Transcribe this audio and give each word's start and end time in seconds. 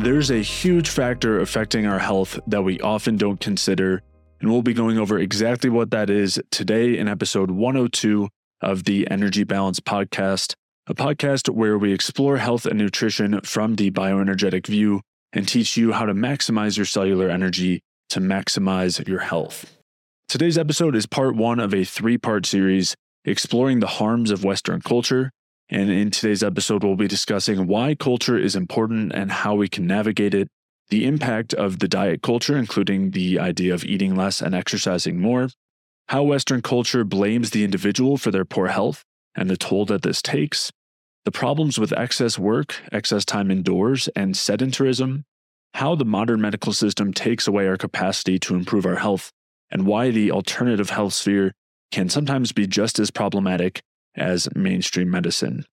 There's 0.00 0.30
a 0.30 0.40
huge 0.40 0.88
factor 0.88 1.40
affecting 1.40 1.84
our 1.84 1.98
health 1.98 2.40
that 2.46 2.62
we 2.62 2.80
often 2.80 3.18
don't 3.18 3.38
consider, 3.38 4.02
and 4.40 4.50
we'll 4.50 4.62
be 4.62 4.72
going 4.72 4.96
over 4.96 5.18
exactly 5.18 5.68
what 5.68 5.90
that 5.90 6.08
is 6.08 6.40
today 6.50 6.96
in 6.96 7.06
episode 7.06 7.50
102 7.50 8.30
of 8.62 8.84
the 8.84 9.06
Energy 9.10 9.44
Balance 9.44 9.78
Podcast, 9.78 10.54
a 10.86 10.94
podcast 10.94 11.50
where 11.50 11.76
we 11.76 11.92
explore 11.92 12.38
health 12.38 12.64
and 12.64 12.78
nutrition 12.78 13.42
from 13.42 13.74
the 13.74 13.90
bioenergetic 13.90 14.66
view 14.66 15.02
and 15.34 15.46
teach 15.46 15.76
you 15.76 15.92
how 15.92 16.06
to 16.06 16.14
maximize 16.14 16.78
your 16.78 16.86
cellular 16.86 17.28
energy 17.28 17.82
to 18.08 18.20
maximize 18.20 19.06
your 19.06 19.20
health. 19.20 19.76
Today's 20.28 20.56
episode 20.56 20.96
is 20.96 21.04
part 21.04 21.36
one 21.36 21.60
of 21.60 21.74
a 21.74 21.84
three 21.84 22.16
part 22.16 22.46
series 22.46 22.96
exploring 23.26 23.80
the 23.80 23.86
harms 23.86 24.30
of 24.30 24.44
Western 24.44 24.80
culture 24.80 25.30
and 25.70 25.88
in 25.88 26.10
today's 26.10 26.42
episode, 26.42 26.82
we'll 26.82 26.96
be 26.96 27.06
discussing 27.06 27.68
why 27.68 27.94
culture 27.94 28.36
is 28.36 28.56
important 28.56 29.12
and 29.14 29.30
how 29.30 29.54
we 29.54 29.68
can 29.68 29.86
navigate 29.86 30.34
it, 30.34 30.48
the 30.88 31.06
impact 31.06 31.54
of 31.54 31.78
the 31.78 31.86
diet 31.86 32.22
culture, 32.22 32.56
including 32.56 33.12
the 33.12 33.38
idea 33.38 33.72
of 33.72 33.84
eating 33.84 34.16
less 34.16 34.40
and 34.40 34.52
exercising 34.52 35.20
more, 35.20 35.48
how 36.08 36.24
Western 36.24 36.60
culture 36.60 37.04
blames 37.04 37.50
the 37.50 37.62
individual 37.62 38.16
for 38.16 38.32
their 38.32 38.44
poor 38.44 38.66
health 38.66 39.04
and 39.36 39.48
the 39.48 39.56
toll 39.56 39.84
that 39.86 40.02
this 40.02 40.20
takes, 40.20 40.72
the 41.24 41.30
problems 41.30 41.78
with 41.78 41.92
excess 41.92 42.36
work, 42.36 42.74
excess 42.90 43.24
time 43.24 43.48
indoors, 43.48 44.08
and 44.16 44.34
sedentarism, 44.34 45.22
how 45.74 45.94
the 45.94 46.04
modern 46.04 46.40
medical 46.40 46.72
system 46.72 47.12
takes 47.12 47.46
away 47.46 47.68
our 47.68 47.76
capacity 47.76 48.40
to 48.40 48.56
improve 48.56 48.84
our 48.84 48.96
health, 48.96 49.30
and 49.70 49.86
why 49.86 50.10
the 50.10 50.32
alternative 50.32 50.90
health 50.90 51.12
sphere 51.12 51.52
can 51.92 52.08
sometimes 52.08 52.50
be 52.50 52.66
just 52.66 52.98
as 52.98 53.12
problematic 53.12 53.82
as 54.16 54.48
mainstream 54.54 55.10
medicine. 55.10 55.64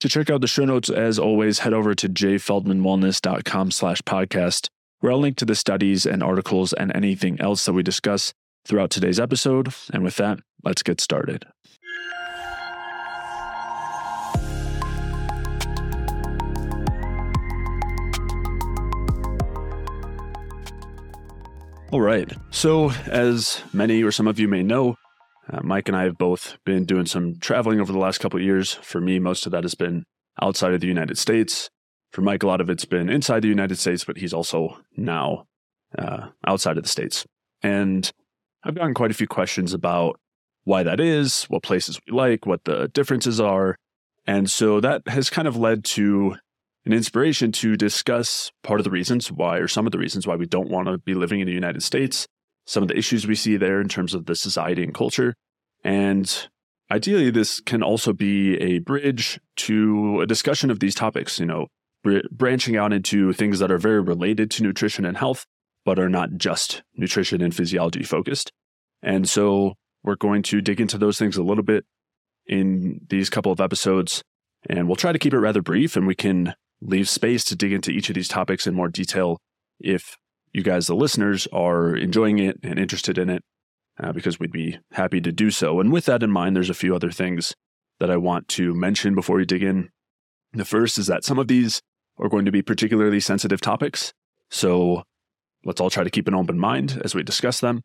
To 0.00 0.08
check 0.08 0.30
out 0.30 0.40
the 0.40 0.46
show 0.46 0.64
notes, 0.64 0.88
as 0.88 1.18
always, 1.18 1.58
head 1.60 1.74
over 1.74 1.94
to 1.94 2.08
jayfeldmanwellness.com 2.08 3.70
slash 3.70 4.00
podcast, 4.02 4.68
where 5.00 5.12
I'll 5.12 5.18
link 5.18 5.36
to 5.36 5.44
the 5.44 5.54
studies 5.54 6.06
and 6.06 6.22
articles 6.22 6.72
and 6.72 6.94
anything 6.94 7.40
else 7.40 7.66
that 7.66 7.74
we 7.74 7.82
discuss 7.82 8.32
throughout 8.64 8.90
today's 8.90 9.20
episode. 9.20 9.68
And 9.92 10.02
with 10.02 10.16
that, 10.16 10.40
let's 10.64 10.82
get 10.82 11.00
started. 11.00 11.44
All 21.92 22.00
right. 22.00 22.32
So, 22.50 22.92
as 23.06 23.62
many 23.72 24.04
or 24.04 24.12
some 24.12 24.28
of 24.28 24.38
you 24.38 24.46
may 24.46 24.62
know, 24.62 24.94
uh, 25.52 25.60
Mike 25.62 25.88
and 25.88 25.96
I 25.96 26.04
have 26.04 26.18
both 26.18 26.58
been 26.64 26.84
doing 26.84 27.06
some 27.06 27.36
traveling 27.40 27.80
over 27.80 27.92
the 27.92 27.98
last 27.98 28.18
couple 28.18 28.38
of 28.38 28.44
years. 28.44 28.74
For 28.74 29.00
me, 29.00 29.18
most 29.18 29.46
of 29.46 29.52
that 29.52 29.64
has 29.64 29.74
been 29.74 30.04
outside 30.40 30.74
of 30.74 30.80
the 30.80 30.86
United 30.86 31.18
States. 31.18 31.70
For 32.12 32.22
Mike, 32.22 32.42
a 32.42 32.46
lot 32.46 32.60
of 32.60 32.70
it's 32.70 32.84
been 32.84 33.08
inside 33.08 33.42
the 33.42 33.48
United 33.48 33.78
States, 33.78 34.04
but 34.04 34.18
he's 34.18 34.34
also 34.34 34.78
now 34.96 35.46
uh, 35.98 36.28
outside 36.46 36.76
of 36.76 36.82
the 36.82 36.88
States. 36.88 37.24
And 37.62 38.10
I've 38.64 38.74
gotten 38.74 38.94
quite 38.94 39.10
a 39.10 39.14
few 39.14 39.26
questions 39.26 39.72
about 39.72 40.20
why 40.64 40.82
that 40.82 41.00
is, 41.00 41.44
what 41.44 41.62
places 41.62 41.98
we 42.06 42.16
like, 42.16 42.46
what 42.46 42.64
the 42.64 42.88
differences 42.88 43.40
are. 43.40 43.76
And 44.26 44.50
so 44.50 44.80
that 44.80 45.02
has 45.08 45.30
kind 45.30 45.48
of 45.48 45.56
led 45.56 45.84
to 45.84 46.36
an 46.84 46.92
inspiration 46.92 47.52
to 47.52 47.76
discuss 47.76 48.50
part 48.62 48.80
of 48.80 48.84
the 48.84 48.90
reasons 48.90 49.30
why, 49.30 49.58
or 49.58 49.68
some 49.68 49.86
of 49.86 49.92
the 49.92 49.98
reasons 49.98 50.26
why 50.26 50.36
we 50.36 50.46
don't 50.46 50.70
want 50.70 50.88
to 50.88 50.98
be 50.98 51.14
living 51.14 51.40
in 51.40 51.46
the 51.46 51.52
United 51.52 51.82
States, 51.82 52.26
some 52.70 52.84
of 52.84 52.88
the 52.88 52.96
issues 52.96 53.26
we 53.26 53.34
see 53.34 53.56
there 53.56 53.80
in 53.80 53.88
terms 53.88 54.14
of 54.14 54.26
the 54.26 54.36
society 54.36 54.84
and 54.84 54.94
culture. 54.94 55.34
And 55.82 56.48
ideally, 56.88 57.28
this 57.28 57.60
can 57.60 57.82
also 57.82 58.12
be 58.12 58.56
a 58.58 58.78
bridge 58.78 59.40
to 59.56 60.20
a 60.20 60.26
discussion 60.26 60.70
of 60.70 60.78
these 60.78 60.94
topics, 60.94 61.40
you 61.40 61.46
know, 61.46 61.66
br- 62.04 62.28
branching 62.30 62.76
out 62.76 62.92
into 62.92 63.32
things 63.32 63.58
that 63.58 63.72
are 63.72 63.78
very 63.78 64.00
related 64.00 64.52
to 64.52 64.62
nutrition 64.62 65.04
and 65.04 65.16
health, 65.16 65.46
but 65.84 65.98
are 65.98 66.08
not 66.08 66.36
just 66.36 66.84
nutrition 66.94 67.42
and 67.42 67.56
physiology 67.56 68.04
focused. 68.04 68.52
And 69.02 69.28
so 69.28 69.74
we're 70.04 70.14
going 70.14 70.44
to 70.44 70.60
dig 70.60 70.80
into 70.80 70.96
those 70.96 71.18
things 71.18 71.36
a 71.36 71.42
little 71.42 71.64
bit 71.64 71.84
in 72.46 73.00
these 73.08 73.30
couple 73.30 73.50
of 73.50 73.60
episodes. 73.60 74.22
And 74.68 74.86
we'll 74.86 74.94
try 74.94 75.10
to 75.10 75.18
keep 75.18 75.34
it 75.34 75.40
rather 75.40 75.60
brief 75.60 75.96
and 75.96 76.06
we 76.06 76.14
can 76.14 76.54
leave 76.80 77.08
space 77.08 77.42
to 77.46 77.56
dig 77.56 77.72
into 77.72 77.90
each 77.90 78.10
of 78.10 78.14
these 78.14 78.28
topics 78.28 78.68
in 78.68 78.74
more 78.74 78.88
detail 78.88 79.38
if 79.80 80.16
you 80.52 80.62
guys, 80.62 80.86
the 80.86 80.94
listeners, 80.94 81.46
are 81.52 81.94
enjoying 81.94 82.38
it 82.38 82.58
and 82.62 82.78
interested 82.78 83.18
in 83.18 83.30
it, 83.30 83.42
uh, 84.02 84.12
because 84.12 84.40
we'd 84.40 84.52
be 84.52 84.78
happy 84.92 85.20
to 85.20 85.32
do 85.32 85.50
so. 85.50 85.80
And 85.80 85.92
with 85.92 86.06
that 86.06 86.22
in 86.22 86.30
mind, 86.30 86.56
there's 86.56 86.70
a 86.70 86.74
few 86.74 86.94
other 86.94 87.10
things 87.10 87.54
that 87.98 88.10
I 88.10 88.16
want 88.16 88.48
to 88.48 88.74
mention 88.74 89.14
before 89.14 89.36
we 89.36 89.44
dig 89.44 89.62
in. 89.62 89.90
The 90.52 90.64
first 90.64 90.98
is 90.98 91.06
that 91.06 91.24
some 91.24 91.38
of 91.38 91.48
these 91.48 91.80
are 92.18 92.28
going 92.28 92.44
to 92.44 92.52
be 92.52 92.62
particularly 92.62 93.20
sensitive 93.20 93.60
topics. 93.60 94.12
So 94.50 95.04
let's 95.64 95.80
all 95.80 95.90
try 95.90 96.04
to 96.04 96.10
keep 96.10 96.26
an 96.26 96.34
open 96.34 96.58
mind 96.58 97.00
as 97.04 97.14
we 97.14 97.22
discuss 97.22 97.60
them. 97.60 97.82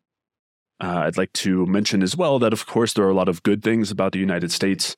Uh, 0.82 1.04
I'd 1.06 1.16
like 1.16 1.32
to 1.34 1.64
mention 1.66 2.02
as 2.02 2.16
well 2.16 2.38
that, 2.40 2.52
of 2.52 2.66
course, 2.66 2.92
there 2.92 3.04
are 3.04 3.10
a 3.10 3.14
lot 3.14 3.28
of 3.28 3.42
good 3.42 3.62
things 3.62 3.90
about 3.90 4.12
the 4.12 4.18
United 4.18 4.50
States, 4.52 4.96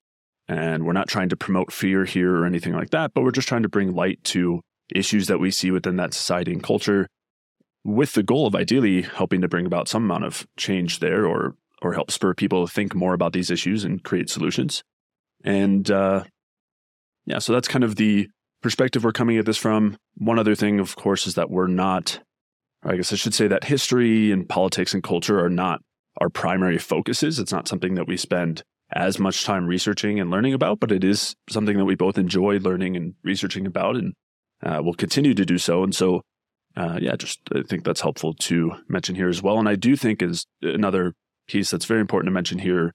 and 0.49 0.85
we're 0.85 0.93
not 0.93 1.09
trying 1.09 1.29
to 1.29 1.37
promote 1.37 1.73
fear 1.73 2.05
here 2.05 2.35
or 2.35 2.47
anything 2.47 2.73
like 2.73 2.91
that, 2.91 3.13
but 3.15 3.23
we're 3.23 3.31
just 3.31 3.49
trying 3.49 3.63
to 3.63 3.69
bring 3.69 3.95
light 3.95 4.23
to 4.25 4.61
issues 4.95 5.27
that 5.27 5.39
we 5.39 5.51
see 5.51 5.71
within 5.71 5.97
that 5.97 6.15
society 6.15 6.53
and 6.53 6.63
culture 6.63 7.07
with 7.85 8.13
the 8.13 8.23
goal 8.23 8.47
of 8.47 8.55
ideally 8.55 9.03
helping 9.03 9.41
to 9.41 9.49
bring 9.49 9.67
about 9.67 9.89
some 9.89 10.05
amount 10.05 10.25
of 10.25 10.47
change 10.57 11.01
there 11.01 11.27
or 11.27 11.55
or 11.81 11.93
help 11.93 12.11
spur 12.11 12.35
people 12.35 12.67
to 12.67 12.73
think 12.73 12.95
more 12.95 13.15
about 13.15 13.33
these 13.33 13.51
issues 13.51 13.85
and 13.85 14.03
create 14.03 14.29
solutions. 14.29 14.83
And 15.45 15.89
uh, 15.91 16.25
yeah, 17.25 17.39
so 17.39 17.53
that's 17.53 17.69
kind 17.69 17.85
of 17.85 17.97
the 17.97 18.29
perspective 18.63 19.05
we're 19.05 19.13
coming 19.13 19.39
at 19.39 19.47
this 19.47 19.57
from. 19.57 19.97
One 20.17 20.39
other 20.39 20.57
thing, 20.57 20.81
of 20.81 20.97
course, 20.97 21.27
is 21.27 21.35
that 21.37 21.51
we're 21.51 21.69
not, 21.69 22.21
I 22.83 22.97
guess 22.97 23.13
I 23.13 23.17
should 23.17 23.35
say 23.35 23.47
that 23.47 23.65
history 23.65 24.33
and 24.33 24.49
politics 24.49 24.93
and 24.93 25.05
culture 25.05 25.43
are 25.43 25.51
not 25.51 25.81
our 26.21 26.29
primary 26.29 26.79
focuses. 26.79 27.39
It's 27.39 27.53
not 27.53 27.69
something 27.69 27.95
that 27.95 28.09
we 28.09 28.17
spend 28.17 28.63
as 28.93 29.19
much 29.19 29.45
time 29.45 29.67
researching 29.67 30.19
and 30.19 30.31
learning 30.31 30.55
about, 30.55 30.81
but 30.81 30.91
it 30.91 31.05
is 31.05 31.37
something 31.49 31.77
that 31.77 31.85
we 31.85 31.95
both 31.95 32.19
enjoy 32.19 32.59
learning 32.59 32.97
and 32.97 33.15
researching 33.23 33.67
about 33.67 33.97
and 33.97 34.15
uh, 34.65 34.83
will 34.83 34.95
continue 34.95 35.35
to 35.35 35.45
do 35.45 35.59
so. 35.59 35.85
And 35.85 35.95
so 35.95 36.23
uh, 36.79 36.97
yeah, 37.03 37.17
just 37.17 37.41
I 37.53 37.63
think 37.63 37.83
that's 37.83 38.01
helpful 38.01 38.35
to 38.35 38.73
mention 38.89 39.17
here 39.17 39.29
as 39.29 39.43
well. 39.43 39.59
And 39.59 39.69
I 39.69 39.75
do 39.75 39.97
think 39.97 40.23
is 40.23 40.47
another 40.63 41.15
piece 41.49 41.71
that's 41.71 41.87
very 41.87 42.01
important 42.01 42.29
to 42.29 42.35
mention 42.35 42.61
here, 42.61 42.95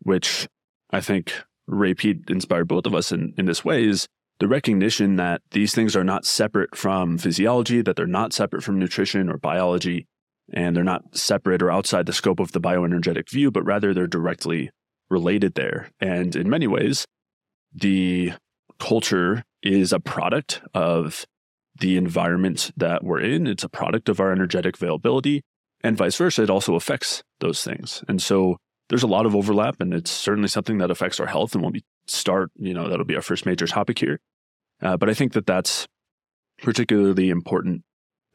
which 0.00 0.48
I 0.90 1.02
think 1.02 1.34
Ray 1.66 1.92
Peat 1.92 2.30
inspired 2.30 2.68
both 2.68 2.86
of 2.86 2.94
us 2.94 3.12
in, 3.12 3.34
in 3.36 3.44
this 3.44 3.64
way 3.64 3.84
is 3.84 4.08
the 4.38 4.48
recognition 4.48 5.16
that 5.16 5.42
these 5.50 5.74
things 5.74 5.94
are 5.94 6.04
not 6.04 6.24
separate 6.24 6.74
from 6.74 7.18
physiology, 7.18 7.82
that 7.82 7.96
they're 7.96 8.06
not 8.06 8.32
separate 8.32 8.62
from 8.62 8.78
nutrition 8.78 9.28
or 9.28 9.36
biology, 9.36 10.06
and 10.54 10.74
they're 10.74 10.82
not 10.82 11.14
separate 11.14 11.62
or 11.62 11.70
outside 11.70 12.06
the 12.06 12.14
scope 12.14 12.40
of 12.40 12.52
the 12.52 12.60
bioenergetic 12.60 13.28
view, 13.28 13.50
but 13.50 13.64
rather 13.64 13.92
they're 13.92 14.06
directly 14.06 14.70
related 15.10 15.54
there. 15.54 15.90
And 16.00 16.34
in 16.34 16.48
many 16.48 16.66
ways, 16.66 17.04
the 17.74 18.32
culture 18.78 19.44
is 19.62 19.92
a 19.92 20.00
product 20.00 20.62
of 20.72 21.26
the 21.78 21.96
environment 21.96 22.70
that 22.76 23.02
we're 23.02 23.20
in. 23.20 23.46
It's 23.46 23.64
a 23.64 23.68
product 23.68 24.08
of 24.08 24.20
our 24.20 24.32
energetic 24.32 24.76
availability, 24.76 25.42
and 25.82 25.96
vice 25.96 26.16
versa. 26.16 26.42
It 26.42 26.50
also 26.50 26.74
affects 26.74 27.22
those 27.40 27.62
things. 27.62 28.04
And 28.08 28.22
so 28.22 28.56
there's 28.88 29.02
a 29.02 29.08
lot 29.08 29.26
of 29.26 29.34
overlap, 29.34 29.80
and 29.80 29.94
it's 29.94 30.10
certainly 30.10 30.48
something 30.48 30.78
that 30.78 30.90
affects 30.90 31.18
our 31.18 31.26
health. 31.26 31.54
And 31.54 31.62
when 31.62 31.72
we 31.72 31.82
start, 32.06 32.50
you 32.56 32.74
know, 32.74 32.88
that'll 32.88 33.04
be 33.04 33.16
our 33.16 33.22
first 33.22 33.46
major 33.46 33.66
topic 33.66 33.98
here. 33.98 34.20
Uh, 34.82 34.96
but 34.96 35.08
I 35.08 35.14
think 35.14 35.32
that 35.32 35.46
that's 35.46 35.86
particularly 36.60 37.30
important 37.30 37.82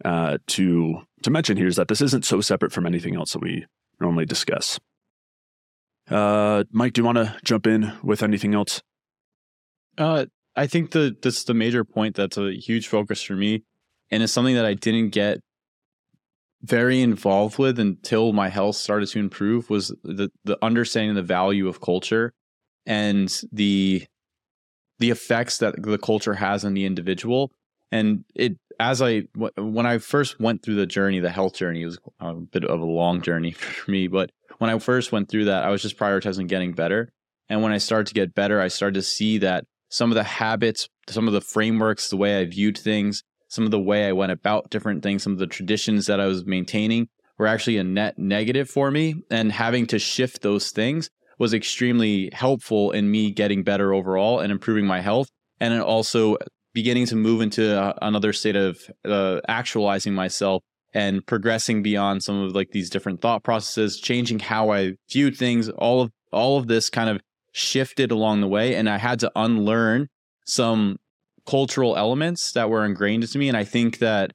uh, 0.03 0.37
to 0.47 1.01
to 1.23 1.31
mention 1.31 1.57
here 1.57 1.67
is 1.67 1.75
that 1.75 1.87
this 1.87 2.01
isn't 2.01 2.25
so 2.25 2.41
separate 2.41 2.71
from 2.71 2.85
anything 2.85 3.15
else 3.15 3.33
that 3.33 3.41
we 3.41 3.65
normally 3.99 4.25
discuss. 4.25 4.79
Uh, 6.09 6.63
Mike, 6.71 6.93
do 6.93 7.01
you 7.01 7.05
want 7.05 7.17
to 7.17 7.35
jump 7.43 7.67
in 7.67 7.93
with 8.03 8.23
anything 8.23 8.53
else? 8.53 8.81
Uh, 9.97 10.25
I 10.57 10.67
think 10.67 10.91
the 10.91 11.15
that's 11.21 11.43
the 11.43 11.53
major 11.53 11.85
point 11.85 12.15
that's 12.15 12.37
a 12.37 12.51
huge 12.51 12.87
focus 12.87 13.21
for 13.21 13.35
me, 13.35 13.63
and 14.11 14.23
it's 14.23 14.33
something 14.33 14.55
that 14.55 14.65
I 14.65 14.73
didn't 14.73 15.09
get 15.09 15.39
very 16.63 17.01
involved 17.01 17.59
with 17.59 17.79
until 17.79 18.33
my 18.33 18.49
health 18.49 18.75
started 18.75 19.07
to 19.09 19.19
improve 19.19 19.69
was 19.69 19.95
the 20.03 20.29
the 20.43 20.57
understanding 20.65 21.15
the 21.15 21.21
value 21.21 21.67
of 21.67 21.79
culture 21.79 22.33
and 22.85 23.41
the 23.51 24.05
the 24.99 25.11
effects 25.11 25.59
that 25.59 25.81
the 25.81 25.99
culture 25.99 26.33
has 26.33 26.65
on 26.65 26.73
the 26.73 26.85
individual. 26.85 27.51
And 27.91 28.25
it 28.35 28.57
as 28.79 29.01
i 29.01 29.23
when 29.55 29.85
i 29.85 29.97
first 29.97 30.39
went 30.39 30.61
through 30.61 30.75
the 30.75 30.85
journey 30.85 31.19
the 31.19 31.31
health 31.31 31.55
journey 31.55 31.83
was 31.83 31.97
a 32.19 32.33
bit 32.33 32.63
of 32.63 32.79
a 32.79 32.85
long 32.85 33.21
journey 33.21 33.51
for 33.53 33.89
me 33.89 34.07
but 34.07 34.31
when 34.59 34.69
i 34.69 34.77
first 34.77 35.11
went 35.11 35.29
through 35.29 35.45
that 35.45 35.63
i 35.63 35.69
was 35.69 35.81
just 35.81 35.97
prioritizing 35.97 36.47
getting 36.47 36.73
better. 36.73 37.09
And 37.49 37.63
when 37.63 37.71
i 37.71 37.77
started 37.77 38.07
to 38.07 38.13
get 38.13 38.35
better 38.35 38.61
i 38.61 38.67
started 38.67 38.95
to 38.95 39.01
see 39.01 39.37
that 39.39 39.65
some 39.89 40.11
of 40.11 40.16
the 40.16 40.23
habits, 40.23 40.87
some 41.09 41.28
of 41.28 41.34
the 41.34 41.41
frameworks, 41.41 42.09
the 42.09 42.17
way 42.17 42.39
I 42.39 42.45
viewed 42.45 42.78
things, 42.78 43.23
some 43.47 43.66
of 43.66 43.72
the 43.72 43.79
way 43.79 44.07
I 44.07 44.11
went 44.11 44.31
about 44.31 44.69
different 44.69 45.03
things, 45.03 45.23
some 45.23 45.34
of 45.34 45.39
the 45.39 45.47
traditions 45.47 46.05
that 46.07 46.19
I 46.19 46.25
was 46.25 46.45
maintaining 46.45 47.07
were 47.37 47.47
actually 47.47 47.78
a 47.78 47.84
net 47.84 48.17
negative 48.17 48.69
for 48.69 48.91
me. 48.91 49.16
And 49.29 49.51
having 49.51 49.85
to 49.87 49.99
shift 49.99 50.41
those 50.41 50.72
things 50.72 51.09
was 51.39 51.53
extremely 51.53 52.29
helpful 52.34 52.91
in 52.91 53.09
me 53.09 53.31
getting 53.31 53.63
better 53.63 53.93
overall 53.93 54.39
and 54.39 54.51
improving 54.51 54.85
my 54.85 55.01
health. 55.01 55.29
And 55.59 55.79
also 55.81 56.37
beginning 56.73 57.07
to 57.07 57.16
move 57.16 57.41
into 57.41 57.75
a, 57.75 57.97
another 58.01 58.33
state 58.33 58.55
of 58.55 58.79
uh, 59.05 59.40
actualizing 59.47 60.13
myself 60.13 60.61
and 60.93 61.25
progressing 61.25 61.81
beyond 61.81 62.23
some 62.23 62.41
of 62.41 62.53
like 62.53 62.72
these 62.72 62.90
different 62.90 63.22
thought 63.22 63.43
processes, 63.43 63.99
changing 63.99 64.40
how 64.40 64.72
I 64.72 64.93
viewed 65.11 65.35
things. 65.35 65.69
All 65.69 66.01
of 66.01 66.11
all 66.31 66.57
of 66.57 66.67
this 66.67 66.90
kind 66.90 67.09
of 67.09 67.22
shifted 67.57 68.11
along 68.11 68.41
the 68.41 68.47
way, 68.47 68.75
and 68.75 68.89
I 68.89 68.97
had 68.97 69.19
to 69.19 69.31
unlearn 69.35 70.09
some 70.45 70.97
cultural 71.45 71.97
elements 71.97 72.51
that 72.53 72.69
were 72.69 72.85
ingrained 72.85 73.23
into 73.23 73.39
me. 73.39 73.47
And 73.47 73.57
I 73.57 73.63
think 73.63 73.99
that 73.99 74.33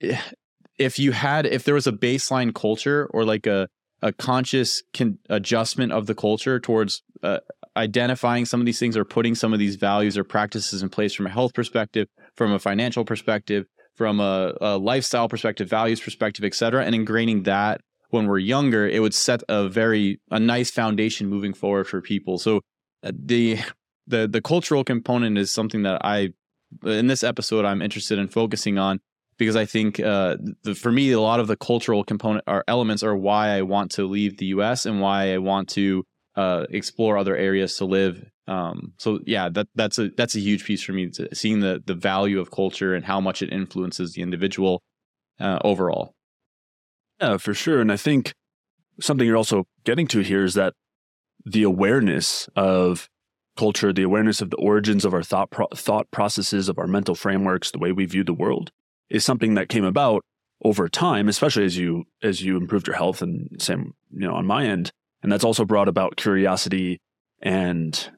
if 0.78 0.98
you 0.98 1.12
had, 1.12 1.46
if 1.46 1.64
there 1.64 1.74
was 1.74 1.86
a 1.86 1.92
baseline 1.92 2.54
culture 2.54 3.08
or 3.12 3.24
like 3.24 3.46
a 3.46 3.68
a 4.02 4.12
conscious 4.12 4.82
con- 4.92 5.18
adjustment 5.30 5.90
of 5.90 6.06
the 6.06 6.14
culture 6.14 6.60
towards 6.60 7.02
uh, 7.22 7.38
identifying 7.78 8.44
some 8.44 8.60
of 8.60 8.66
these 8.66 8.78
things 8.78 8.94
or 8.94 9.06
putting 9.06 9.34
some 9.34 9.54
of 9.54 9.58
these 9.58 9.76
values 9.76 10.18
or 10.18 10.24
practices 10.24 10.82
in 10.82 10.90
place 10.90 11.14
from 11.14 11.26
a 11.26 11.30
health 11.30 11.54
perspective, 11.54 12.06
from 12.34 12.52
a 12.52 12.58
financial 12.58 13.06
perspective, 13.06 13.66
from 13.94 14.20
a, 14.20 14.52
a 14.60 14.76
lifestyle 14.76 15.30
perspective, 15.30 15.68
values 15.68 15.98
perspective, 15.98 16.44
et 16.44 16.54
cetera, 16.54 16.84
and 16.84 16.94
ingraining 16.94 17.44
that 17.44 17.80
when 18.10 18.26
we're 18.26 18.38
younger, 18.38 18.86
it 18.86 19.00
would 19.00 19.14
set 19.14 19.42
a 19.48 19.68
very 19.68 20.20
a 20.30 20.38
nice 20.38 20.70
foundation 20.70 21.28
moving 21.28 21.54
forward 21.54 21.86
for 21.86 22.00
people. 22.00 22.38
So 22.38 22.60
uh, 23.02 23.12
the 23.14 23.58
the 24.06 24.28
the 24.28 24.40
cultural 24.40 24.84
component 24.84 25.38
is 25.38 25.52
something 25.52 25.82
that 25.82 26.04
I 26.04 26.30
in 26.84 27.06
this 27.06 27.22
episode 27.22 27.64
I'm 27.64 27.82
interested 27.82 28.18
in 28.18 28.28
focusing 28.28 28.78
on 28.78 29.00
because 29.38 29.56
I 29.56 29.66
think 29.66 30.00
uh, 30.00 30.36
the, 30.62 30.74
for 30.74 30.90
me 30.90 31.12
a 31.12 31.20
lot 31.20 31.40
of 31.40 31.46
the 31.46 31.56
cultural 31.56 32.04
component 32.04 32.44
or 32.46 32.64
elements 32.68 33.02
are 33.02 33.16
why 33.16 33.50
I 33.50 33.62
want 33.62 33.90
to 33.92 34.06
leave 34.06 34.38
the 34.38 34.46
U.S. 34.46 34.86
and 34.86 35.00
why 35.00 35.32
I 35.34 35.38
want 35.38 35.68
to 35.70 36.04
uh, 36.36 36.66
explore 36.70 37.16
other 37.16 37.36
areas 37.36 37.76
to 37.78 37.84
live. 37.84 38.24
Um, 38.46 38.92
so 38.98 39.20
yeah, 39.26 39.48
that 39.50 39.68
that's 39.74 39.98
a 39.98 40.10
that's 40.10 40.36
a 40.36 40.40
huge 40.40 40.64
piece 40.64 40.82
for 40.82 40.92
me. 40.92 41.10
seeing 41.32 41.60
the 41.60 41.82
the 41.84 41.94
value 41.94 42.40
of 42.40 42.50
culture 42.50 42.94
and 42.94 43.04
how 43.04 43.20
much 43.20 43.42
it 43.42 43.52
influences 43.52 44.12
the 44.12 44.22
individual 44.22 44.82
uh, 45.40 45.58
overall. 45.64 46.14
Yeah, 47.20 47.36
for 47.38 47.54
sure. 47.54 47.80
And 47.80 47.90
I 47.90 47.96
think 47.96 48.34
something 49.00 49.26
you're 49.26 49.36
also 49.36 49.66
getting 49.84 50.06
to 50.08 50.20
here 50.20 50.44
is 50.44 50.54
that 50.54 50.74
the 51.44 51.62
awareness 51.62 52.48
of 52.56 53.08
culture, 53.56 53.92
the 53.92 54.02
awareness 54.02 54.40
of 54.40 54.50
the 54.50 54.56
origins 54.56 55.04
of 55.04 55.14
our 55.14 55.22
thought 55.22 55.50
pro- 55.50 55.68
thought 55.74 56.10
processes, 56.10 56.68
of 56.68 56.78
our 56.78 56.86
mental 56.86 57.14
frameworks, 57.14 57.70
the 57.70 57.78
way 57.78 57.92
we 57.92 58.04
view 58.04 58.24
the 58.24 58.34
world, 58.34 58.70
is 59.08 59.24
something 59.24 59.54
that 59.54 59.68
came 59.68 59.84
about 59.84 60.22
over 60.64 60.88
time, 60.88 61.28
especially 61.28 61.64
as 61.64 61.76
you 61.76 62.04
as 62.22 62.42
you 62.42 62.56
improved 62.56 62.86
your 62.86 62.96
health 62.96 63.22
and 63.22 63.48
same 63.58 63.94
you 64.10 64.26
know 64.26 64.34
on 64.34 64.46
my 64.46 64.66
end, 64.66 64.90
and 65.22 65.30
that's 65.32 65.44
also 65.44 65.64
brought 65.64 65.88
about 65.88 66.16
curiosity 66.16 66.98
and 67.42 68.10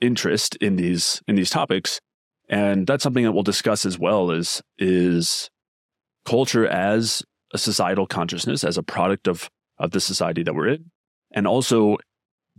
interest 0.00 0.56
in 0.56 0.76
these 0.76 1.22
in 1.28 1.36
these 1.36 1.50
topics, 1.50 2.00
and 2.48 2.86
that's 2.86 3.02
something 3.02 3.24
that 3.24 3.32
we'll 3.32 3.42
discuss 3.42 3.86
as 3.86 3.98
well. 3.98 4.30
Is 4.30 4.62
is 4.78 5.48
culture 6.24 6.66
as 6.66 7.22
a 7.52 7.58
societal 7.58 8.06
consciousness, 8.06 8.64
as 8.64 8.78
a 8.78 8.82
product 8.82 9.28
of 9.28 9.50
of 9.78 9.92
the 9.92 10.00
society 10.00 10.42
that 10.42 10.54
we're 10.54 10.68
in, 10.68 10.90
and 11.32 11.46
also 11.46 11.96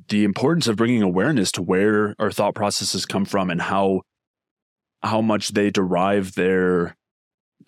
the 0.09 0.23
importance 0.23 0.67
of 0.67 0.75
bringing 0.75 1.01
awareness 1.01 1.51
to 1.51 1.61
where 1.61 2.15
our 2.19 2.31
thought 2.31 2.55
processes 2.55 3.05
come 3.05 3.25
from 3.25 3.49
and 3.49 3.61
how 3.61 4.01
how 5.03 5.21
much 5.21 5.49
they 5.49 5.69
derive 5.69 6.33
their 6.35 6.95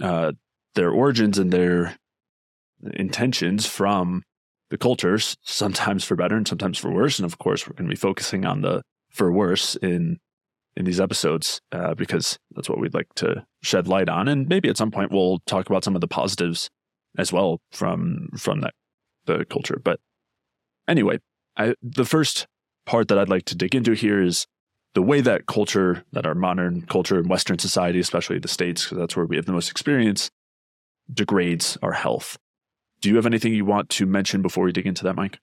uh, 0.01 0.31
their 0.75 0.91
origins 0.91 1.37
and 1.37 1.51
their 1.51 1.97
intentions 2.95 3.65
from 3.65 4.23
the 4.69 4.77
cultures, 4.77 5.37
sometimes 5.43 6.03
for 6.03 6.15
better 6.15 6.35
and 6.35 6.47
sometimes 6.47 6.77
for 6.77 6.91
worse. 6.91 7.19
And 7.19 7.25
of 7.25 7.37
course, 7.37 7.67
we're 7.67 7.75
going 7.75 7.87
to 7.87 7.93
be 7.93 7.99
focusing 7.99 8.45
on 8.45 8.61
the 8.61 8.81
for 9.09 9.31
worse 9.31 9.75
in 9.75 10.17
in 10.75 10.85
these 10.85 10.99
episodes 10.99 11.61
uh, 11.71 11.93
because 11.93 12.39
that's 12.55 12.67
what 12.67 12.79
we'd 12.79 12.95
like 12.95 13.13
to 13.15 13.45
shed 13.61 13.87
light 13.87 14.09
on. 14.09 14.27
And 14.27 14.47
maybe 14.47 14.69
at 14.69 14.77
some 14.77 14.89
point 14.89 15.11
we'll 15.11 15.39
talk 15.45 15.69
about 15.69 15.83
some 15.83 15.93
of 15.93 16.01
the 16.01 16.07
positives 16.07 16.69
as 17.17 17.31
well 17.31 17.59
from 17.71 18.29
from 18.37 18.61
that 18.61 18.73
the 19.25 19.45
culture. 19.45 19.79
But 19.83 19.99
anyway, 20.87 21.19
I, 21.57 21.75
the 21.81 22.05
first 22.05 22.47
part 22.85 23.07
that 23.07 23.17
I'd 23.17 23.29
like 23.29 23.45
to 23.45 23.55
dig 23.55 23.75
into 23.75 23.93
here 23.93 24.21
is 24.21 24.45
the 24.93 25.01
way 25.01 25.21
that 25.21 25.45
culture, 25.47 26.03
that 26.11 26.25
our 26.25 26.35
modern 26.35 26.83
culture 26.83 27.19
in 27.19 27.27
Western 27.27 27.57
society, 27.57 27.99
especially 27.99 28.39
the 28.39 28.47
States, 28.47 28.83
because 28.83 28.97
that's 28.97 29.15
where 29.15 29.25
we 29.25 29.35
have 29.35 29.45
the 29.45 29.53
most 29.53 29.71
experience, 29.71 30.29
degrades 31.11 31.77
our 31.81 31.93
health. 31.93 32.37
Do 33.01 33.09
you 33.09 33.15
have 33.15 33.25
anything 33.25 33.53
you 33.53 33.65
want 33.65 33.89
to 33.91 34.05
mention 34.05 34.41
before 34.41 34.65
we 34.65 34.71
dig 34.71 34.87
into 34.87 35.03
that, 35.03 35.15
Mike? 35.15 35.39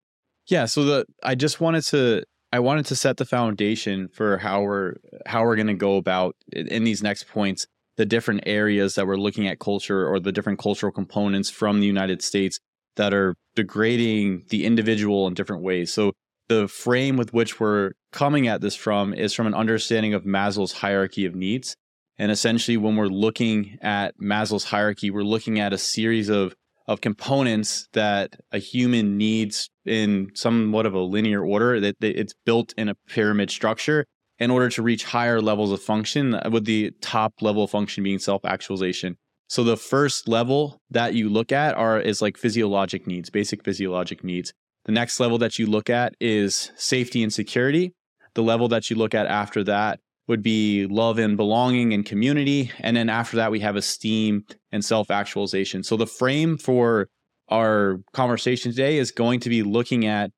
Yeah. 0.46 0.66
So 0.66 0.84
the 0.84 1.06
I 1.22 1.34
just 1.34 1.60
wanted 1.60 1.84
to 1.86 2.22
I 2.52 2.60
wanted 2.60 2.86
to 2.86 2.96
set 2.96 3.16
the 3.16 3.24
foundation 3.24 4.08
for 4.08 4.38
how 4.38 4.62
we're 4.62 4.94
how 5.26 5.42
we're 5.42 5.56
going 5.56 5.68
to 5.68 5.74
go 5.74 5.96
about 5.96 6.36
in 6.52 6.84
these 6.84 7.02
next 7.02 7.28
points 7.28 7.66
the 8.00 8.06
different 8.06 8.40
areas 8.46 8.94
that 8.94 9.06
we're 9.06 9.18
looking 9.18 9.46
at 9.46 9.58
culture 9.58 10.08
or 10.08 10.18
the 10.18 10.32
different 10.32 10.58
cultural 10.58 10.90
components 10.90 11.50
from 11.50 11.80
the 11.80 11.86
United 11.86 12.22
States 12.22 12.58
that 12.96 13.12
are 13.12 13.34
degrading 13.54 14.42
the 14.48 14.64
individual 14.64 15.26
in 15.26 15.34
different 15.34 15.62
ways. 15.62 15.92
So 15.92 16.14
the 16.48 16.66
frame 16.66 17.18
with 17.18 17.34
which 17.34 17.60
we're 17.60 17.92
coming 18.10 18.48
at 18.48 18.62
this 18.62 18.74
from 18.74 19.12
is 19.12 19.34
from 19.34 19.46
an 19.46 19.52
understanding 19.52 20.14
of 20.14 20.24
Maslow's 20.24 20.72
hierarchy 20.72 21.26
of 21.26 21.34
needs. 21.34 21.76
And 22.16 22.32
essentially, 22.32 22.78
when 22.78 22.96
we're 22.96 23.08
looking 23.08 23.76
at 23.82 24.16
Maslow's 24.16 24.64
hierarchy, 24.64 25.10
we're 25.10 25.22
looking 25.22 25.60
at 25.60 25.74
a 25.74 25.78
series 25.78 26.30
of, 26.30 26.54
of 26.88 27.02
components 27.02 27.86
that 27.92 28.34
a 28.50 28.56
human 28.56 29.18
needs 29.18 29.68
in 29.84 30.30
somewhat 30.32 30.86
of 30.86 30.94
a 30.94 31.00
linear 31.00 31.44
order, 31.44 31.78
that 31.80 31.96
it's 32.00 32.34
built 32.46 32.72
in 32.78 32.88
a 32.88 32.94
pyramid 33.08 33.50
structure 33.50 34.06
in 34.40 34.50
order 34.50 34.70
to 34.70 34.82
reach 34.82 35.04
higher 35.04 35.40
levels 35.40 35.70
of 35.70 35.82
function, 35.82 36.40
with 36.50 36.64
the 36.64 36.90
top 37.02 37.34
level 37.42 37.66
function 37.66 38.02
being 38.02 38.18
self 38.18 38.44
actualization. 38.44 39.16
So 39.48 39.62
the 39.64 39.76
first 39.76 40.28
level 40.28 40.80
that 40.90 41.14
you 41.14 41.28
look 41.28 41.52
at 41.52 41.74
are 41.76 42.00
is 42.00 42.22
like 42.22 42.36
physiologic 42.36 43.06
needs, 43.06 43.30
basic 43.30 43.64
physiologic 43.64 44.24
needs. 44.24 44.52
The 44.86 44.92
next 44.92 45.20
level 45.20 45.38
that 45.38 45.58
you 45.58 45.66
look 45.66 45.90
at 45.90 46.14
is 46.20 46.72
safety 46.76 47.22
and 47.22 47.32
security. 47.32 47.92
The 48.34 48.42
level 48.42 48.68
that 48.68 48.88
you 48.88 48.96
look 48.96 49.14
at 49.14 49.26
after 49.26 49.62
that 49.64 50.00
would 50.28 50.42
be 50.42 50.86
love 50.86 51.18
and 51.18 51.36
belonging 51.36 51.92
and 51.92 52.06
community. 52.06 52.70
And 52.78 52.96
then 52.96 53.08
after 53.08 53.36
that, 53.36 53.50
we 53.50 53.60
have 53.60 53.76
esteem 53.76 54.44
and 54.72 54.84
self 54.84 55.10
actualization. 55.10 55.82
So 55.82 55.96
the 55.96 56.06
frame 56.06 56.56
for 56.56 57.08
our 57.48 58.00
conversation 58.12 58.70
today 58.70 58.98
is 58.98 59.10
going 59.10 59.40
to 59.40 59.48
be 59.48 59.64
looking 59.64 60.06
at 60.06 60.30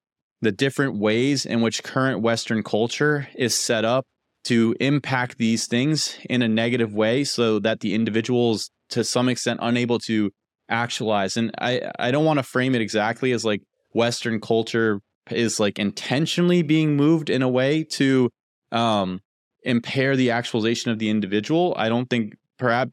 the 0.42 0.52
different 0.52 0.98
ways 0.98 1.46
in 1.46 1.62
which 1.62 1.82
current 1.82 2.20
Western 2.20 2.62
culture 2.62 3.28
is 3.34 3.54
set 3.54 3.84
up 3.84 4.04
to 4.44 4.74
impact 4.80 5.38
these 5.38 5.66
things 5.66 6.18
in 6.28 6.42
a 6.42 6.48
negative 6.48 6.92
way 6.92 7.22
so 7.22 7.60
that 7.60 7.80
the 7.80 7.94
individual 7.94 8.52
is 8.52 8.70
to 8.90 9.04
some 9.04 9.28
extent 9.28 9.60
unable 9.62 9.98
to 10.00 10.30
actualize. 10.68 11.36
And 11.36 11.52
I, 11.58 11.92
I 11.98 12.10
don't 12.10 12.24
want 12.24 12.38
to 12.38 12.42
frame 12.42 12.74
it 12.74 12.82
exactly 12.82 13.32
as 13.32 13.44
like 13.44 13.62
Western 13.92 14.40
culture 14.40 15.00
is 15.30 15.60
like 15.60 15.78
intentionally 15.78 16.62
being 16.62 16.96
moved 16.96 17.30
in 17.30 17.42
a 17.42 17.48
way 17.48 17.84
to 17.84 18.28
um, 18.72 19.20
impair 19.62 20.16
the 20.16 20.32
actualization 20.32 20.90
of 20.90 20.98
the 20.98 21.08
individual. 21.08 21.72
I 21.76 21.88
don't 21.88 22.10
think 22.10 22.34
perhaps 22.58 22.92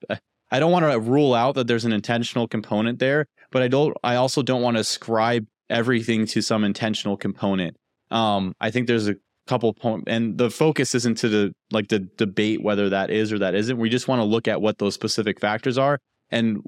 I 0.52 0.60
don't 0.60 0.72
want 0.72 0.86
to 0.86 1.00
rule 1.00 1.34
out 1.34 1.56
that 1.56 1.68
there's 1.68 1.86
an 1.86 1.94
intentional 1.94 2.48
component 2.48 3.00
there, 3.00 3.26
but 3.52 3.62
I 3.62 3.68
don't. 3.68 3.96
I 4.04 4.16
also 4.16 4.42
don't 4.42 4.62
want 4.62 4.78
to 4.78 4.82
ascribe 4.82 5.48
everything 5.70 6.26
to 6.28 6.42
some 6.42 6.64
intentional 6.64 7.18
component. 7.18 7.76
Um, 8.12 8.54
I 8.60 8.72
think 8.72 8.88
there's 8.88 9.08
a 9.08 9.16
couple 9.48 9.74
points, 9.74 10.06
and 10.08 10.38
the 10.38 10.50
focus 10.50 10.96
isn't 10.96 11.18
to 11.20 11.30
the 11.30 11.54
like 11.72 11.90
the 11.90 12.00
debate 12.18 12.64
whether 12.64 12.90
that 12.90 13.10
is 13.10 13.32
or 13.32 13.40
that 13.40 13.56
isn't. 13.56 13.78
We 13.78 13.90
just 13.90 14.08
want 14.08 14.20
to 14.20 14.26
look 14.26 14.48
at 14.48 14.62
what 14.62 14.78
those 14.78 14.94
specific 14.94 15.40
factors 15.40 15.78
are 15.78 16.00
and 16.32 16.62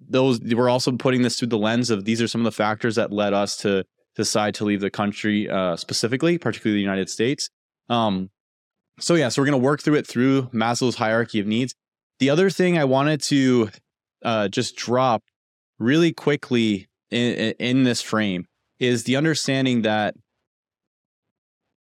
those 0.00 0.40
we're 0.40 0.68
also 0.68 0.92
putting 0.92 1.22
this 1.22 1.38
through 1.38 1.48
the 1.48 1.58
lens 1.58 1.90
of 1.90 2.04
these 2.04 2.22
are 2.22 2.28
some 2.28 2.40
of 2.40 2.44
the 2.44 2.52
factors 2.52 2.96
that 2.96 3.12
led 3.12 3.32
us 3.32 3.56
to 3.56 3.84
decide 4.16 4.54
to 4.54 4.64
leave 4.64 4.80
the 4.80 4.90
country 4.90 5.48
uh, 5.48 5.76
specifically 5.76 6.38
particularly 6.38 6.76
the 6.76 6.82
united 6.82 7.08
states 7.08 7.48
um, 7.88 8.30
so 8.98 9.14
yeah 9.14 9.28
so 9.28 9.40
we're 9.40 9.46
to 9.50 9.58
work 9.58 9.82
through 9.82 9.94
it 9.94 10.06
through 10.06 10.42
maslow's 10.48 10.96
hierarchy 10.96 11.40
of 11.40 11.46
needs 11.46 11.74
the 12.18 12.30
other 12.30 12.50
thing 12.50 12.78
i 12.78 12.84
wanted 12.84 13.22
to 13.22 13.70
uh, 14.24 14.48
just 14.48 14.76
drop 14.76 15.22
really 15.78 16.12
quickly 16.12 16.88
in, 17.10 17.54
in 17.58 17.84
this 17.84 18.02
frame 18.02 18.46
is 18.78 19.04
the 19.04 19.16
understanding 19.16 19.82
that 19.82 20.14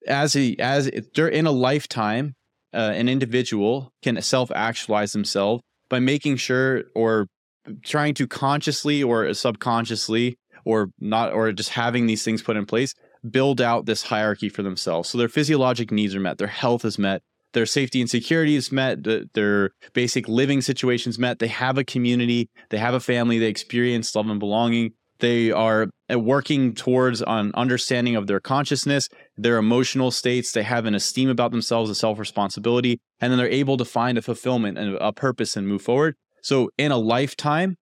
as 0.07 0.37
a 0.37 0.57
as 0.59 0.87
in 0.89 1.47
a 1.47 1.51
lifetime 1.51 2.35
uh, 2.73 2.93
an 2.95 3.09
individual 3.09 3.93
can 4.03 4.21
self 4.23 4.51
actualize 4.53 5.13
themselves 5.13 5.63
by 5.89 5.99
making 5.99 6.37
sure 6.37 6.85
or 6.95 7.27
trying 7.85 8.15
to 8.15 8.27
consciously 8.27 9.03
or 9.03 9.33
subconsciously 9.35 10.39
or 10.65 10.91
not 11.01 11.33
or 11.33 11.53
just 11.53 11.71
having 11.71 12.07
these 12.07 12.23
things 12.23 12.43
put 12.43 12.57
in 12.57 12.67
place 12.67 12.95
build 13.31 13.61
out 13.61 13.87
this 13.87 14.05
hierarchy 14.05 14.49
for 14.49 14.63
themselves. 14.63 15.09
So 15.09 15.19
their 15.19 15.29
physiologic 15.29 15.91
needs 15.91 16.15
are 16.15 16.21
met 16.21 16.39
their 16.39 16.47
health 16.47 16.85
is 16.85 16.99
met 16.99 17.23
their 17.53 17.67
safety 17.67 18.01
and 18.01 18.11
security 18.11 18.55
is 18.55 18.71
met 18.71 18.99
their 19.33 19.71
basic 19.95 20.29
living 20.29 20.61
situations 20.61 21.19
met. 21.19 21.39
They 21.39 21.49
have 21.49 21.79
a 21.79 21.85
community 21.85 22.51
they 22.71 22.79
have 22.79 22.95
a 22.95 23.01
family 23.01 23.39
they 23.39 23.47
experience 23.47 24.15
love 24.15 24.29
and 24.29 24.39
belonging 24.39 24.93
they 25.19 25.51
are 25.51 25.89
uh, 26.13 26.19
working 26.19 26.75
towards 26.75 27.23
an 27.27 27.53
understanding 27.55 28.17
of 28.17 28.27
their 28.27 28.41
consciousness, 28.41 29.09
their 29.37 29.59
emotional 29.59 30.11
states. 30.11 30.53
They 30.53 30.63
have 30.63 30.87
an 30.87 30.95
esteem 30.95 31.29
about 31.29 31.51
themselves, 31.51 31.91
a 31.91 31.95
self 31.95 32.19
responsibility, 32.19 32.99
and 33.21 33.31
then 33.31 33.39
they're 33.39 33.49
able 33.49 33.77
to 33.77 33.85
find 33.85 34.19
a 34.19 34.23
fulfillment 34.23 34.79
and 34.79 34.97
a 34.97 35.13
purpose 35.13 35.57
and 35.57 35.67
move 35.67 35.83
forward. 35.83 36.15
So 36.43 36.71
in 36.79 36.93
a 36.93 36.99
lifetime, 36.99 37.77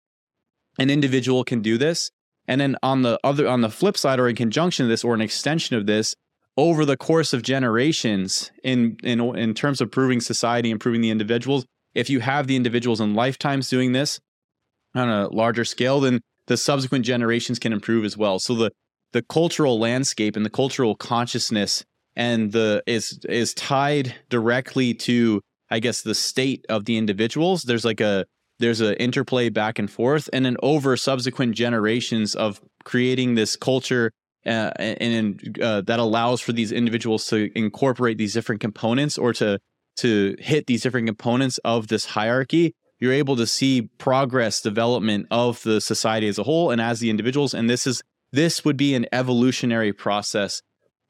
an 0.79 0.89
individual 0.89 1.43
can 1.43 1.61
do 1.61 1.77
this. 1.77 2.11
And 2.47 2.59
then 2.59 2.75
on 2.83 3.03
the 3.03 3.19
other, 3.23 3.47
on 3.47 3.61
the 3.61 3.69
flip 3.69 3.97
side, 3.97 4.19
or 4.19 4.27
in 4.27 4.35
conjunction 4.35 4.85
of 4.85 4.89
this, 4.89 5.03
or 5.03 5.13
an 5.13 5.21
extension 5.21 5.75
of 5.77 5.85
this, 5.85 6.13
over 6.57 6.85
the 6.85 6.97
course 6.97 7.33
of 7.33 7.41
generations, 7.41 8.51
in 8.63 8.97
in 9.03 9.21
in 9.37 9.53
terms 9.53 9.81
of 9.81 9.91
proving 9.91 10.19
society, 10.19 10.69
improving 10.69 11.01
the 11.01 11.09
individuals, 11.09 11.65
if 11.95 12.09
you 12.09 12.19
have 12.19 12.47
the 12.47 12.55
individuals 12.55 12.99
in 12.99 13.13
lifetimes 13.13 13.69
doing 13.69 13.93
this 13.93 14.19
on 14.95 15.09
a 15.09 15.29
larger 15.29 15.65
scale, 15.65 15.99
then 15.99 16.21
the 16.47 16.57
subsequent 16.57 17.05
generations 17.05 17.59
can 17.59 17.73
improve 17.73 18.05
as 18.05 18.17
well. 18.17 18.39
So 18.39 18.55
the 18.55 18.71
the 19.13 19.21
cultural 19.21 19.79
landscape 19.79 20.35
and 20.35 20.45
the 20.45 20.49
cultural 20.49 20.95
consciousness 20.95 21.83
and 22.15 22.51
the 22.51 22.83
is 22.87 23.19
is 23.29 23.53
tied 23.53 24.15
directly 24.29 24.93
to 24.93 25.41
I 25.69 25.79
guess 25.79 26.01
the 26.01 26.15
state 26.15 26.65
of 26.69 26.85
the 26.85 26.97
individuals. 26.97 27.63
There's 27.63 27.85
like 27.85 28.01
a 28.01 28.25
there's 28.59 28.81
an 28.81 28.93
interplay 28.95 29.49
back 29.49 29.79
and 29.79 29.89
forth, 29.89 30.29
and 30.31 30.45
then 30.45 30.57
over 30.61 30.95
subsequent 30.95 31.55
generations 31.55 32.35
of 32.35 32.61
creating 32.83 33.35
this 33.35 33.55
culture 33.55 34.11
uh, 34.45 34.71
and 34.77 35.59
uh, 35.61 35.81
that 35.81 35.99
allows 35.99 36.41
for 36.41 36.51
these 36.51 36.71
individuals 36.71 37.25
to 37.27 37.49
incorporate 37.57 38.17
these 38.17 38.33
different 38.33 38.61
components 38.61 39.17
or 39.17 39.33
to 39.33 39.59
to 39.95 40.35
hit 40.39 40.67
these 40.67 40.81
different 40.81 41.07
components 41.07 41.59
of 41.59 41.87
this 41.87 42.05
hierarchy 42.05 42.75
you're 43.03 43.11
able 43.11 43.35
to 43.35 43.45
see 43.45 43.89
progress 43.97 44.61
development 44.61 45.27
of 45.29 45.61
the 45.63 45.81
society 45.81 46.25
as 46.25 46.39
a 46.39 46.43
whole 46.43 46.71
and 46.71 46.79
as 46.79 47.01
the 47.01 47.09
individuals 47.09 47.53
and 47.53 47.69
this 47.69 47.85
is 47.85 48.01
this 48.31 48.63
would 48.63 48.77
be 48.77 48.95
an 48.95 49.05
evolutionary 49.11 49.91
process 49.91 50.61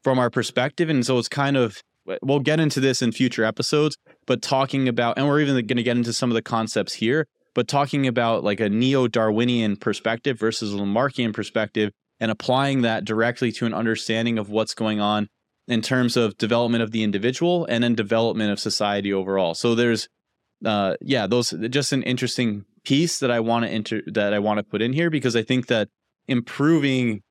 from 0.04 0.18
our 0.18 0.30
perspective. 0.32 0.90
And 0.90 1.06
so 1.06 1.20
it's 1.20 1.30
kind 1.30 1.56
of 1.56 1.84
we'll 2.24 2.40
get 2.40 2.60
into 2.60 2.80
this 2.80 3.04
in 3.04 3.12
future 3.12 3.46
episodes 3.46 3.96
but 4.26 4.42
talking 4.42 4.88
about 4.88 5.20
and 5.20 5.28
we're 5.28 5.40
even 5.40 5.54
going 5.54 5.78
to 5.78 5.84
get 5.84 5.96
into 5.96 6.12
some 6.12 6.32
of 6.32 6.34
the 6.34 6.42
concepts 6.42 6.96
here 6.96 7.28
but 7.54 7.68
talking 7.68 8.08
about 8.08 8.44
like 8.44 8.60
a 8.60 8.70
neo-darwinian 8.70 9.78
perspective 9.78 10.40
versus 10.40 10.74
a 10.74 10.78
lamarckian 10.78 11.32
perspective 11.32 11.92
and 12.20 12.32
applying 12.32 12.82
that 12.82 13.06
directly 13.06 13.52
to 13.52 13.68
an 13.68 13.74
understanding 13.74 14.40
of 14.40 14.50
what's 14.50 14.74
going 14.74 15.00
on 15.00 15.30
in 15.68 15.82
terms 15.82 16.18
of 16.18 16.38
development 16.40 16.82
of 16.82 16.90
the 16.90 17.04
individual 17.04 17.66
and 17.70 17.84
then 17.84 17.94
development 17.94 18.52
of 18.52 18.60
society 18.60 19.14
overall. 19.14 19.54
So 19.54 19.76
there's 19.76 20.10
uh, 20.66 20.96
yeah, 21.02 21.28
those 21.28 21.54
just 21.70 21.92
an 21.92 22.04
interesting 22.04 22.66
piece 22.84 23.20
that 23.20 23.32
I 23.32 23.40
want 23.40 23.66
to 23.66 23.72
enter 23.72 24.02
that 24.08 24.34
I 24.34 24.40
want 24.40 24.58
to 24.58 24.64
put 24.64 24.82
in 24.82 24.94
here 24.94 25.10
because 25.10 25.36
I 25.36 25.44
think 25.44 25.68
that 25.68 25.90
improving 26.28 27.22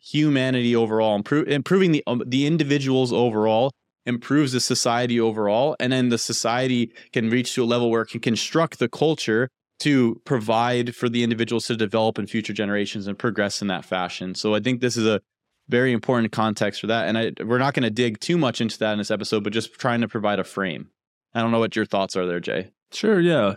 humanity 0.00 0.74
overall, 0.74 1.14
improve, 1.14 1.48
improving 1.48 1.92
the 1.92 2.02
um, 2.06 2.22
the 2.26 2.46
individuals 2.46 3.12
overall 3.12 3.72
improves 4.04 4.52
the 4.52 4.60
society 4.60 5.20
overall, 5.20 5.76
and 5.78 5.92
then 5.92 6.08
the 6.08 6.18
society 6.18 6.92
can 7.12 7.30
reach 7.30 7.54
to 7.54 7.62
a 7.62 7.66
level 7.66 7.90
where 7.90 8.02
it 8.02 8.08
can 8.08 8.20
construct 8.20 8.78
the 8.78 8.88
culture 8.88 9.48
to 9.78 10.20
provide 10.24 10.94
for 10.94 11.08
the 11.08 11.22
individuals 11.22 11.66
to 11.66 11.76
develop 11.76 12.18
in 12.18 12.26
future 12.26 12.52
generations 12.52 13.06
and 13.06 13.18
progress 13.18 13.62
in 13.62 13.68
that 13.68 13.84
fashion. 13.84 14.34
So 14.34 14.54
I 14.54 14.60
think 14.60 14.80
this 14.80 14.96
is 14.96 15.06
a 15.06 15.20
very 15.68 15.92
important 15.92 16.32
context 16.32 16.80
for 16.80 16.88
that, 16.88 17.08
and 17.08 17.16
I, 17.16 17.32
we're 17.44 17.58
not 17.58 17.74
going 17.74 17.84
to 17.84 17.90
dig 17.90 18.20
too 18.20 18.36
much 18.36 18.60
into 18.60 18.78
that 18.78 18.92
in 18.92 18.98
this 18.98 19.10
episode, 19.10 19.44
but 19.44 19.52
just 19.52 19.74
trying 19.74 20.00
to 20.00 20.08
provide 20.08 20.38
a 20.38 20.44
frame. 20.44 20.88
I 21.34 21.40
don't 21.40 21.50
know 21.50 21.60
what 21.60 21.76
your 21.76 21.86
thoughts 21.86 22.16
are 22.16 22.26
there, 22.26 22.40
Jay. 22.40 22.70
Sure, 22.92 23.20
yeah. 23.20 23.54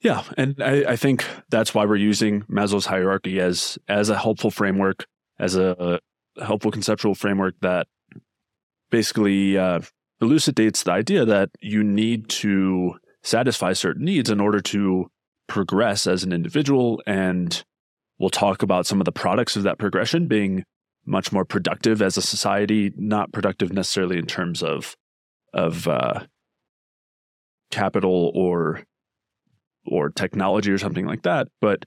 Yeah, 0.00 0.22
and 0.36 0.62
I, 0.62 0.92
I 0.92 0.96
think 0.96 1.24
that's 1.48 1.74
why 1.74 1.84
we're 1.84 1.96
using 1.96 2.42
Maslow's 2.42 2.86
hierarchy 2.86 3.40
as 3.40 3.78
as 3.88 4.10
a 4.10 4.18
helpful 4.18 4.50
framework, 4.50 5.06
as 5.38 5.56
a, 5.56 6.00
helpful 6.42 6.70
conceptual 6.70 7.14
framework 7.14 7.54
that 7.62 7.86
basically 8.90 9.56
uh, 9.56 9.80
elucidates 10.20 10.82
the 10.82 10.92
idea 10.92 11.24
that 11.24 11.50
you 11.60 11.82
need 11.82 12.28
to 12.28 12.94
satisfy 13.22 13.72
certain 13.72 14.04
needs 14.04 14.30
in 14.30 14.40
order 14.40 14.60
to 14.60 15.06
progress 15.46 16.06
as 16.06 16.24
an 16.24 16.32
individual. 16.32 17.02
And 17.06 17.64
we'll 18.18 18.30
talk 18.30 18.62
about 18.62 18.86
some 18.86 19.00
of 19.00 19.04
the 19.04 19.12
products 19.12 19.56
of 19.56 19.62
that 19.64 19.78
progression 19.78 20.26
being 20.26 20.64
much 21.04 21.32
more 21.32 21.44
productive 21.44 22.02
as 22.02 22.16
a 22.16 22.22
society, 22.22 22.92
not 22.96 23.32
productive 23.32 23.72
necessarily 23.72 24.18
in 24.18 24.26
terms 24.26 24.62
of 24.62 24.96
of 25.54 25.88
uh, 25.88 26.20
capital 27.70 28.32
or 28.34 28.82
or 29.86 30.10
technology 30.10 30.70
or 30.70 30.78
something 30.78 31.06
like 31.06 31.22
that, 31.22 31.48
but 31.60 31.84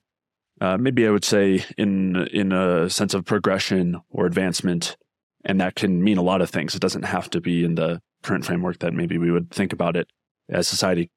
uh, 0.62 0.77
maybe 0.77 1.07
I 1.07 1.12
would 1.12 1.25
say 1.25 1.63
in 1.77 2.15
in 2.27 2.51
a 2.51 2.89
sense 2.89 3.13
of 3.13 3.25
progression 3.25 4.01
or 4.09 4.25
advancement, 4.25 4.98
and 5.45 5.59
that 5.62 5.75
can 5.75 6.03
mean 6.03 6.17
a 6.17 6.24
lot 6.24 6.41
of 6.41 6.50
things. 6.50 6.75
It 6.75 6.81
doesn't 6.81 7.03
have 7.03 7.29
to 7.31 7.41
be 7.41 7.63
in 7.63 7.75
the 7.75 8.01
current 8.24 8.45
framework 8.45 8.79
that 8.79 8.93
maybe 8.93 9.17
we 9.17 9.31
would 9.31 9.51
think 9.51 9.71
about 9.71 9.95
it 9.95 10.07
as 10.50 10.67
society 10.67 11.09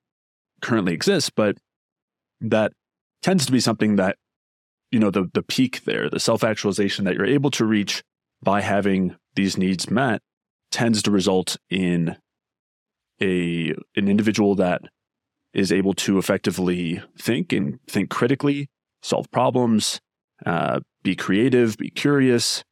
currently 0.60 0.92
exists, 0.92 1.30
but 1.30 1.56
that 2.40 2.72
tends 3.22 3.46
to 3.46 3.52
be 3.52 3.60
something 3.60 3.96
that 3.96 4.16
you 4.90 4.98
know 4.98 5.10
the 5.10 5.28
the 5.32 5.42
peak 5.42 5.84
there, 5.84 6.08
the 6.08 6.20
self 6.20 6.44
actualization 6.44 7.04
that 7.04 7.14
you're 7.14 7.26
able 7.26 7.50
to 7.50 7.64
reach 7.64 8.02
by 8.42 8.60
having 8.60 9.16
these 9.34 9.56
needs 9.56 9.90
met, 9.90 10.20
tends 10.70 11.02
to 11.02 11.10
result 11.10 11.56
in 11.70 12.16
a 13.22 13.74
an 13.96 14.08
individual 14.08 14.54
that 14.56 14.82
is 15.54 15.70
able 15.70 15.94
to 15.94 16.18
effectively 16.18 17.02
think 17.18 17.52
and 17.52 17.78
think 17.86 18.10
critically, 18.10 18.68
solve 19.02 19.30
problems, 19.30 20.00
uh, 20.46 20.80
be 21.02 21.14
creative, 21.14 21.76
be 21.76 21.90
curious, 21.90 22.64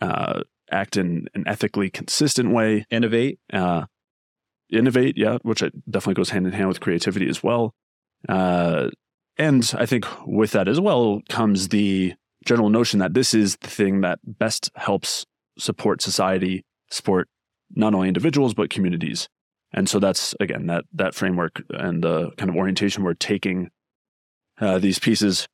uh, 0.00 0.42
act 0.70 0.96
in 0.96 1.26
an 1.34 1.44
ethically 1.46 1.90
consistent 1.90 2.50
way, 2.50 2.86
innovate, 2.90 3.38
uh, 3.52 3.84
innovate, 4.70 5.16
yeah, 5.18 5.38
which 5.42 5.62
definitely 5.90 6.14
goes 6.14 6.30
hand 6.30 6.46
in 6.46 6.52
hand 6.52 6.68
with 6.68 6.80
creativity 6.80 7.28
as 7.28 7.42
well. 7.42 7.74
Uh, 8.28 8.88
and 9.36 9.74
I 9.76 9.86
think 9.86 10.06
with 10.26 10.52
that 10.52 10.68
as 10.68 10.80
well 10.80 11.20
comes 11.28 11.68
the 11.68 12.14
general 12.46 12.70
notion 12.70 13.00
that 13.00 13.14
this 13.14 13.34
is 13.34 13.56
the 13.60 13.68
thing 13.68 14.00
that 14.02 14.18
best 14.24 14.70
helps 14.76 15.26
support 15.58 16.02
society, 16.02 16.64
support 16.90 17.28
not 17.74 17.94
only 17.94 18.08
individuals 18.08 18.54
but 18.54 18.70
communities. 18.70 19.28
And 19.72 19.88
so 19.88 19.98
that's 19.98 20.34
again 20.40 20.66
that 20.66 20.84
that 20.92 21.14
framework 21.14 21.62
and 21.70 22.02
the 22.02 22.30
kind 22.36 22.50
of 22.50 22.56
orientation 22.56 23.04
we're 23.04 23.14
taking 23.14 23.70
uh, 24.60 24.78
these 24.78 24.98
pieces 24.98 25.48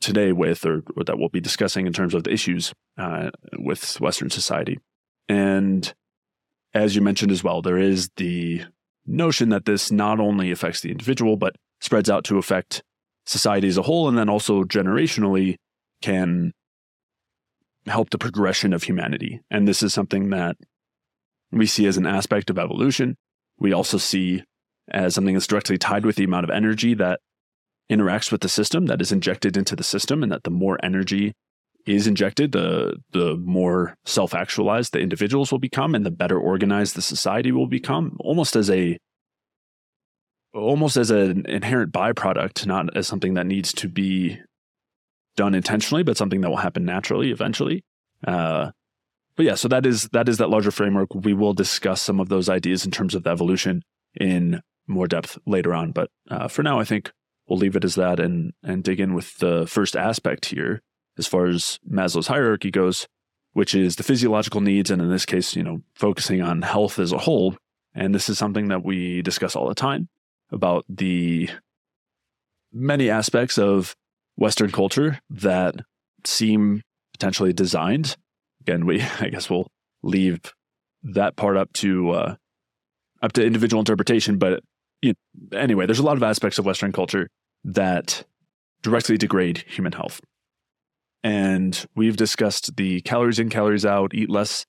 today 0.00 0.32
with, 0.32 0.64
or, 0.64 0.82
or, 0.96 1.04
that 1.04 1.18
we'll 1.18 1.28
be 1.28 1.40
discussing 1.40 1.86
in 1.86 1.92
terms 1.92 2.14
of 2.14 2.24
the 2.24 2.32
issues 2.32 2.72
uh, 2.96 3.30
with 3.58 4.00
Western 4.00 4.30
society. 4.30 4.78
And 5.28 5.92
as 6.72 6.94
you 6.94 7.02
mentioned 7.02 7.32
as 7.32 7.42
well, 7.42 7.60
there 7.60 7.78
is 7.78 8.10
the 8.16 8.62
notion 9.06 9.48
that 9.48 9.64
this 9.64 9.90
not 9.90 10.20
only 10.20 10.50
affects 10.50 10.80
the 10.80 10.90
individual, 10.90 11.36
but 11.36 11.56
spreads 11.80 12.08
out 12.08 12.24
to 12.24 12.38
affect 12.38 12.82
society 13.26 13.68
as 13.68 13.76
a 13.76 13.82
whole, 13.82 14.08
and 14.08 14.16
then 14.16 14.28
also 14.28 14.64
generationally 14.64 15.56
can 16.02 16.52
help 17.86 18.10
the 18.10 18.18
progression 18.18 18.72
of 18.72 18.84
humanity. 18.84 19.40
And 19.50 19.66
this 19.66 19.82
is 19.82 19.92
something 19.92 20.30
that 20.30 20.56
we 21.50 21.66
see 21.66 21.86
as 21.86 21.96
an 21.96 22.06
aspect 22.06 22.50
of 22.50 22.58
evolution 22.58 23.16
we 23.60 23.72
also 23.72 23.98
see 23.98 24.42
as 24.90 25.14
something 25.14 25.34
that's 25.34 25.46
directly 25.46 25.78
tied 25.78 26.04
with 26.04 26.16
the 26.16 26.24
amount 26.24 26.44
of 26.44 26.50
energy 26.50 26.94
that 26.94 27.20
interacts 27.90 28.32
with 28.32 28.40
the 28.40 28.48
system 28.48 28.86
that 28.86 29.00
is 29.00 29.12
injected 29.12 29.56
into 29.56 29.76
the 29.76 29.84
system 29.84 30.22
and 30.22 30.32
that 30.32 30.42
the 30.44 30.50
more 30.50 30.78
energy 30.82 31.32
is 31.86 32.06
injected 32.06 32.52
the 32.52 32.96
the 33.12 33.36
more 33.36 33.94
self-actualized 34.04 34.92
the 34.92 35.00
individuals 35.00 35.50
will 35.50 35.58
become 35.58 35.94
and 35.94 36.04
the 36.04 36.10
better 36.10 36.38
organized 36.38 36.94
the 36.94 37.02
society 37.02 37.50
will 37.52 37.66
become 37.66 38.16
almost 38.20 38.54
as 38.54 38.68
a 38.70 38.98
almost 40.52 40.96
as 40.96 41.10
an 41.10 41.46
inherent 41.46 41.92
byproduct 41.92 42.66
not 42.66 42.94
as 42.96 43.06
something 43.06 43.34
that 43.34 43.46
needs 43.46 43.72
to 43.72 43.88
be 43.88 44.38
done 45.36 45.54
intentionally 45.54 46.02
but 46.02 46.16
something 46.16 46.40
that 46.42 46.50
will 46.50 46.56
happen 46.58 46.84
naturally 46.84 47.30
eventually. 47.30 47.82
Uh, 48.26 48.70
but 49.40 49.46
yeah, 49.46 49.54
so 49.54 49.68
that 49.68 49.86
is 49.86 50.02
that 50.12 50.28
is 50.28 50.36
that 50.36 50.50
larger 50.50 50.70
framework. 50.70 51.14
We 51.14 51.32
will 51.32 51.54
discuss 51.54 52.02
some 52.02 52.20
of 52.20 52.28
those 52.28 52.50
ideas 52.50 52.84
in 52.84 52.90
terms 52.90 53.14
of 53.14 53.22
the 53.22 53.30
evolution 53.30 53.82
in 54.20 54.60
more 54.86 55.06
depth 55.06 55.38
later 55.46 55.72
on. 55.72 55.92
But 55.92 56.10
uh, 56.30 56.46
for 56.48 56.62
now, 56.62 56.78
I 56.78 56.84
think 56.84 57.10
we'll 57.48 57.58
leave 57.58 57.74
it 57.74 57.82
as 57.82 57.94
that 57.94 58.20
and 58.20 58.52
and 58.62 58.84
dig 58.84 59.00
in 59.00 59.14
with 59.14 59.38
the 59.38 59.66
first 59.66 59.96
aspect 59.96 60.44
here, 60.44 60.82
as 61.16 61.26
far 61.26 61.46
as 61.46 61.78
Maslow's 61.90 62.26
hierarchy 62.26 62.70
goes, 62.70 63.06
which 63.54 63.74
is 63.74 63.96
the 63.96 64.02
physiological 64.02 64.60
needs, 64.60 64.90
and 64.90 65.00
in 65.00 65.08
this 65.08 65.24
case, 65.24 65.56
you 65.56 65.62
know, 65.62 65.80
focusing 65.94 66.42
on 66.42 66.60
health 66.60 66.98
as 66.98 67.10
a 67.10 67.16
whole. 67.16 67.56
And 67.94 68.14
this 68.14 68.28
is 68.28 68.36
something 68.36 68.68
that 68.68 68.84
we 68.84 69.22
discuss 69.22 69.56
all 69.56 69.70
the 69.70 69.74
time 69.74 70.10
about 70.52 70.84
the 70.86 71.48
many 72.74 73.08
aspects 73.08 73.56
of 73.56 73.96
Western 74.36 74.70
culture 74.70 75.18
that 75.30 75.76
seem 76.26 76.82
potentially 77.14 77.54
designed 77.54 78.18
again, 78.60 78.86
we 78.86 79.02
I 79.20 79.28
guess 79.28 79.50
we'll 79.50 79.68
leave 80.02 80.40
that 81.02 81.36
part 81.36 81.56
up 81.56 81.72
to 81.74 82.10
uh, 82.10 82.34
up 83.22 83.32
to 83.32 83.44
individual 83.44 83.80
interpretation. 83.80 84.38
But 84.38 84.62
you 85.02 85.14
know, 85.50 85.58
anyway, 85.58 85.86
there's 85.86 85.98
a 85.98 86.04
lot 86.04 86.16
of 86.16 86.22
aspects 86.22 86.58
of 86.58 86.66
Western 86.66 86.92
culture 86.92 87.28
that 87.64 88.24
directly 88.82 89.16
degrade 89.16 89.64
human 89.68 89.92
health. 89.92 90.20
and 91.22 91.86
we've 91.94 92.16
discussed 92.16 92.76
the 92.76 93.00
calories 93.02 93.38
in, 93.38 93.50
calories 93.50 93.84
out, 93.84 94.14
eat 94.14 94.30
less, 94.30 94.64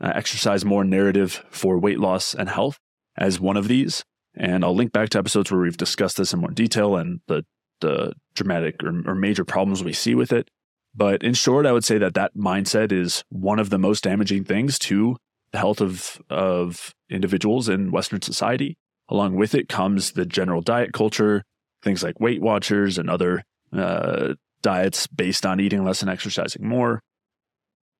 uh, 0.00 0.10
exercise 0.14 0.64
more 0.64 0.84
narrative 0.84 1.44
for 1.50 1.78
weight 1.78 2.00
loss 2.00 2.34
and 2.34 2.48
health 2.48 2.78
as 3.16 3.38
one 3.38 3.58
of 3.58 3.68
these. 3.68 4.04
And 4.34 4.64
I'll 4.64 4.74
link 4.74 4.92
back 4.92 5.10
to 5.10 5.18
episodes 5.18 5.52
where 5.52 5.60
we've 5.60 5.76
discussed 5.76 6.16
this 6.16 6.32
in 6.32 6.40
more 6.40 6.50
detail 6.50 6.96
and 6.96 7.20
the 7.28 7.44
the 7.82 8.12
dramatic 8.34 8.82
or, 8.82 9.02
or 9.06 9.14
major 9.14 9.44
problems 9.44 9.84
we 9.84 9.92
see 9.92 10.14
with 10.14 10.32
it. 10.32 10.48
But 10.94 11.22
in 11.22 11.34
short, 11.34 11.66
I 11.66 11.72
would 11.72 11.84
say 11.84 11.98
that 11.98 12.14
that 12.14 12.36
mindset 12.36 12.92
is 12.92 13.24
one 13.30 13.58
of 13.58 13.70
the 13.70 13.78
most 13.78 14.04
damaging 14.04 14.44
things 14.44 14.78
to 14.80 15.16
the 15.52 15.58
health 15.58 15.80
of 15.80 16.20
of 16.28 16.94
individuals 17.10 17.68
in 17.68 17.90
Western 17.90 18.22
society. 18.22 18.76
Along 19.08 19.36
with 19.36 19.54
it 19.54 19.68
comes 19.68 20.12
the 20.12 20.24
general 20.24 20.60
diet 20.62 20.92
culture, 20.92 21.44
things 21.82 22.02
like 22.02 22.20
Weight 22.20 22.40
Watchers 22.40 22.98
and 22.98 23.10
other 23.10 23.42
uh, 23.72 24.34
diets 24.62 25.06
based 25.06 25.44
on 25.44 25.60
eating 25.60 25.84
less 25.84 26.02
and 26.02 26.10
exercising 26.10 26.66
more. 26.66 27.02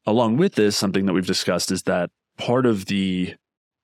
Along 0.07 0.37
with 0.37 0.55
this, 0.55 0.77
something 0.77 1.07
that 1.07 1.13
we've 1.13 1.27
discussed 1.27 1.71
is 1.71 1.83
that 1.85 2.11
part 2.39 2.67
of 2.67 2.87
the 2.87 3.35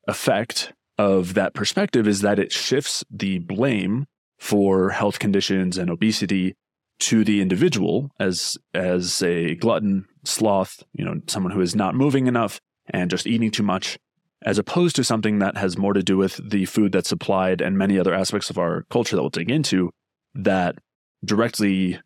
effect 0.07 0.73
of 0.97 1.35
that 1.35 1.55
perspective 1.55 2.09
is 2.09 2.23
that 2.23 2.39
it 2.39 2.53
shifts 2.53 3.05
the 3.11 3.39
blame 3.39 4.07
for 4.39 4.91
health 4.91 5.19
conditions 5.19 5.77
and 5.79 5.91
obesity 5.91 6.55
to 7.01 7.25
the 7.25 7.41
individual 7.41 8.11
as 8.19 8.57
as 8.75 9.23
a 9.23 9.55
glutton, 9.57 10.07
sloth, 10.25 10.83
you 10.93 11.05
know, 11.05 11.21
someone 11.27 11.53
who 11.53 11.61
is 11.61 11.77
not 11.77 11.95
moving 11.95 12.27
enough 12.27 12.61
and 12.91 13.11
just 13.11 13.27
eating 13.27 13.51
too 13.51 13.63
much, 13.63 13.99
as 14.45 14.59
opposed 14.59 14.97
to 14.97 15.05
something 15.05 15.39
that 15.39 15.57
has 15.57 15.79
more 15.79 15.93
to 15.93 16.03
do 16.03 16.17
with 16.17 16.41
the 16.51 16.65
food 16.65 16.93
that's 16.93 17.09
supplied 17.09 17.61
and 17.61 17.79
many 17.79 17.99
other 17.99 18.15
aspects 18.15 18.51
of 18.51 18.59
our 18.59 18.85
culture 18.91 19.17
that 19.17 19.23
we'll 19.23 19.31
dig 19.31 19.51
into 19.51 19.91
that 20.35 20.77
directly 21.25 21.99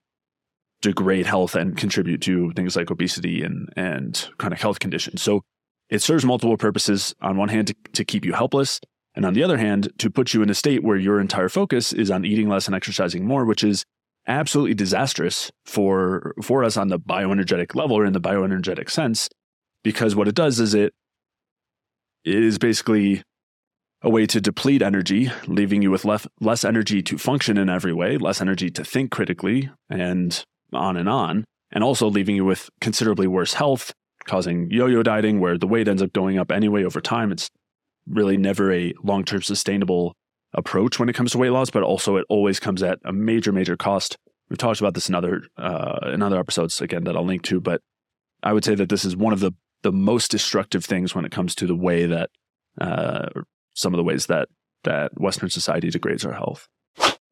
degrade 0.81 1.27
health 1.27 1.55
and 1.55 1.77
contribute 1.77 2.21
to 2.23 2.53
things 2.53 2.77
like 2.77 2.91
obesity 2.91 3.43
and 3.43 3.69
and 3.77 4.29
chronic 4.39 4.61
health 4.61 4.79
conditions. 4.79 5.23
So 5.23 5.43
it 5.89 6.03
serves 6.03 6.25
multiple 6.25 6.57
purposes. 6.57 7.15
On 7.21 7.37
one 7.37 7.49
hand, 7.49 7.69
to, 7.69 7.75
to 7.93 8.05
keep 8.05 8.25
you 8.25 8.33
helpless, 8.33 8.81
and 9.15 9.25
on 9.25 9.35
the 9.35 9.43
other 9.43 9.59
hand, 9.59 9.93
to 9.99 10.11
put 10.11 10.35
you 10.35 10.43
in 10.43 10.51
a 10.51 10.55
state 10.55 10.83
where 10.83 10.97
your 10.97 11.21
entire 11.21 11.49
focus 11.49 11.93
is 11.93 12.11
on 12.11 12.25
eating 12.25 12.49
less 12.49 12.67
and 12.67 12.75
exercising 12.75 13.27
more, 13.27 13.45
which 13.45 13.63
is 13.63 13.85
absolutely 14.27 14.75
disastrous 14.75 15.51
for 15.65 16.35
for 16.43 16.65
us 16.65 16.77
on 16.77 16.89
the 16.89 16.99
bioenergetic 16.99 17.75
level 17.75 17.97
or 17.97 18.05
in 18.05 18.13
the 18.13 18.21
bioenergetic 18.21 18.89
sense 18.89 19.29
because 19.83 20.15
what 20.15 20.29
it 20.29 20.35
does 20.35 20.61
is 20.61 20.75
it 20.75 20.93
is 22.25 22.59
basically 22.59 23.23
a 24.03 24.11
way 24.11 24.27
to 24.27 24.41
deplete 24.41 24.81
energy 24.81 25.31
leaving 25.47 25.83
you 25.83 25.91
with 25.91 26.05
less 26.05 26.27
less 26.41 26.65
energy 26.65 27.03
to 27.03 27.19
function 27.19 27.59
in 27.59 27.69
every 27.69 27.93
way 27.93 28.17
less 28.17 28.41
energy 28.41 28.71
to 28.71 28.85
think 28.85 29.11
critically 29.11 29.71
and 29.91 30.45
on 30.73 30.97
and 30.97 31.09
on 31.09 31.45
and 31.73 31.83
also 31.83 32.09
leaving 32.09 32.37
you 32.37 32.45
with 32.45 32.71
considerably 32.81 33.27
worse 33.27 33.55
health 33.55 33.93
causing 34.25 34.71
yo-yo 34.71 35.03
dieting 35.03 35.41
where 35.41 35.59
the 35.59 35.67
weight 35.67 35.89
ends 35.89 36.03
up 36.03 36.13
going 36.13 36.39
up 36.39 36.51
anyway 36.51 36.85
over 36.85 37.01
time. 37.01 37.33
It's 37.33 37.51
really 38.09 38.37
never 38.37 38.73
a 38.73 38.93
long-term 39.03 39.43
sustainable 39.43 40.15
approach 40.55 40.99
when 40.99 41.09
it 41.09 41.15
comes 41.15 41.33
to 41.33 41.39
weight 41.39 41.51
loss, 41.51 41.71
but 41.71 41.83
also 41.83 42.17
it 42.17 42.27
always 42.29 42.61
comes 42.61 42.83
at 42.83 42.99
a 43.05 43.13
major, 43.13 43.53
major 43.53 43.77
cost. 43.77 44.19
We've 44.49 44.59
talked 44.59 44.81
about 44.81 44.95
this 44.95 45.09
in 45.09 45.15
other 45.15 45.43
uh, 45.57 46.11
in 46.13 46.23
other 46.23 46.39
episodes 46.39 46.81
again 46.81 47.05
that 47.05 47.17
I'll 47.17 47.25
link 47.25 47.43
to, 47.45 47.61
but 47.61 47.81
I 48.43 48.53
would 48.53 48.65
say 48.65 48.75
that 48.75 48.89
this 48.89 49.05
is 49.05 49.17
one 49.17 49.33
of 49.33 49.41
the 49.41 49.53
the 49.83 49.93
most 49.93 50.31
destructive 50.31 50.85
things 50.85 51.15
when 51.15 51.25
it 51.25 51.33
comes 51.33 51.55
to 51.57 51.67
the 51.67 51.75
way 51.75 52.07
that 52.07 52.31
uh, 52.81 53.29
some 53.75 53.95
of 53.95 53.99
the 53.99 54.05
ways 54.05 54.27
that 54.27 54.49
that 54.85 55.19
Western 55.19 55.49
society 55.49 55.91
degrades 55.91 56.25
our 56.25 56.35
health. 56.35 56.69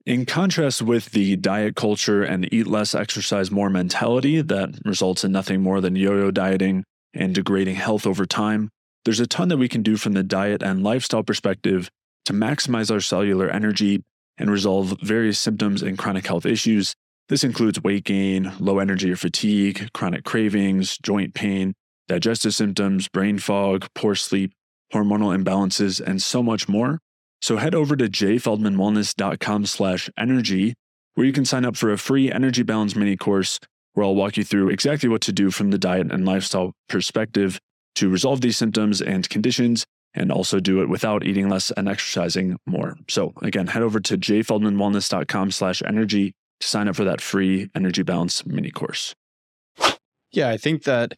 In 0.06 0.24
contrast 0.24 0.80
with 0.80 1.10
the 1.10 1.36
diet 1.36 1.76
culture 1.76 2.22
and 2.22 2.44
the 2.44 2.56
eat 2.56 2.66
less, 2.66 2.94
exercise 2.94 3.50
more 3.50 3.68
mentality 3.68 4.40
that 4.40 4.78
results 4.84 5.24
in 5.24 5.32
nothing 5.32 5.60
more 5.60 5.80
than 5.80 5.94
yo 5.94 6.16
yo 6.16 6.30
dieting 6.30 6.84
and 7.12 7.34
degrading 7.34 7.74
health 7.74 8.06
over 8.06 8.24
time, 8.24 8.70
there's 9.04 9.20
a 9.20 9.26
ton 9.26 9.48
that 9.48 9.58
we 9.58 9.68
can 9.68 9.82
do 9.82 9.96
from 9.96 10.14
the 10.14 10.22
diet 10.22 10.62
and 10.62 10.82
lifestyle 10.82 11.22
perspective 11.22 11.90
to 12.24 12.32
maximize 12.32 12.90
our 12.90 13.00
cellular 13.00 13.48
energy 13.48 14.02
and 14.38 14.50
resolve 14.50 14.96
various 15.02 15.38
symptoms 15.38 15.82
and 15.82 15.98
chronic 15.98 16.26
health 16.26 16.46
issues. 16.46 16.94
This 17.28 17.44
includes 17.44 17.82
weight 17.82 18.04
gain, 18.04 18.52
low 18.58 18.78
energy 18.78 19.10
or 19.10 19.16
fatigue, 19.16 19.90
chronic 19.92 20.24
cravings, 20.24 20.98
joint 20.98 21.34
pain, 21.34 21.74
digestive 22.08 22.54
symptoms, 22.54 23.06
brain 23.08 23.38
fog, 23.38 23.86
poor 23.94 24.14
sleep, 24.14 24.52
hormonal 24.92 25.36
imbalances, 25.36 26.00
and 26.00 26.22
so 26.22 26.42
much 26.42 26.68
more. 26.68 26.98
So 27.40 27.56
head 27.56 27.74
over 27.74 27.96
to 27.96 28.08
jayfeldmanwellness.com 28.08 29.66
slash 29.66 30.10
energy, 30.18 30.74
where 31.14 31.26
you 31.26 31.32
can 31.32 31.44
sign 31.44 31.64
up 31.64 31.76
for 31.76 31.92
a 31.92 31.98
free 31.98 32.30
energy 32.32 32.62
balance 32.62 32.96
mini 32.96 33.16
course 33.16 33.60
where 33.94 34.04
I'll 34.04 34.14
walk 34.14 34.36
you 34.36 34.44
through 34.44 34.68
exactly 34.68 35.08
what 35.08 35.20
to 35.22 35.32
do 35.32 35.50
from 35.50 35.70
the 35.70 35.78
diet 35.78 36.12
and 36.12 36.24
lifestyle 36.24 36.72
perspective 36.88 37.58
to 37.96 38.08
resolve 38.08 38.40
these 38.40 38.56
symptoms 38.56 39.00
and 39.00 39.28
conditions 39.28 39.84
and 40.14 40.32
also 40.32 40.60
do 40.60 40.82
it 40.82 40.88
without 40.88 41.24
eating 41.24 41.48
less 41.48 41.70
and 41.72 41.88
exercising 41.88 42.58
more. 42.66 42.96
So 43.08 43.32
again, 43.42 43.68
head 43.68 43.82
over 43.82 44.00
to 44.00 44.18
jayfeldmanwellness.com 44.18 45.50
slash 45.50 45.82
energy 45.86 46.34
to 46.60 46.66
sign 46.66 46.88
up 46.88 46.96
for 46.96 47.04
that 47.04 47.20
free 47.20 47.70
energy 47.74 48.02
balance 48.02 48.44
mini 48.44 48.70
course. 48.70 49.14
Yeah, 50.32 50.48
I 50.48 50.56
think 50.56 50.84
that 50.84 51.14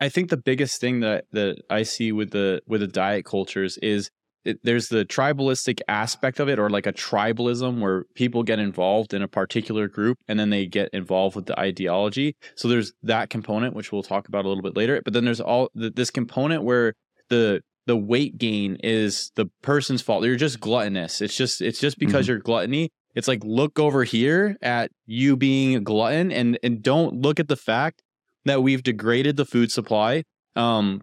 I 0.00 0.08
think 0.08 0.30
the 0.30 0.36
biggest 0.36 0.80
thing 0.80 1.00
that 1.00 1.24
that 1.32 1.62
I 1.70 1.84
see 1.84 2.12
with 2.12 2.30
the 2.30 2.62
with 2.66 2.80
the 2.80 2.86
diet 2.86 3.24
cultures 3.24 3.78
is 3.78 4.10
it, 4.44 4.58
there's 4.64 4.88
the 4.88 5.04
tribalistic 5.04 5.80
aspect 5.86 6.40
of 6.40 6.48
it 6.48 6.58
or 6.58 6.70
like 6.70 6.86
a 6.86 6.92
tribalism 6.92 7.80
where 7.80 8.04
people 8.14 8.42
get 8.42 8.58
involved 8.58 9.12
in 9.12 9.22
a 9.22 9.28
particular 9.28 9.86
group 9.86 10.16
and 10.28 10.40
then 10.40 10.48
they 10.48 10.66
get 10.66 10.88
involved 10.94 11.36
with 11.36 11.44
the 11.44 11.58
ideology 11.60 12.34
so 12.54 12.66
there's 12.66 12.92
that 13.02 13.28
component 13.28 13.74
which 13.74 13.92
we'll 13.92 14.02
talk 14.02 14.28
about 14.28 14.46
a 14.46 14.48
little 14.48 14.62
bit 14.62 14.76
later 14.76 15.02
but 15.04 15.12
then 15.12 15.26
there's 15.26 15.42
all 15.42 15.68
this 15.74 16.10
component 16.10 16.62
where 16.62 16.94
the 17.28 17.60
the 17.90 17.96
weight 17.96 18.38
gain 18.38 18.76
is 18.84 19.32
the 19.34 19.46
person's 19.62 20.00
fault. 20.00 20.24
You're 20.24 20.36
just 20.36 20.60
gluttonous. 20.60 21.20
It's 21.20 21.36
just 21.36 21.60
it's 21.60 21.80
just 21.80 21.98
because 21.98 22.26
mm-hmm. 22.26 22.34
you're 22.34 22.38
gluttony. 22.38 22.92
It's 23.16 23.26
like 23.26 23.42
look 23.42 23.80
over 23.80 24.04
here 24.04 24.56
at 24.62 24.92
you 25.06 25.36
being 25.36 25.74
a 25.74 25.80
glutton 25.80 26.30
and 26.30 26.56
and 26.62 26.80
don't 26.84 27.16
look 27.16 27.40
at 27.40 27.48
the 27.48 27.56
fact 27.56 28.00
that 28.44 28.62
we've 28.62 28.84
degraded 28.84 29.36
the 29.36 29.44
food 29.44 29.72
supply. 29.72 30.22
Um 30.54 31.02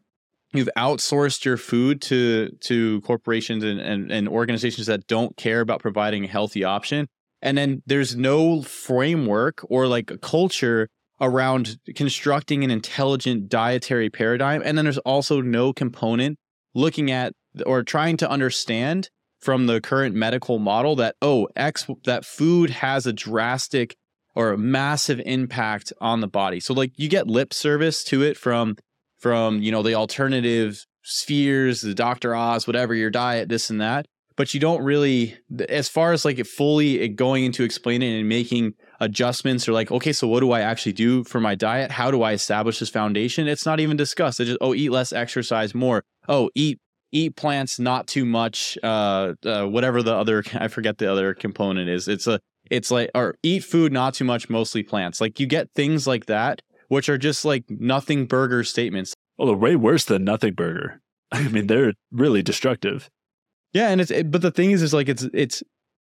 you've 0.54 0.70
outsourced 0.78 1.44
your 1.44 1.58
food 1.58 2.02
to 2.04 2.52
to 2.62 3.02
corporations 3.02 3.66
and, 3.66 3.82
and, 3.82 4.10
and 4.10 4.30
organizations 4.30 4.88
that 4.88 5.08
don't 5.08 5.36
care 5.36 5.60
about 5.60 5.82
providing 5.82 6.24
a 6.24 6.28
healthy 6.30 6.64
option. 6.64 7.10
And 7.42 7.58
then 7.58 7.84
there's 7.86 8.16
no 8.16 8.62
framework 8.62 9.60
or 9.70 9.88
like 9.88 10.10
a 10.10 10.18
culture 10.18 10.88
around 11.20 11.80
constructing 11.96 12.64
an 12.64 12.72
intelligent 12.72 13.50
dietary 13.50 14.10
paradigm. 14.10 14.62
And 14.64 14.78
then 14.78 14.86
there's 14.86 15.00
also 15.00 15.42
no 15.42 15.74
component 15.74 16.40
looking 16.74 17.12
at 17.12 17.34
or 17.66 17.84
trying 17.84 18.18
to 18.18 18.30
understand 18.30 19.10
from 19.40 19.68
the 19.68 19.80
current 19.82 20.16
medical 20.16 20.60
model 20.60 20.96
that 20.96 21.16
oh 21.22 21.48
x 21.56 21.88
that 22.06 22.26
food 22.26 22.70
has 22.70 23.06
a 23.06 23.14
drastic 23.14 23.96
or 24.36 24.52
a 24.52 24.58
massive 24.58 25.20
impact 25.26 25.92
on 26.00 26.22
the 26.22 26.28
body. 26.28 26.60
So 26.60 26.74
like 26.74 26.92
you 26.96 27.10
get 27.10 27.28
lip 27.28 27.54
service 27.54 28.04
to 28.06 28.22
it 28.22 28.38
from 28.38 28.76
from 29.18 29.62
you 29.62 29.72
know 29.72 29.84
the 29.84 29.96
alternative 29.96 30.86
spheres 31.04 31.82
the 31.82 31.96
dr 31.96 32.36
oz 32.36 32.68
whatever 32.68 32.94
your 32.94 33.10
diet 33.10 33.50
this 33.50 33.70
and 33.70 33.82
that. 33.82 34.06
But 34.36 34.54
you 34.54 34.60
don't 34.60 34.84
really 34.84 35.38
as 35.70 35.90
far 35.90 36.14
as 36.14 36.26
like 36.26 36.38
it 36.38 36.48
fully 36.48 37.08
going 37.10 37.46
into 37.46 37.64
explaining 37.64 38.20
and 38.20 38.30
making 38.30 38.74
adjustments 39.00 39.68
or 39.68 39.74
like 39.74 39.92
okay 39.92 40.12
so 40.12 40.28
what 40.28 40.40
do 40.40 40.52
i 40.52 40.62
actually 40.62 40.94
do 40.94 41.24
for 41.24 41.40
my 41.40 41.56
diet? 41.56 41.92
How 41.92 42.12
do 42.12 42.24
i 42.24 42.34
establish 42.34 42.80
this 42.80 42.90
foundation? 42.90 43.48
It's 43.48 43.66
not 43.66 43.80
even 43.80 43.98
discussed. 43.98 44.40
It's 44.40 44.50
just 44.50 44.60
oh 44.62 44.74
eat 44.74 44.90
less 44.90 45.14
exercise 45.14 45.76
more. 45.76 46.04
Oh 46.28 46.50
eat 46.56 46.80
eat 47.12 47.36
plants 47.36 47.80
not 47.80 48.08
too 48.08 48.26
much 48.26 48.78
uh, 48.84 49.34
uh 49.46 49.66
whatever 49.66 50.04
the 50.04 50.14
other 50.14 50.44
i 50.56 50.68
forget 50.68 50.98
the 50.98 51.12
other 51.12 51.34
component 51.34 51.90
is. 51.90 52.08
It's 52.08 52.28
a 52.28 52.40
it's 52.70 52.92
like 52.92 53.10
or 53.16 53.36
eat 53.44 53.64
food 53.64 53.92
not 53.94 54.14
too 54.14 54.26
much 54.26 54.50
mostly 54.50 54.84
plants. 54.84 55.22
Like 55.22 55.40
you 55.40 55.48
get 55.48 55.72
things 55.74 56.08
like 56.08 56.26
that 56.26 56.62
which 56.90 57.10
are 57.10 57.18
just 57.18 57.44
like 57.44 57.66
nothing 57.70 58.26
burger 58.26 58.64
statements. 58.64 59.14
Oh 59.38 59.46
they're 59.46 59.56
way 59.56 59.76
worse 59.76 60.06
than 60.06 60.24
nothing 60.24 60.54
burger. 60.54 61.02
I 61.32 61.48
mean 61.48 61.68
they're 61.68 61.94
really 62.12 62.42
destructive. 62.42 63.10
Yeah 63.74 63.90
and 63.90 64.02
it's 64.02 64.12
it, 64.12 64.32
but 64.32 64.42
the 64.42 64.52
thing 64.52 64.72
is 64.72 64.82
is 64.82 64.94
like 64.94 65.10
it's 65.10 65.28
it's 65.34 65.64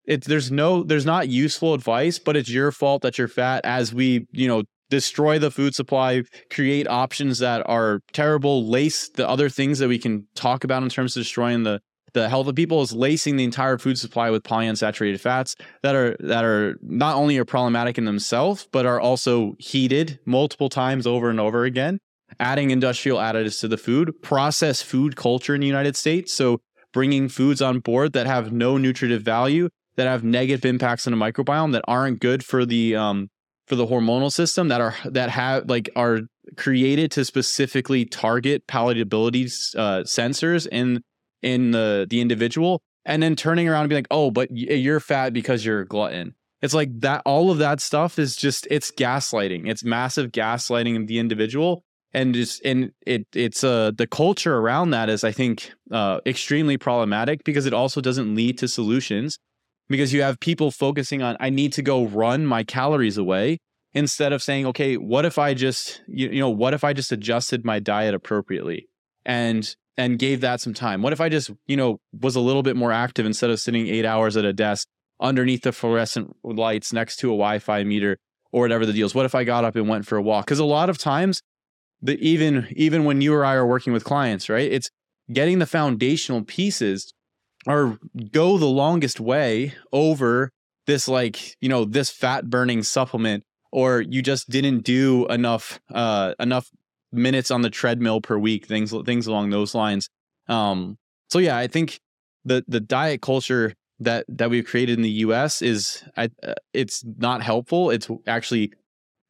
it's 0.08 0.26
there's 0.28 0.52
no 0.52 0.84
there's 0.84 1.06
not 1.06 1.28
useful 1.28 1.74
advice 1.74 2.18
but 2.18 2.36
it's 2.36 2.50
your 2.50 2.72
fault 2.72 3.02
that 3.02 3.18
you're 3.18 3.28
fat 3.28 3.62
as 3.64 3.94
we 3.94 4.26
you 4.32 4.48
know 4.48 4.64
destroy 4.90 5.38
the 5.38 5.52
food 5.52 5.76
supply 5.76 6.24
create 6.50 6.88
options 6.88 7.40
that 7.40 7.62
are 7.68 8.00
terrible 8.14 8.66
lace 8.68 9.10
the 9.10 9.28
other 9.28 9.50
things 9.50 9.80
that 9.80 9.90
we 9.90 10.00
can 10.00 10.26
talk 10.34 10.64
about 10.64 10.82
in 10.82 10.90
terms 10.90 11.16
of 11.16 11.22
destroying 11.22 11.64
the 11.64 11.80
the 12.14 12.30
health 12.30 12.48
of 12.48 12.56
people 12.56 12.82
is 12.82 12.94
lacing 12.94 13.36
the 13.36 13.44
entire 13.44 13.78
food 13.78 14.00
supply 14.00 14.30
with 14.30 14.42
polyunsaturated 14.44 15.20
fats 15.20 15.56
that 15.84 15.94
are 15.94 16.16
that 16.22 16.46
are 16.46 16.78
not 16.82 17.16
only 17.16 17.38
are 17.38 17.46
problematic 17.46 17.98
in 17.98 18.06
themselves 18.06 18.68
but 18.72 18.86
are 18.86 19.00
also 19.00 19.56
heated 19.60 20.20
multiple 20.26 20.70
times 20.70 21.06
over 21.06 21.30
and 21.30 21.40
over 21.40 21.66
again 21.66 22.00
adding 22.40 22.72
industrial 22.72 23.18
additives 23.18 23.60
to 23.60 23.68
the 23.68 23.78
food 23.78 24.12
processed 24.22 24.84
food 24.84 25.16
culture 25.16 25.56
in 25.56 25.62
the 25.62 25.68
united 25.68 25.96
states. 25.96 26.34
So 26.34 26.60
bringing 26.94 27.30
foods 27.30 27.62
on 27.62 27.80
board 27.80 28.14
that 28.14 28.28
have 28.28 28.52
no 28.52 28.78
nutritive 28.78 29.22
value 29.22 29.70
that 29.98 30.08
have 30.08 30.24
negative 30.24 30.66
impacts 30.66 31.06
on 31.08 31.12
the 31.12 31.18
microbiome 31.18 31.74
that 31.74 31.84
aren't 31.88 32.20
good 32.20 32.46
for 32.46 32.66
the 32.66 32.96
um, 32.96 33.30
for 33.68 33.76
the 33.76 33.86
hormonal 33.86 34.32
system 34.32 34.70
that 34.70 34.80
are 34.80 34.96
that 35.06 35.30
have 35.30 35.70
like 35.70 35.90
are 35.96 36.22
created 36.56 37.12
to 37.12 37.26
specifically 37.26 38.06
target 38.06 38.66
palatability 38.68 39.46
uh, 39.76 40.04
sensors 40.04 40.68
in 40.72 41.02
in 41.42 41.72
the 41.72 42.08
the 42.10 42.22
individual 42.22 42.82
and 43.06 43.22
then 43.22 43.36
turning 43.36 43.68
around 43.68 43.82
and 43.82 43.90
be 43.90 43.96
like 43.96 44.08
oh 44.12 44.32
but 44.32 44.48
you're 44.52 45.00
fat 45.00 45.34
because 45.34 45.66
you're 45.66 45.82
a 45.82 45.88
glutton. 45.88 46.34
It's 46.62 46.74
like 46.74 46.90
that 47.02 47.22
all 47.24 47.52
of 47.52 47.60
that 47.60 47.82
stuff 47.82 48.18
is 48.18 48.36
just 48.36 48.68
it's 48.72 48.92
gaslighting. 48.92 49.68
It's 49.68 49.84
massive 49.84 50.32
gaslighting 50.32 51.00
of 51.00 51.08
the 51.08 51.20
individual 51.20 51.84
and 52.14 52.34
just 52.34 52.64
and 52.64 52.92
it 53.06 53.28
it's 53.34 53.64
uh 53.64 53.92
the 53.96 54.08
culture 54.08 54.58
around 54.58 54.92
that 54.92 55.10
is 55.10 55.24
i 55.26 55.32
think 55.32 55.72
uh 55.92 56.20
extremely 56.26 56.78
problematic 56.78 57.44
because 57.44 57.66
it 57.66 57.74
also 57.74 58.00
doesn't 58.00 58.34
lead 58.34 58.58
to 58.58 58.68
solutions 58.68 59.38
because 59.90 60.14
you 60.14 60.22
have 60.22 60.40
people 60.40 60.72
focusing 60.72 61.22
on 61.22 61.38
i 61.40 61.50
need 61.50 61.74
to 61.74 61.82
go 61.82 62.06
run 62.06 62.46
my 62.46 62.64
calories 62.64 63.18
away 63.18 63.58
instead 63.94 64.34
of 64.34 64.42
saying 64.42 64.66
okay 64.66 64.98
what 64.98 65.26
if 65.26 65.38
i 65.38 65.54
just 65.54 66.02
you, 66.08 66.30
you 66.30 66.40
know 66.40 66.50
what 66.50 66.74
if 66.74 66.84
i 66.84 66.94
just 66.94 67.12
adjusted 67.12 67.66
my 67.66 67.80
diet 67.80 68.14
appropriately 68.14 68.88
and 69.26 69.76
and 69.98 70.20
gave 70.20 70.42
that 70.42 70.62
some 70.62 70.74
time? 70.74 71.02
What 71.02 71.14
if 71.14 71.22
i 71.22 71.30
just 71.30 71.52
you 71.68 71.78
know 71.78 72.00
was 72.20 72.36
a 72.36 72.40
little 72.40 72.64
bit 72.64 72.76
more 72.76 72.92
active 72.92 73.26
instead 73.26 73.50
of 73.50 73.60
sitting 73.60 73.88
eight 73.88 74.06
hours 74.06 74.38
at 74.38 74.46
a 74.46 74.54
desk 74.54 74.88
underneath 75.20 75.64
the 75.64 75.72
fluorescent 75.72 76.36
lights 76.44 76.94
next 76.94 77.18
to 77.18 77.28
a 77.28 77.32
wi-fi 77.32 77.84
meter 77.84 78.18
or 78.52 78.62
whatever 78.62 78.86
the 78.86 78.94
deal 78.94 79.06
is 79.06 79.16
what 79.16 79.26
if 79.26 79.36
i 79.36 79.44
got 79.44 79.66
up 79.66 79.76
and 79.76 79.88
went 79.88 80.06
for 80.06 80.18
a 80.18 80.22
walk? 80.22 80.46
Because 80.46 80.60
a 80.60 80.66
lot 80.66 80.90
of 80.90 80.98
times 80.98 81.42
the 82.02 82.18
even 82.20 82.68
even 82.72 83.04
when 83.04 83.22
you 83.22 83.34
or 83.34 83.44
i 83.44 83.56
are 83.56 83.66
working 83.68 83.92
with 83.94 84.04
clients 84.04 84.50
right 84.50 84.72
it's 84.72 84.90
getting 85.34 85.60
the 85.60 85.66
foundational 85.66 86.44
pieces 86.44 87.14
or 87.68 88.00
go 88.32 88.58
the 88.58 88.66
longest 88.66 89.20
way 89.20 89.74
over 89.92 90.52
this 90.86 91.08
like 91.08 91.56
you 91.62 91.70
know 91.70 91.86
this 91.86 92.10
fat 92.10 92.50
burning 92.50 92.84
supplement 92.84 93.44
or 93.72 94.02
you 94.02 94.22
just 94.22 94.50
didn't 94.50 94.80
do 94.80 95.26
enough 95.28 95.80
uh 95.94 96.34
enough 96.40 96.70
minutes 97.12 97.52
on 97.52 97.62
the 97.62 97.70
treadmill 97.70 98.22
per 98.22 98.38
week 98.38 98.66
things 98.66 98.94
things 99.06 99.28
along 99.28 99.50
those 99.50 99.76
lines. 99.76 100.10
Um 100.48 100.98
so 101.30 101.40
yeah 101.40 101.58
i 101.58 101.68
think 101.68 102.00
the 102.46 102.64
the 102.68 102.80
diet 102.80 103.22
culture 103.22 103.74
that 104.00 104.26
that 104.30 104.50
we've 104.50 104.66
created 104.66 104.98
in 104.98 105.02
the 105.02 105.10
US 105.10 105.62
is 105.62 106.04
uh, 106.16 106.28
it's 106.74 107.04
not 107.18 107.42
helpful. 107.42 107.90
It's 107.90 108.08
actually 108.28 108.74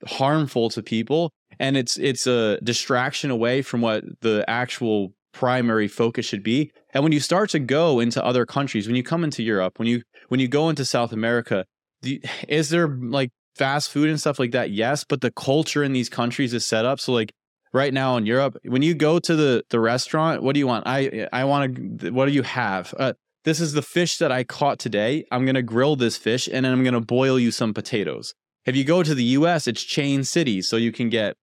harmful 0.06 0.70
to 0.70 0.84
people 0.84 1.32
and 1.60 1.76
it's 1.76 1.98
it's 1.98 2.28
a 2.28 2.60
distraction 2.62 3.32
away 3.32 3.62
from 3.62 3.82
what 3.82 4.04
the 4.22 4.46
actual 4.48 5.14
primary 5.34 5.88
focus 5.88 6.26
should 6.26 6.44
be. 6.44 6.72
And 6.94 7.04
when 7.04 7.12
you 7.12 7.20
start 7.20 7.50
to 7.52 7.60
go 7.60 8.00
into 8.00 8.24
other 8.24 8.46
countries 8.46 8.88
when 8.88 8.96
you 8.96 9.04
come 9.04 9.24
into 9.24 9.44
Europe 9.44 9.78
when 9.78 9.88
you 9.88 10.02
when 10.30 10.40
you 10.40 10.48
go 10.48 10.70
into 10.70 10.86
South 10.86 11.12
America 11.12 11.66
the, 12.02 12.24
is 12.48 12.70
there 12.70 12.88
like 12.88 13.32
fast 13.56 13.92
food 13.92 14.10
and 14.10 14.20
stuff 14.20 14.40
like 14.40 14.52
that? 14.52 14.72
Yes 14.72 15.04
but 15.04 15.22
the 15.22 15.32
culture 15.32 15.84
in 15.84 15.94
these 15.94 16.10
countries 16.10 16.54
is 16.54 16.66
set 16.66 16.86
up. 16.86 17.00
So 17.00 17.14
like 17.14 17.34
right 17.74 17.94
now 17.94 18.18
in 18.18 18.26
Europe 18.26 18.58
when 18.66 18.82
you 18.82 18.94
go 18.94 19.20
to 19.20 19.36
the 19.36 19.64
the 19.70 19.80
restaurant 19.80 20.42
what 20.42 20.54
do 20.54 20.60
you 20.60 20.68
want? 20.68 20.88
I 20.88 21.28
I 21.32 21.44
want 21.46 22.00
to 22.00 22.12
what 22.12 22.26
do 22.26 22.32
you 22.32 22.44
have? 22.44 22.94
Uh, 22.98 23.14
this 23.44 23.60
is 23.60 23.74
the 23.74 23.82
fish 23.82 24.18
that 24.18 24.32
I 24.32 24.44
caught 24.44 24.80
today. 24.80 25.24
I'm 25.32 25.46
to 25.56 25.62
grill 25.62 25.96
this 25.96 26.18
fish 26.18 26.50
and 26.52 26.66
then 26.66 26.74
I'm 26.74 26.84
to 26.94 27.00
boil 27.00 27.40
you 27.40 27.52
some 27.52 27.74
potatoes. 27.74 28.34
If 28.66 28.76
you 28.76 28.84
go 28.84 29.04
to 29.04 29.14
the 29.14 29.24
US 29.24 29.68
it's 29.68 29.84
chain 29.84 30.24
cities 30.24 30.68
so 30.68 30.78
you 30.78 30.92
can 30.92 31.10
get 31.10 31.36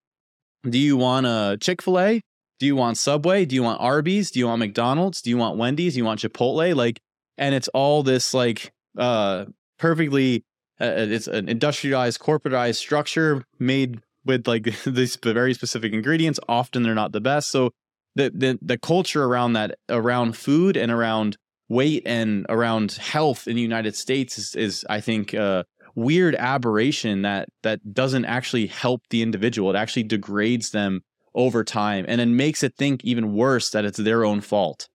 do 0.69 0.79
you 0.79 0.97
want 0.97 1.27
a 1.27 1.59
Chick-fil-A 1.61 2.23
do 2.59 2.67
you 2.67 2.77
want 2.77 2.99
Subway? 2.99 3.45
Do 3.45 3.55
you 3.55 3.63
want 3.63 3.81
Arby's? 3.81 4.31
Do 4.31 4.39
you 4.39 4.47
want 4.47 4.61
McDonald's? 4.61 5.21
Do 5.21 5.31
you 5.31 5.37
want 5.37 5.59
Wendy's? 5.59 5.95
Do 5.95 5.99
you 5.99 6.05
want 6.05 6.21
Chipotle? 6.21 6.75
Like, 6.75 7.01
and 7.37 7.55
it's 7.55 7.69
all 7.69 8.03
this 8.03 8.33
like 8.33 8.73
uh 8.97 9.47
perfectly 9.79 10.45
uh, 10.81 10.85
uh 10.85 11.07
it's 11.09 11.27
an 11.27 11.49
industrialized, 11.49 12.21
corporatized 12.21 12.77
structure 12.77 13.45
made 13.59 14.01
with 14.25 14.47
like 14.47 14.65
these 14.87 15.17
very 15.17 15.55
specific 15.55 15.93
ingredients. 15.93 16.39
Often 16.49 16.85
they're 16.85 16.95
not 16.95 17.13
the 17.13 17.21
best. 17.21 17.51
So 17.51 17.71
the 18.15 18.31
the 18.31 18.59
the 18.63 18.79
culture 18.79 19.25
around 19.25 19.55
that 19.55 19.77
around 19.89 20.37
food 20.37 20.77
and 20.77 20.93
around 20.93 21.37
weight 21.69 22.03
and 22.07 22.47
around 22.49 22.93
health 22.93 23.49
in 23.49 23.57
the 23.57 23.63
United 23.63 23.97
States 23.97 24.39
is, 24.39 24.55
is 24.55 24.85
I 24.89 25.01
think 25.01 25.35
uh 25.35 25.65
weird 25.97 26.35
aberration 26.37 27.23
that 27.23 27.49
that 27.63 27.95
doesn't 27.95 28.25
actually 28.25 28.67
help 28.67 29.03
the 29.11 29.23
individual. 29.23 29.71
It 29.71 29.77
actually 29.77 30.05
degrades 30.05 30.71
them 30.71 31.03
over 31.35 31.65
time 31.65 32.05
and 32.09 32.21
then 32.21 32.37
makes 32.37 32.63
it 32.63 32.75
think 32.77 33.05
even 33.05 33.35
worse 33.35 33.71
that 33.71 33.85
it's 33.85 33.99
their 33.99 34.25
own 34.25 34.41
fault. 34.41 34.89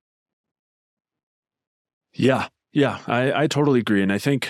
Yeah, 2.13 2.47
yeah, 2.71 2.99
I, 3.07 3.43
I 3.43 3.47
totally 3.47 3.79
agree. 3.79 4.01
And 4.01 4.11
I 4.11 4.17
think 4.17 4.49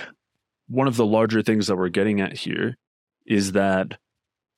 one 0.67 0.87
of 0.87 0.97
the 0.97 1.05
larger 1.05 1.41
things 1.41 1.67
that 1.67 1.75
we're 1.75 1.89
getting 1.89 2.21
at 2.21 2.37
here 2.37 2.77
is 3.25 3.53
that 3.53 3.97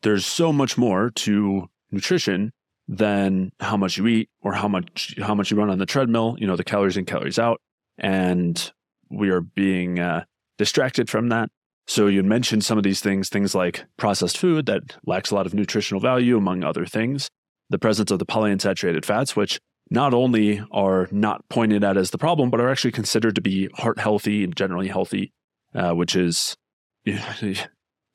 there's 0.03 0.25
so 0.25 0.51
much 0.51 0.77
more 0.77 1.11
to 1.11 1.69
nutrition 1.91 2.51
than 2.87 3.51
how 3.59 3.77
much 3.77 3.97
you 3.97 4.07
eat 4.07 4.29
or 4.41 4.53
how 4.53 4.67
much 4.67 5.15
how 5.19 5.33
much 5.33 5.51
you 5.51 5.57
run 5.57 5.69
on 5.69 5.77
the 5.77 5.85
treadmill, 5.85 6.35
you 6.39 6.47
know, 6.47 6.55
the 6.55 6.63
calories 6.63 6.97
in, 6.97 7.05
calories 7.05 7.39
out. 7.39 7.61
And 7.97 8.71
we 9.09 9.29
are 9.29 9.41
being 9.41 9.99
uh, 9.99 10.25
distracted 10.57 11.09
from 11.09 11.29
that 11.29 11.49
so 11.91 12.07
you 12.07 12.23
mentioned 12.23 12.63
some 12.63 12.77
of 12.77 12.85
these 12.85 13.01
things, 13.01 13.27
things 13.27 13.53
like 13.53 13.83
processed 13.97 14.37
food 14.37 14.65
that 14.67 14.95
lacks 15.05 15.29
a 15.29 15.35
lot 15.35 15.45
of 15.45 15.53
nutritional 15.53 15.99
value, 15.99 16.37
among 16.37 16.63
other 16.63 16.85
things. 16.85 17.27
The 17.69 17.77
presence 17.77 18.11
of 18.11 18.19
the 18.19 18.25
polyunsaturated 18.25 19.03
fats, 19.03 19.35
which 19.35 19.59
not 19.89 20.13
only 20.13 20.63
are 20.71 21.09
not 21.11 21.43
pointed 21.49 21.83
at 21.83 21.97
as 21.97 22.11
the 22.11 22.17
problem, 22.17 22.49
but 22.49 22.61
are 22.61 22.71
actually 22.71 22.93
considered 22.93 23.35
to 23.35 23.41
be 23.41 23.67
heart 23.73 23.99
healthy 23.99 24.45
and 24.45 24.55
generally 24.55 24.87
healthy, 24.87 25.33
uh, 25.75 25.91
which 25.91 26.15
is, 26.15 26.55
I 27.05 27.57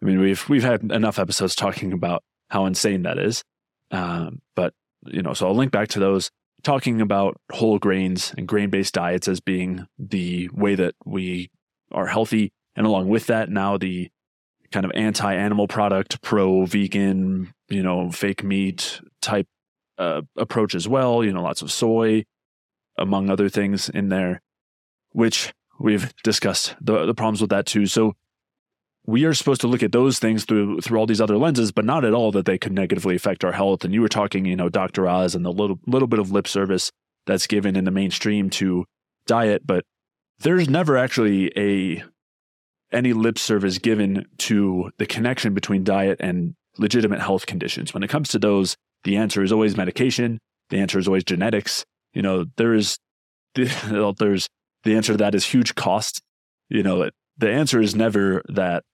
mean, 0.00 0.20
we've 0.20 0.48
we've 0.48 0.64
had 0.64 0.90
enough 0.90 1.18
episodes 1.18 1.54
talking 1.54 1.92
about 1.92 2.22
how 2.48 2.64
insane 2.64 3.02
that 3.02 3.18
is. 3.18 3.42
Um, 3.90 4.40
but 4.54 4.72
you 5.04 5.20
know, 5.20 5.34
so 5.34 5.48
I'll 5.48 5.54
link 5.54 5.70
back 5.70 5.88
to 5.88 6.00
those 6.00 6.30
talking 6.62 7.02
about 7.02 7.38
whole 7.52 7.78
grains 7.78 8.32
and 8.38 8.48
grain 8.48 8.70
based 8.70 8.94
diets 8.94 9.28
as 9.28 9.40
being 9.40 9.86
the 9.98 10.48
way 10.54 10.76
that 10.76 10.94
we 11.04 11.50
are 11.92 12.06
healthy 12.06 12.54
and 12.76 12.86
along 12.86 13.08
with 13.08 13.26
that, 13.26 13.48
now 13.48 13.78
the 13.78 14.10
kind 14.70 14.84
of 14.84 14.92
anti 14.94 15.34
animal 15.34 15.66
product, 15.66 16.20
pro 16.22 16.66
vegan, 16.66 17.52
you 17.68 17.82
know, 17.82 18.10
fake 18.10 18.44
meat 18.44 19.00
type 19.22 19.46
uh, 19.98 20.22
approach 20.36 20.74
as 20.74 20.86
well. 20.86 21.24
You 21.24 21.32
know, 21.32 21.42
lots 21.42 21.62
of 21.62 21.72
soy, 21.72 22.24
among 22.98 23.30
other 23.30 23.48
things 23.48 23.88
in 23.88 24.08
there, 24.08 24.42
which 25.12 25.52
we've 25.78 26.12
discussed 26.22 26.74
the, 26.80 27.06
the 27.06 27.14
problems 27.14 27.40
with 27.40 27.50
that 27.50 27.66
too. 27.66 27.86
So 27.86 28.14
we 29.06 29.24
are 29.24 29.34
supposed 29.34 29.60
to 29.60 29.68
look 29.68 29.82
at 29.82 29.92
those 29.92 30.18
things 30.18 30.44
through 30.44 30.80
through 30.80 30.98
all 30.98 31.06
these 31.06 31.20
other 31.20 31.38
lenses, 31.38 31.72
but 31.72 31.84
not 31.84 32.04
at 32.04 32.12
all 32.12 32.32
that 32.32 32.44
they 32.44 32.58
could 32.58 32.72
negatively 32.72 33.14
affect 33.16 33.44
our 33.44 33.52
health. 33.52 33.84
And 33.84 33.94
you 33.94 34.02
were 34.02 34.08
talking, 34.08 34.44
you 34.44 34.56
know, 34.56 34.68
Dr. 34.68 35.08
Oz 35.08 35.34
and 35.34 35.44
the 35.44 35.52
little 35.52 35.78
little 35.86 36.08
bit 36.08 36.18
of 36.18 36.32
lip 36.32 36.48
service 36.48 36.90
that's 37.26 37.46
given 37.46 37.76
in 37.76 37.84
the 37.84 37.90
mainstream 37.90 38.50
to 38.50 38.84
diet, 39.26 39.66
but 39.66 39.84
there's 40.38 40.68
never 40.68 40.96
actually 40.96 41.50
a 41.56 42.04
any 42.92 43.12
lip 43.12 43.38
service 43.38 43.78
given 43.78 44.26
to 44.38 44.90
the 44.98 45.06
connection 45.06 45.54
between 45.54 45.84
diet 45.84 46.18
and 46.20 46.54
legitimate 46.78 47.20
health 47.20 47.46
conditions. 47.46 47.92
When 47.92 48.02
it 48.02 48.10
comes 48.10 48.28
to 48.30 48.38
those, 48.38 48.76
the 49.04 49.16
answer 49.16 49.42
is 49.42 49.52
always 49.52 49.76
medication. 49.76 50.38
The 50.70 50.78
answer 50.78 50.98
is 50.98 51.06
always 51.06 51.24
genetics. 51.24 51.84
You 52.12 52.22
know, 52.22 52.46
there 52.56 52.74
is 52.74 52.98
there's 53.54 54.48
the 54.84 54.94
answer 54.94 55.12
to 55.12 55.18
that 55.18 55.34
is 55.34 55.44
huge 55.44 55.74
cost. 55.74 56.20
You 56.68 56.82
know, 56.82 57.10
the 57.38 57.50
answer 57.50 57.80
is 57.80 57.94
never 57.94 58.42
that 58.48 58.84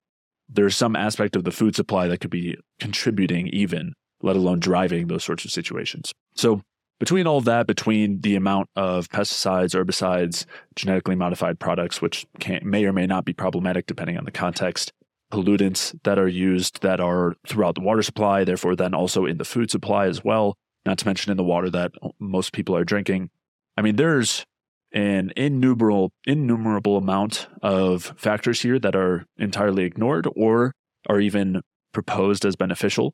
there's 0.48 0.76
some 0.76 0.96
aspect 0.96 1.36
of 1.36 1.44
the 1.44 1.50
food 1.50 1.74
supply 1.74 2.08
that 2.08 2.18
could 2.18 2.30
be 2.30 2.56
contributing 2.78 3.48
even, 3.48 3.94
let 4.22 4.36
alone 4.36 4.60
driving 4.60 5.06
those 5.06 5.24
sorts 5.24 5.44
of 5.44 5.50
situations. 5.50 6.12
So 6.34 6.62
between 7.02 7.26
all 7.26 7.40
that, 7.40 7.66
between 7.66 8.20
the 8.20 8.36
amount 8.36 8.68
of 8.76 9.08
pesticides, 9.08 9.74
herbicides, 9.74 10.46
genetically 10.76 11.16
modified 11.16 11.58
products, 11.58 12.00
which 12.00 12.24
can, 12.38 12.60
may 12.62 12.84
or 12.84 12.92
may 12.92 13.08
not 13.08 13.24
be 13.24 13.32
problematic 13.32 13.86
depending 13.86 14.16
on 14.16 14.24
the 14.24 14.30
context, 14.30 14.92
pollutants 15.32 15.98
that 16.04 16.16
are 16.16 16.28
used 16.28 16.80
that 16.82 17.00
are 17.00 17.34
throughout 17.44 17.74
the 17.74 17.80
water 17.80 18.02
supply, 18.02 18.44
therefore, 18.44 18.76
then 18.76 18.94
also 18.94 19.26
in 19.26 19.36
the 19.36 19.44
food 19.44 19.68
supply 19.68 20.06
as 20.06 20.22
well, 20.22 20.56
not 20.86 20.96
to 20.96 21.04
mention 21.04 21.32
in 21.32 21.36
the 21.36 21.42
water 21.42 21.68
that 21.68 21.90
most 22.20 22.52
people 22.52 22.76
are 22.76 22.84
drinking. 22.84 23.30
I 23.76 23.82
mean, 23.82 23.96
there's 23.96 24.46
an 24.92 25.32
innumerable, 25.36 26.12
innumerable 26.24 26.98
amount 26.98 27.48
of 27.62 28.12
factors 28.16 28.62
here 28.62 28.78
that 28.78 28.94
are 28.94 29.26
entirely 29.38 29.82
ignored 29.82 30.28
or 30.36 30.70
are 31.08 31.18
even 31.18 31.62
proposed 31.92 32.44
as 32.44 32.54
beneficial 32.54 33.12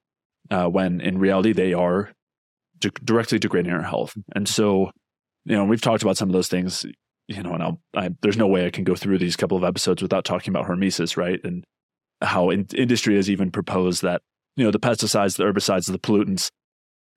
uh, 0.50 0.66
when 0.66 1.00
in 1.00 1.16
reality 1.16 1.54
they 1.54 1.72
are 1.72 2.12
de- 2.80 2.90
directly 3.04 3.38
degrading 3.38 3.72
our 3.72 3.82
health. 3.82 4.16
And 4.34 4.48
so, 4.48 4.90
you 5.44 5.56
know, 5.56 5.64
we've 5.64 5.80
talked 5.80 6.02
about 6.02 6.16
some 6.16 6.28
of 6.28 6.32
those 6.32 6.48
things, 6.48 6.84
you 7.26 7.42
know, 7.42 7.52
and 7.52 7.62
I'll, 7.62 7.80
I, 7.94 8.10
there's 8.22 8.36
no 8.36 8.46
way 8.46 8.66
I 8.66 8.70
can 8.70 8.84
go 8.84 8.94
through 8.94 9.18
these 9.18 9.36
couple 9.36 9.56
of 9.56 9.64
episodes 9.64 10.02
without 10.02 10.24
talking 10.24 10.52
about 10.52 10.66
hormesis, 10.66 11.16
right? 11.16 11.40
And 11.44 11.64
how 12.22 12.50
in, 12.50 12.66
industry 12.74 13.16
has 13.16 13.30
even 13.30 13.50
proposed 13.50 14.02
that, 14.02 14.22
you 14.56 14.64
know, 14.64 14.70
the 14.70 14.80
pesticides, 14.80 15.36
the 15.36 15.44
herbicides, 15.44 15.90
the 15.90 15.98
pollutants, 15.98 16.50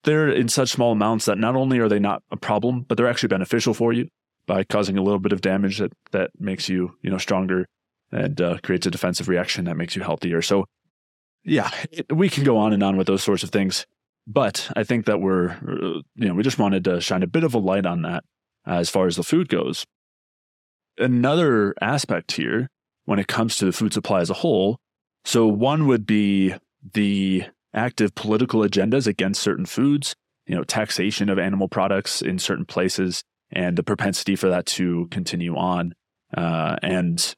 they're 0.04 0.30
in 0.30 0.48
such 0.48 0.70
small 0.70 0.92
amounts 0.92 1.26
that 1.26 1.38
not 1.38 1.56
only 1.56 1.80
are 1.80 1.90
they 1.90 2.00
not 2.00 2.24
a 2.32 2.38
problem, 2.38 2.86
but 2.88 2.98
they're 2.98 3.10
actually 3.10 3.28
beneficial 3.28 3.74
for 3.74 3.94
you 3.94 4.08
by 4.48 4.64
causing 4.64 4.98
a 4.98 5.04
little 5.04 5.20
bit 5.20 5.32
of 5.32 5.42
damage 5.42 5.78
that, 5.78 5.94
that 6.12 6.32
makes 6.40 6.68
you, 6.68 6.96
you 7.02 7.10
know, 7.10 7.18
stronger 7.18 7.66
and 8.12 8.42
uh, 8.42 8.58
creates 8.64 8.86
a 8.86 8.92
defensive 8.92 9.28
reaction 9.28 9.66
that 9.66 9.78
makes 9.78 9.96
you 9.96 10.02
healthier. 10.02 10.42
So 10.42 10.66
yeah, 11.44 11.72
it, 11.92 12.16
we 12.16 12.30
can 12.30 12.44
go 12.44 12.58
on 12.58 12.74
and 12.74 12.84
on 12.84 12.98
with 12.98 13.08
those 13.08 13.24
sorts 13.24 13.44
of 13.44 13.50
things. 13.50 13.86
But 14.28 14.72
I 14.76 14.84
think 14.84 15.06
that 15.06 15.20
we're, 15.20 15.50
uh, 15.50 16.02
you 16.16 16.28
know, 16.28 16.34
we 16.34 16.44
just 16.44 16.60
wanted 16.60 16.84
to 16.86 17.02
shine 17.02 17.24
a 17.24 17.28
bit 17.28 17.44
of 17.44 17.54
a 17.54 17.60
light 17.60 17.86
on 17.86 18.04
that 18.04 18.24
as 18.66 18.90
far 18.90 19.08
as 19.08 19.16
the 19.16 19.24
food 19.24 19.50
goes. 19.50 19.86
Another 20.98 21.74
aspect 21.82 22.34
here 22.34 22.70
when 23.06 23.20
it 23.20 23.28
comes 23.28 23.56
to 23.58 23.66
the 23.66 23.72
food 23.72 23.94
supply 23.94 24.22
as 24.22 24.30
a 24.30 24.36
whole. 24.36 24.78
So, 25.26 25.48
one 25.48 25.88
would 25.88 26.06
be 26.06 26.56
the 26.94 27.46
active 27.74 28.16
political 28.16 28.62
agendas 28.62 29.08
against 29.08 29.42
certain 29.42 29.66
foods, 29.66 30.16
you 30.46 30.56
know, 30.56 30.64
taxation 30.64 31.30
of 31.30 31.40
animal 31.40 31.68
products 31.68 32.22
in 32.22 32.40
certain 32.40 32.66
places, 32.66 33.24
and 33.52 33.78
the 33.78 33.84
propensity 33.84 34.36
for 34.36 34.50
that 34.50 34.66
to 34.66 35.08
continue 35.12 35.56
on, 35.56 35.94
uh, 36.36 36.78
and 36.82 37.34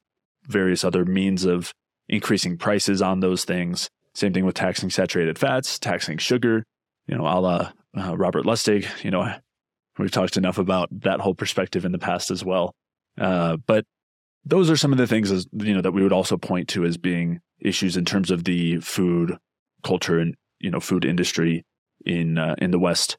various 0.48 0.84
other 0.84 1.06
means 1.06 1.46
of 1.46 1.74
increasing 2.10 2.58
prices 2.58 3.02
on 3.02 3.20
those 3.20 3.46
things. 3.46 3.90
Same 4.16 4.34
thing 4.34 4.46
with 4.46 4.56
taxing 4.56 4.90
saturated 4.90 5.40
fats, 5.40 5.80
taxing 5.80 6.18
sugar, 6.18 6.64
you 7.08 7.16
know, 7.16 7.24
a 7.24 7.40
la 7.40 7.72
uh, 7.98 8.18
Robert 8.18 8.46
Lustig. 8.46 9.04
You 9.04 9.12
know, 9.12 9.34
we've 9.98 10.12
talked 10.12 10.38
enough 10.38 10.58
about 10.58 10.90
that 11.02 11.20
whole 11.20 11.36
perspective 11.36 11.86
in 11.86 11.92
the 11.92 12.00
past 12.00 12.32
as 12.32 12.44
well. 12.44 12.76
Uh, 13.20 13.58
but 13.58 13.86
those 14.46 14.70
are 14.70 14.78
some 14.78 14.92
of 14.92 14.98
the 14.98 15.08
things 15.08 15.32
as 15.32 15.48
you 15.54 15.74
know 15.74 15.82
that 15.82 15.92
we 15.92 16.04
would 16.04 16.14
also 16.14 16.38
point 16.38 16.68
to 16.70 16.86
as 16.86 16.98
being 16.98 17.40
issues 17.62 17.96
in 17.96 18.06
terms 18.06 18.32
of 18.32 18.44
the 18.44 18.78
food 18.80 19.38
culture 19.84 20.20
and 20.20 20.36
you 20.60 20.70
know 20.70 20.80
food 20.80 21.06
industry 21.06 21.66
in 22.06 22.38
uh, 22.38 22.56
in 22.58 22.72
the 22.72 22.80
West. 22.80 23.18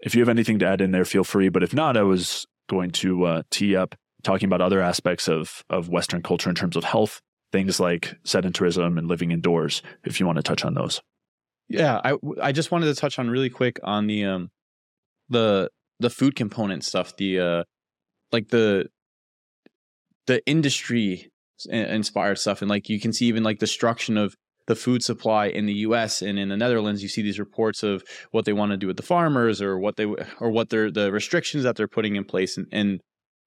If 0.00 0.14
you 0.14 0.20
have 0.20 0.28
anything 0.28 0.58
to 0.60 0.66
add 0.66 0.80
in 0.80 0.92
there, 0.92 1.04
feel 1.04 1.24
free. 1.24 1.48
But 1.48 1.62
if 1.62 1.74
not, 1.74 1.96
I 1.96 2.02
was 2.02 2.46
going 2.68 2.90
to 2.92 3.24
uh, 3.24 3.42
tee 3.50 3.74
up 3.74 3.94
talking 4.22 4.46
about 4.46 4.60
other 4.60 4.80
aspects 4.80 5.28
of 5.28 5.64
of 5.68 5.88
Western 5.88 6.22
culture 6.22 6.48
in 6.48 6.56
terms 6.56 6.76
of 6.76 6.84
health, 6.84 7.20
things 7.52 7.80
like 7.80 8.16
sedentarism 8.24 8.98
and 8.98 9.08
living 9.08 9.32
indoors. 9.32 9.82
If 10.04 10.20
you 10.20 10.26
want 10.26 10.36
to 10.36 10.42
touch 10.42 10.64
on 10.64 10.74
those. 10.74 11.00
Yeah, 11.68 12.00
I 12.02 12.14
I 12.40 12.52
just 12.52 12.70
wanted 12.70 12.86
to 12.86 12.94
touch 12.94 13.18
on 13.18 13.28
really 13.28 13.50
quick 13.50 13.78
on 13.84 14.06
the 14.06 14.24
um 14.24 14.50
the 15.28 15.70
the 16.00 16.10
food 16.10 16.36
component 16.36 16.84
stuff, 16.84 17.16
the 17.16 17.40
uh 17.40 17.64
like 18.32 18.48
the 18.48 18.88
the 20.26 20.44
industry 20.46 21.30
inspired 21.70 22.38
stuff 22.38 22.62
and 22.62 22.68
like 22.68 22.88
you 22.88 23.00
can 23.00 23.12
see 23.12 23.26
even 23.26 23.42
like 23.42 23.58
destruction 23.58 24.16
of 24.16 24.36
the 24.68 24.76
food 24.76 25.02
supply 25.02 25.46
in 25.46 25.66
the 25.66 25.72
US 25.74 26.22
and 26.22 26.38
in 26.38 26.50
the 26.50 26.56
Netherlands 26.56 27.02
you 27.02 27.08
see 27.08 27.22
these 27.22 27.38
reports 27.38 27.82
of 27.82 28.04
what 28.30 28.44
they 28.44 28.52
want 28.52 28.70
to 28.70 28.76
do 28.76 28.86
with 28.86 28.96
the 28.96 29.02
farmers 29.02 29.60
or 29.60 29.78
what 29.78 29.96
they 29.96 30.04
or 30.04 30.50
what 30.50 30.68
they're 30.68 30.90
the 30.90 31.10
restrictions 31.10 31.64
that 31.64 31.74
they're 31.74 31.88
putting 31.88 32.14
in 32.16 32.24
place 32.24 32.56
and, 32.56 32.66
and 32.70 33.00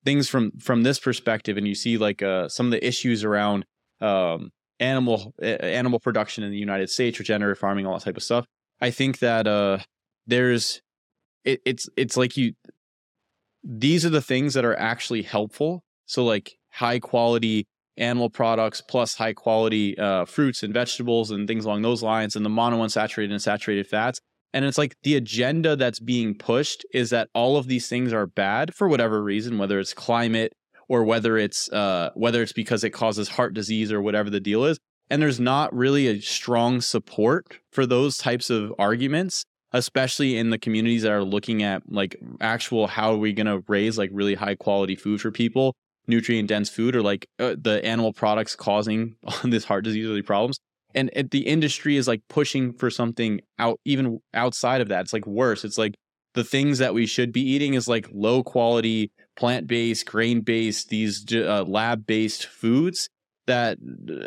things 0.04 0.28
from 0.28 0.52
from 0.60 0.82
this 0.84 1.00
perspective 1.00 1.56
and 1.58 1.68
you 1.68 1.76
see 1.76 1.98
like 1.98 2.22
uh 2.22 2.50
some 2.50 2.66
of 2.66 2.72
the 2.72 2.86
issues 2.86 3.24
around 3.24 3.66
um 4.02 4.50
animal 4.82 5.34
animal 5.41 6.00
production 6.00 6.44
in 6.44 6.52
the 6.52 6.58
United 6.58 6.89
States, 6.89 7.17
regenerative 7.20 7.60
farming, 7.60 7.86
all 7.86 7.94
that 7.94 8.04
type 8.04 8.17
of 8.17 8.24
stuff. 8.24 8.46
I 8.82 8.91
think 8.91 9.20
that 9.20 9.48
uh, 9.48 9.78
there's 10.28 10.82
it, 11.46 11.62
it's 11.65 11.88
it's 11.96 12.17
like 12.17 12.36
you 12.36 12.54
these 13.63 14.06
are 14.06 14.10
the 14.10 14.22
things 14.22 14.56
that 14.56 14.65
are 14.65 14.78
actually 14.78 15.22
helpful. 15.22 15.84
So 16.08 16.26
like 16.26 16.58
high 16.72 17.00
quality 17.00 17.67
animal 17.98 18.30
products 18.30 18.82
plus 18.82 19.15
high 19.15 19.34
quality 19.34 19.98
uh, 19.98 20.26
fruits 20.26 20.63
and 20.63 20.74
vegetables 20.74 21.30
and 21.30 21.48
things 21.48 21.63
along 21.63 21.84
those 21.84 22.04
lines, 22.04 22.36
and 22.36 22.44
the 22.44 22.50
monounsaturated 22.50 23.32
and 23.32 23.41
saturated 23.41 23.88
fats. 23.88 24.20
And 24.54 24.65
it's 24.65 24.78
like 24.78 24.96
the 25.04 25.15
agenda 25.15 25.78
that's 25.78 26.00
being 26.00 26.36
pushed 26.36 26.86
is 26.94 27.10
that 27.12 27.30
all 27.34 27.56
of 27.56 27.67
these 27.67 27.88
things 27.88 28.12
are 28.12 28.28
bad 28.28 28.74
for 28.74 28.89
whatever 28.89 29.24
reason, 29.24 29.58
whether 29.58 29.80
it's 29.80 29.94
climate, 29.94 30.52
or 30.91 31.06
whether 31.06 31.38
it's 31.38 31.71
uh, 31.71 32.10
whether 32.15 32.43
it's 32.43 32.51
because 32.51 32.84
it 32.84 32.89
causes 32.89 33.30
heart 33.30 33.54
disease 33.54 33.93
or 33.93 34.01
whatever 34.01 34.30
the 34.30 34.41
deal 34.41 34.65
is. 34.65 34.77
And 35.10 35.21
there's 35.21 35.39
not 35.39 35.73
really 35.73 36.08
a 36.08 36.19
strong 36.19 36.82
support 36.82 37.60
for 37.71 37.86
those 37.86 38.17
types 38.17 38.49
of 38.49 38.73
arguments, 38.77 39.45
especially 39.71 40.38
in 40.38 40.49
the 40.49 40.58
communities 40.58 41.04
that 41.04 41.13
are 41.13 41.23
looking 41.23 41.63
at 41.63 41.84
like 41.89 42.17
actual 42.41 42.88
how 42.88 43.13
are 43.13 43.17
we 43.17 43.32
going 43.32 43.47
to 43.47 43.63
raise 43.69 43.97
like 43.97 44.10
really 44.12 44.36
high 44.36 44.56
quality 44.56 44.97
food 44.97 45.21
for 45.21 45.32
people, 45.32 45.73
nutrient 46.08 46.49
dense 46.49 46.69
food, 46.69 46.93
or 46.93 47.01
like 47.01 47.25
uh, 47.39 47.56
the 47.58 47.80
animal 47.86 48.12
products 48.12 48.54
causing 48.54 49.15
this 49.45 49.63
heart 49.63 49.86
disease 49.86 50.10
or 50.10 50.13
the 50.13 50.21
problems. 50.21 50.60
And 50.93 51.10
the 51.32 51.47
industry 51.47 51.95
is 51.95 52.06
like 52.06 52.21
pushing 52.27 52.73
for 52.73 52.89
something 52.89 53.39
out 53.58 53.80
even 53.86 54.19
outside 54.34 54.82
of 54.82 54.89
that. 54.89 55.04
It's 55.04 55.13
like 55.13 55.25
worse. 55.25 55.63
It's 55.63 55.77
like 55.77 55.95
the 56.34 56.43
things 56.43 56.80
that 56.80 56.93
we 56.93 57.06
should 57.06 57.32
be 57.32 57.41
eating 57.41 57.75
is 57.75 57.88
like 57.88 58.10
low 58.12 58.43
quality 58.43 59.10
plant 59.38 59.67
based, 59.67 60.06
grain 60.06 60.41
based, 60.41 60.89
these 60.89 61.26
uh, 61.34 61.63
lab 61.67 62.06
based 62.06 62.46
foods 62.46 63.10
that 63.48 63.78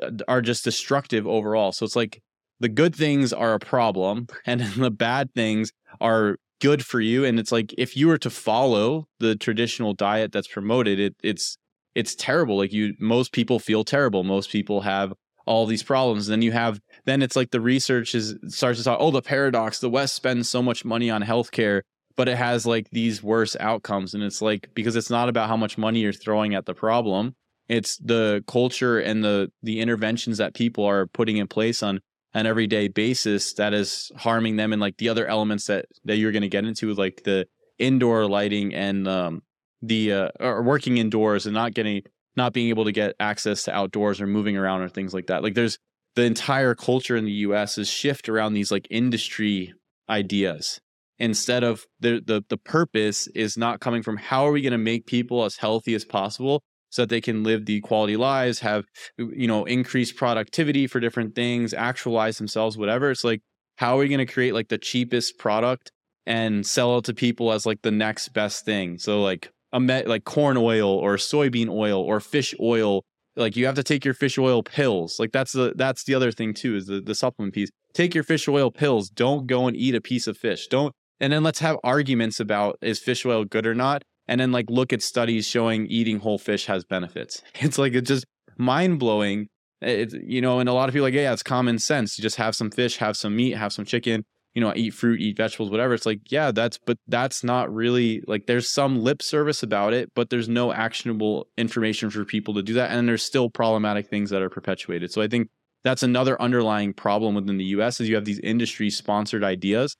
uh, 0.03 0.11
are 0.29 0.43
just 0.43 0.65
destructive 0.65 1.27
overall. 1.27 1.73
So 1.73 1.85
it's 1.85 1.97
like 1.97 2.21
the 2.61 2.69
good 2.69 2.95
things 2.95 3.33
are 3.33 3.55
a 3.55 3.59
problem, 3.59 4.27
and 4.47 4.61
the 4.61 4.91
bad 4.91 5.33
things 5.35 5.73
are 6.01 6.37
good 6.61 6.85
for 6.85 7.01
you. 7.01 7.25
And 7.25 7.39
it's 7.39 7.53
like 7.53 7.75
if 7.77 7.97
you 7.97 8.09
were 8.09 8.19
to 8.19 8.31
follow 8.31 9.07
the 9.21 9.37
traditional 9.37 9.93
diet 9.93 10.33
that's 10.33 10.49
promoted, 10.49 10.99
it, 10.99 11.15
it's 11.23 11.57
it's 11.95 12.15
terrible. 12.15 12.57
Like 12.57 12.73
you, 12.73 12.95
most 12.99 13.33
people 13.33 13.59
feel 13.59 13.85
terrible. 13.85 14.25
Most 14.25 14.51
people 14.51 14.81
have 14.81 15.13
all 15.47 15.67
these 15.67 15.83
problems. 15.83 16.27
Then 16.27 16.43
you 16.43 16.53
have 16.53 16.81
then 17.05 17.23
it's 17.23 17.37
like 17.37 17.51
the 17.51 17.61
research 17.61 18.15
is 18.15 18.35
starts 18.49 18.79
to 18.79 18.85
talk. 18.85 18.99
Oh, 19.01 19.11
the 19.11 19.23
paradox: 19.23 19.79
the 19.79 19.91
West 19.91 20.15
spends 20.15 20.49
so 20.49 20.63
much 20.63 20.85
money 20.85 21.11
on 21.11 21.23
healthcare, 21.23 21.83
but 22.17 22.29
it 22.29 22.37
has 22.37 22.67
like 22.67 22.89
these 22.91 23.23
worse 23.23 23.57
outcomes 23.61 24.15
and 24.15 24.23
it's 24.23 24.43
like 24.43 24.69
because 24.75 24.97
it's 24.97 25.11
not 25.11 25.29
about 25.29 25.49
how 25.49 25.57
much 25.57 25.79
money 25.79 26.01
you're 26.01 26.13
throwing 26.13 26.55
at 26.55 26.67
the 26.67 26.75
problem 26.75 27.35
it's 27.69 27.97
the 27.99 28.45
culture 28.47 28.99
and 28.99 29.25
the 29.25 29.51
the 29.63 29.81
interventions 29.81 30.39
that 30.39 30.55
people 30.55 30.85
are 30.85 31.07
putting 31.07 31.39
in 31.39 31.47
place 31.47 31.83
on 31.83 32.01
an 32.35 32.47
everyday 32.47 32.89
basis 32.89 33.55
that 33.55 33.73
is 33.73 34.11
harming 34.17 34.57
them 34.57 34.73
and 34.73 34.81
like 34.81 34.97
the 34.99 35.09
other 35.09 35.27
elements 35.27 35.67
that 35.67 35.87
that 36.05 36.17
you're 36.17 36.33
going 36.33 36.43
to 36.43 36.49
get 36.49 36.65
into 36.65 36.93
like 36.95 37.23
the 37.25 37.47
indoor 37.79 38.27
lighting 38.27 38.75
and 38.75 39.09
um 39.09 39.43
the 39.83 40.13
uh 40.13 40.29
or 40.41 40.63
working 40.63 40.99
indoors 40.99 41.47
and 41.47 41.55
not 41.55 41.75
getting 41.75 42.03
not 42.37 42.53
being 42.53 42.69
able 42.69 42.85
to 42.85 42.93
get 42.93 43.15
access 43.21 43.63
to 43.65 43.73
outdoors 43.73 44.21
or 44.21 44.27
moving 44.27 44.57
around 44.57 44.83
or 44.83 44.89
things 44.89 45.15
like 45.15 45.29
that. 45.29 45.43
Like 45.43 45.55
there's 45.55 45.79
the 46.17 46.25
entire 46.25 46.75
culture 46.75 47.17
in 47.17 47.25
the 47.25 47.33
US 47.33 47.79
is 47.79 47.89
shift 47.89 48.29
around 48.29 48.55
these 48.55 48.71
like 48.71 48.87
industry 48.91 49.75
ideas 50.09 50.81
instead 51.19 51.63
of 51.63 51.85
the, 52.01 52.23
the 52.25 52.45
the 52.49 52.57
purpose 52.57 53.27
is 53.29 53.57
not 53.57 53.81
coming 53.81 54.03
from 54.03 54.17
how 54.17 54.47
are 54.47 54.53
we 54.53 54.63
going 54.63 54.73
to 54.73 54.79
make 54.79 55.07
people 55.07 55.45
as 55.45 55.57
healthy 55.57 55.95
as 55.95 56.05
possible 56.05 56.63
so 56.91 57.03
that 57.03 57.09
they 57.09 57.21
can 57.21 57.43
live 57.43 57.67
the 57.67 57.81
quality 57.81 58.17
lives 58.17 58.61
have 58.61 58.85
you 59.19 59.47
know 59.47 59.65
increased 59.65 60.17
productivity 60.17 60.87
for 60.87 61.01
different 61.01 61.35
things 61.35 61.75
actualize 61.75 62.39
themselves 62.39 62.77
whatever. 62.77 63.11
It's 63.11 63.25
like 63.25 63.43
how 63.77 63.97
are 63.97 64.01
we 64.01 64.09
going 64.09 64.25
to 64.25 64.33
create 64.33 64.55
like 64.55 64.69
the 64.69 64.79
cheapest 64.79 65.39
product 65.39 65.91
and 66.27 66.67
sell 66.67 66.99
it 66.99 67.05
to 67.05 67.15
people 67.15 67.53
as 67.53 67.67
like 67.67 67.83
the 67.83 67.91
next 67.91 68.29
best 68.29 68.65
thing? 68.65 68.99
So 68.99 69.23
like 69.23 69.51
a 69.73 69.81
met 69.81 70.07
like 70.07 70.25
corn 70.25 70.57
oil 70.57 70.89
or 70.89 71.17
soybean 71.17 71.69
oil 71.69 72.01
or 72.01 72.21
fish 72.21 72.55
oil 72.61 73.05
like 73.37 73.57
you 73.57 73.67
have 73.67 73.75
to 73.75 73.83
take 73.83 74.05
your 74.05 74.15
fish 74.15 74.39
oil 74.39 74.63
pills. 74.63 75.19
Like 75.19 75.33
that's 75.33 75.53
the 75.53 75.73
that's 75.77 76.05
the 76.05 76.15
other 76.15 76.31
thing 76.31 76.55
too 76.55 76.77
is 76.77 76.87
the, 76.87 77.01
the 77.01 77.15
supplement 77.15 77.55
piece. 77.55 77.71
Take 77.93 78.15
your 78.15 78.25
fish 78.25 78.49
oil 78.49 78.71
pills. 78.71 79.11
Don't 79.11 79.47
go 79.47 79.67
and 79.67 79.77
eat 79.77 79.95
a 79.95 80.01
piece 80.01 80.27
of 80.27 80.37
fish. 80.37 80.67
Don't 80.69 80.95
and 81.25 81.33
then 81.33 81.43
let's 81.43 81.61
have 81.61 81.79
arguments 81.83 82.39
about 82.39 82.79
is 82.83 82.99
fish 82.99 83.25
oil 83.25 83.47
good 83.47 83.67
or 83.67 83.75
not 83.75 84.05
and 84.29 84.41
then 84.41 84.53
like 84.53 84.67
look 84.69 84.93
at 84.93 85.03
studies 85.03 85.47
showing 85.47 85.87
eating 85.87 86.19
whole 86.19 86.39
fish 86.39 86.67
has 86.67 86.85
benefits. 86.85 87.43
It's 87.61 87.79
like 87.79 87.95
it's 87.95 88.09
just 88.09 88.27
mind-blowing. 88.59 89.49
It's 89.81 90.15
you 90.15 90.41
know 90.41 90.61
and 90.61 90.69
a 90.69 90.75
lot 90.75 90.89
of 90.89 90.93
people 90.93 91.05
like 91.05 91.15
yeah 91.15 91.33
it's 91.33 91.43
common 91.43 91.79
sense. 91.79 92.19
You 92.19 92.23
just 92.23 92.37
have 92.37 92.55
some 92.55 92.71
fish 92.71 92.99
have 92.99 93.17
some 93.17 93.35
meat 93.37 93.57
have 93.57 93.73
some 93.73 93.87
chicken 93.87 94.25
you 94.55 94.61
know 94.61 94.73
eat 94.77 94.91
fruit 94.91 95.21
eat 95.21 95.39
vegetables 95.39 95.71
whatever. 95.71 95.95
It's 95.95 96.07
like 96.07 96.21
yeah 96.31 96.51
that's 96.51 96.79
but 96.79 96.99
that's 97.09 97.43
not 97.43 97.73
really 97.73 98.23
like 98.27 98.47
there's 98.47 98.69
some 98.69 99.03
lip 99.03 99.23
service 99.23 99.63
about 99.63 99.95
it 99.95 100.13
but 100.15 100.29
there's 100.29 100.49
no 100.49 100.73
actionable 100.73 101.49
information 101.57 102.11
for 102.11 102.25
people 102.27 102.53
to 102.55 102.63
do 102.63 102.75
that 102.75 102.91
and 102.91 103.09
there's 103.09 103.23
still 103.23 103.49
problematic 103.49 104.09
things 104.09 104.29
that 104.29 104.43
are 104.43 104.51
perpetuated. 104.51 105.11
So 105.11 105.23
i 105.23 105.29
think 105.29 105.49
that's 105.85 106.03
another 106.03 106.41
underlying 106.41 106.95
problem 106.95 107.35
within 107.35 107.59
the 107.59 107.65
us 107.65 108.01
is 108.01 108.09
you 108.09 108.15
have 108.15 108.25
these 108.25 108.41
industry 108.41 108.91
sponsored 108.91 109.45
ideas 109.45 109.97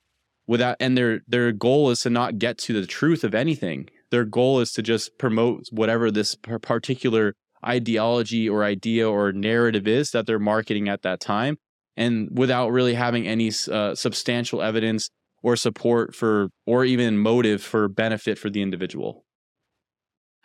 without 0.47 0.77
and 0.79 0.97
their 0.97 1.21
their 1.27 1.51
goal 1.51 1.89
is 1.89 2.01
to 2.01 2.09
not 2.09 2.37
get 2.37 2.57
to 2.59 2.73
the 2.79 2.87
truth 2.87 3.23
of 3.23 3.33
anything. 3.33 3.89
Their 4.11 4.25
goal 4.25 4.59
is 4.59 4.71
to 4.73 4.81
just 4.81 5.17
promote 5.17 5.65
whatever 5.71 6.11
this 6.11 6.35
particular 6.35 7.35
ideology 7.65 8.47
or 8.47 8.63
idea 8.63 9.09
or 9.09 9.31
narrative 9.31 9.87
is 9.87 10.11
that 10.11 10.27
they're 10.27 10.39
marketing 10.39 10.87
at 10.87 11.01
that 11.01 11.19
time 11.19 11.57
and 11.97 12.29
without 12.31 12.69
really 12.69 12.93
having 12.93 13.27
any 13.27 13.51
uh, 13.71 13.95
substantial 13.95 14.61
evidence 14.61 15.09
or 15.41 15.55
support 15.55 16.13
for 16.13 16.49
or 16.65 16.85
even 16.85 17.17
motive 17.17 17.63
for 17.63 17.87
benefit 17.87 18.37
for 18.37 18.49
the 18.49 18.61
individual. 18.61 19.25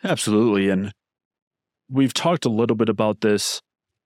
Absolutely 0.03 0.69
and 0.69 0.91
we've 1.89 2.13
talked 2.13 2.45
a 2.45 2.49
little 2.49 2.75
bit 2.75 2.89
about 2.89 3.21
this 3.21 3.61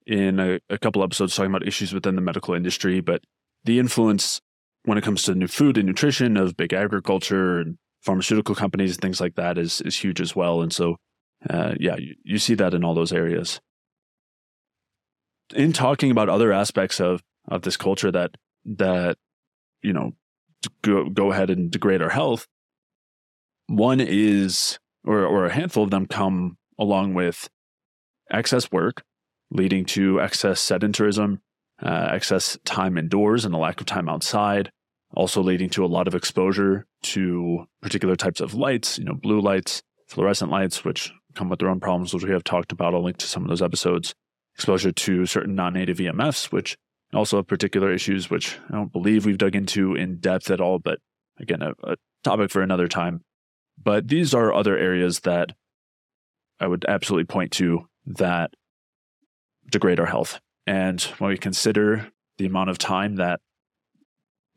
in 0.06 0.40
a, 0.40 0.60
a 0.70 0.78
couple 0.78 1.04
episodes 1.04 1.36
talking 1.36 1.52
about 1.52 1.68
issues 1.68 1.94
within 1.94 2.16
the 2.16 2.22
medical 2.22 2.54
industry 2.54 3.00
but 3.00 3.22
the 3.64 3.80
influence 3.80 4.42
when 4.86 4.98
it 4.98 5.04
comes 5.04 5.24
to 5.24 5.36
new 5.36 5.48
food 5.48 5.78
and 5.78 5.88
nutrition 5.88 6.38
of 6.38 6.58
big 6.58 6.74
agriculture 6.74 7.60
and 7.60 7.78
pharmaceutical 8.02 8.56
companies 8.56 8.92
and 8.92 9.02
things 9.02 9.20
like 9.20 9.36
that 9.36 9.58
is 9.58 9.82
is 9.82 9.98
huge 9.98 10.22
as 10.22 10.36
well. 10.36 10.62
And 10.62 10.72
so, 10.72 10.98
uh, 11.50 11.74
yeah, 11.80 11.98
you, 11.98 12.16
you 12.24 12.38
see 12.38 12.56
that 12.56 12.74
in 12.74 12.84
all 12.84 12.94
those 12.94 13.12
areas. 13.12 13.60
In 15.56 15.74
talking 15.74 16.12
about 16.12 16.30
other 16.30 16.52
aspects 16.52 17.00
of 17.00 17.22
of 17.48 17.64
this 17.64 17.78
culture 17.78 18.12
that 18.12 18.32
that 18.66 19.18
you 19.82 19.94
know 19.94 20.14
go 20.82 21.10
go 21.10 21.32
ahead 21.32 21.50
and 21.50 21.72
degrade 21.72 22.02
our 22.02 22.10
health. 22.10 22.48
One 23.68 24.00
is, 24.00 24.78
or 25.04 25.26
or 25.26 25.46
a 25.46 25.54
handful 25.54 25.84
of 25.84 25.92
them 25.92 26.06
come 26.06 26.58
along 26.78 27.14
with 27.14 27.50
excess 28.32 28.72
work, 28.72 29.04
leading 29.52 29.86
to 29.86 30.22
excess 30.22 30.62
sedentarism, 30.62 31.40
uh, 31.82 32.10
excess 32.12 32.58
time 32.66 32.98
indoors, 32.98 33.46
and 33.46 33.54
a 33.56 33.58
lack 33.58 33.80
of 33.80 33.88
time 33.88 34.10
outside. 34.10 34.72
Also 35.16 35.42
leading 35.42 35.70
to 35.70 35.86
a 35.86 35.88
lot 35.88 36.08
of 36.08 36.16
exposure 36.16 36.86
to 37.04 37.66
particular 37.82 38.16
types 38.16 38.42
of 38.42 38.54
lights, 38.54 38.98
you 38.98 39.06
know, 39.06 39.14
blue 39.14 39.40
lights, 39.40 39.82
fluorescent 40.08 40.52
lights, 40.52 40.84
which 40.84 41.12
come 41.36 41.50
with 41.50 41.60
their 41.60 41.70
own 41.70 41.80
problems, 41.80 42.14
which 42.14 42.24
we 42.24 42.32
have 42.32 42.44
talked 42.44 42.72
about. 42.72 42.94
I'll 42.94 43.04
link 43.04 43.18
to 43.18 43.28
some 43.28 43.44
of 43.44 43.50
those 43.50 43.62
episodes. 43.62 44.14
Exposure 44.56 44.92
to 44.92 45.26
certain 45.26 45.56
non-native 45.56 45.98
EMFs, 45.98 46.52
which 46.52 46.78
also 47.14 47.38
have 47.38 47.48
particular 47.48 47.92
issues, 47.92 48.30
which 48.30 48.58
I 48.70 48.76
don't 48.76 48.92
believe 48.92 49.26
we've 49.26 49.38
dug 49.38 49.56
into 49.56 49.96
in 49.96 50.18
depth 50.18 50.50
at 50.50 50.62
all, 50.62 50.80
but 50.80 51.00
again, 51.40 51.62
a, 51.62 51.72
a 51.84 51.96
topic 52.24 52.52
for 52.52 52.62
another 52.62 52.88
time. 52.88 53.22
But 53.82 54.08
these 54.08 54.34
are 54.34 54.54
other 54.54 54.78
areas 54.78 55.22
that 55.22 55.52
I 56.60 56.68
would 56.68 56.86
absolutely 56.88 57.26
point 57.26 57.52
to 57.54 57.88
that 58.06 58.52
degrade 59.70 60.00
our 60.00 60.06
health. 60.06 60.40
And 60.66 61.02
when 61.20 61.30
we 61.30 61.38
consider 61.38 62.12
the 62.38 62.46
amount 62.46 62.70
of 62.70 62.78
time 62.78 63.16
that 63.18 63.40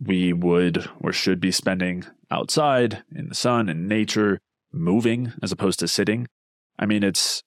we 0.00 0.32
would 0.32 0.88
or 1.00 1.12
should 1.12 1.40
be 1.40 1.50
spending 1.50 2.04
outside 2.30 3.02
in 3.14 3.28
the 3.28 3.34
sun 3.34 3.68
and 3.68 3.88
nature, 3.88 4.40
moving 4.72 5.32
as 5.42 5.50
opposed 5.52 5.80
to 5.80 5.88
sitting, 5.88 6.28
I 6.78 6.87
mean, 6.87 7.02
it's 7.02 7.42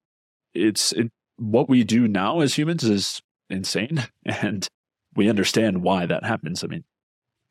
it's 0.54 0.92
it, 0.92 1.12
what 1.38 1.70
we 1.70 1.84
do 1.84 2.08
now 2.08 2.42
as 2.42 2.58
humans 2.58 2.84
is 2.84 3.22
insane, 3.50 4.08
and 4.26 4.68
we 5.16 5.30
understand 5.30 5.82
why 5.82 6.06
that 6.06 6.26
happens. 6.26 6.64
I 6.64 6.68
mean, 6.68 6.84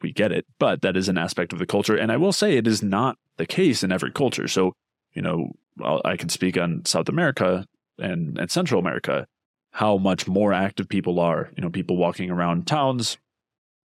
we 0.03 0.13
get 0.13 0.33
it, 0.33 0.47
but 0.59 0.83
that 0.83 0.97
is 0.97 1.09
an 1.09 1.19
aspect 1.19 1.53
of 1.53 1.59
the 1.59 1.67
culture. 1.67 1.97
And 1.97 2.13
I 2.13 2.17
will 2.17 2.33
say 2.33 2.57
it 2.57 2.67
is 2.67 2.83
not 2.83 3.17
the 3.37 3.47
case 3.47 3.83
in 3.83 3.93
every 3.93 4.13
culture. 4.13 4.49
So, 4.49 4.73
you 5.13 5.23
know, 5.23 5.53
I'll, 5.83 6.01
i 6.05 6.17
can 6.17 6.29
speak 6.29 6.59
on 6.59 6.85
South 6.85 7.09
America 7.09 7.67
and, 7.99 8.39
and 8.39 8.51
Central 8.51 8.81
America, 8.81 9.27
how 9.73 9.97
much 9.97 10.27
more 10.27 10.53
active 10.53 10.89
people 10.89 11.21
are. 11.21 11.51
You 11.57 11.63
know, 11.63 11.71
people 11.71 11.97
walking 11.97 12.31
around 12.31 12.67
towns, 12.67 13.19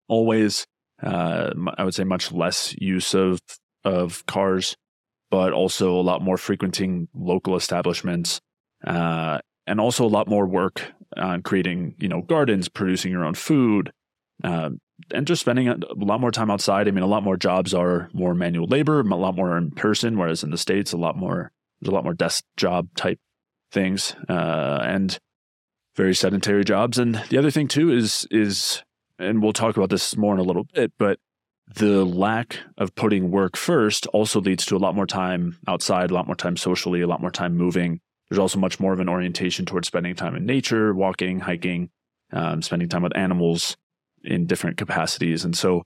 always. 0.07 0.65
Uh, 1.01 1.51
I 1.77 1.83
would 1.83 1.93
say 1.93 2.03
much 2.03 2.31
less 2.31 2.75
use 2.79 3.13
of 3.13 3.39
of 3.83 4.25
cars, 4.25 4.75
but 5.29 5.53
also 5.53 5.93
a 5.93 6.01
lot 6.01 6.21
more 6.21 6.37
frequenting 6.37 7.07
local 7.13 7.55
establishments, 7.55 8.39
uh, 8.85 9.39
and 9.67 9.79
also 9.79 10.05
a 10.05 10.07
lot 10.07 10.27
more 10.27 10.45
work 10.47 10.93
on 11.17 11.41
creating, 11.41 11.95
you 11.99 12.07
know, 12.07 12.21
gardens, 12.21 12.67
producing 12.67 13.11
your 13.11 13.25
own 13.25 13.35
food, 13.35 13.91
uh, 14.43 14.69
and 15.13 15.27
just 15.27 15.41
spending 15.41 15.67
a 15.67 15.77
lot 15.97 16.19
more 16.21 16.31
time 16.31 16.49
outside. 16.49 16.87
I 16.87 16.91
mean, 16.91 17.03
a 17.03 17.07
lot 17.07 17.23
more 17.23 17.37
jobs 17.37 17.73
are 17.73 18.09
more 18.13 18.33
manual 18.33 18.67
labor, 18.67 19.01
a 19.01 19.03
lot 19.15 19.35
more 19.35 19.57
in 19.57 19.71
person, 19.71 20.17
whereas 20.17 20.43
in 20.43 20.49
the 20.49 20.57
states, 20.57 20.93
a 20.93 20.97
lot 20.97 21.17
more 21.17 21.51
there's 21.81 21.91
a 21.91 21.93
lot 21.95 22.05
more 22.05 22.13
desk 22.13 22.43
job 22.57 22.87
type 22.95 23.19
things, 23.71 24.15
uh, 24.29 24.79
and 24.83 25.19
very 25.95 26.15
sedentary 26.15 26.63
jobs. 26.63 26.97
And 26.97 27.15
the 27.29 27.37
other 27.37 27.51
thing 27.51 27.67
too 27.67 27.91
is 27.91 28.25
is, 28.31 28.81
and 29.19 29.41
we'll 29.41 29.53
talk 29.53 29.77
about 29.77 29.89
this 29.89 30.15
more 30.17 30.33
in 30.33 30.39
a 30.39 30.43
little 30.43 30.65
bit, 30.73 30.91
but 30.97 31.19
the 31.75 32.05
lack 32.05 32.59
of 32.77 32.93
putting 32.95 33.31
work 33.31 33.57
first 33.57 34.05
also 34.07 34.39
leads 34.39 34.65
to 34.67 34.75
a 34.75 34.77
lot 34.77 34.95
more 34.95 35.07
time 35.07 35.57
outside, 35.67 36.11
a 36.11 36.13
lot 36.13 36.27
more 36.27 36.35
time 36.35 36.57
socially, 36.57 37.01
a 37.01 37.07
lot 37.07 37.21
more 37.21 37.31
time 37.31 37.55
moving, 37.57 37.99
there's 38.29 38.39
also 38.39 38.59
much 38.59 38.79
more 38.79 38.93
of 38.93 38.99
an 38.99 39.09
orientation 39.09 39.65
towards 39.65 39.87
spending 39.87 40.15
time 40.15 40.35
in 40.35 40.45
nature, 40.45 40.93
walking, 40.93 41.39
hiking, 41.39 41.89
um, 42.31 42.61
spending 42.61 42.89
time 42.89 43.03
with 43.03 43.15
animals 43.15 43.77
in 44.23 44.47
different 44.47 44.77
capacities. 44.77 45.45
And 45.45 45.55
so 45.55 45.83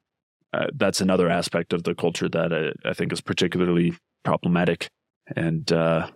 uh, 0.54 0.68
that's 0.74 1.02
another 1.02 1.30
aspect 1.30 1.74
of 1.74 1.84
the 1.84 1.94
culture 1.94 2.30
that 2.30 2.54
I, 2.54 2.90
I 2.90 2.94
think 2.94 3.12
is 3.12 3.22
particularly 3.22 3.94
problematic. 4.24 4.88
And 5.36 5.70
uh, 5.72 6.10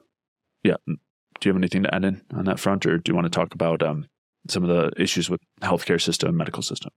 yeah, 0.64 0.78
do 0.88 0.96
you 1.44 1.50
have 1.50 1.58
anything 1.58 1.84
to 1.84 1.94
add 1.94 2.06
in 2.06 2.22
on 2.34 2.46
that 2.46 2.60
front, 2.60 2.86
or 2.86 2.98
do 2.98 3.12
you 3.12 3.16
want 3.16 3.26
to 3.26 3.30
talk 3.38 3.54
about 3.54 3.84
um, 3.84 4.08
some 4.48 4.64
of 4.64 4.70
the 4.70 4.92
issues 5.02 5.30
with 5.30 5.42
healthcare 5.62 6.02
system, 6.02 6.36
medical 6.38 6.64
system? 6.64 6.92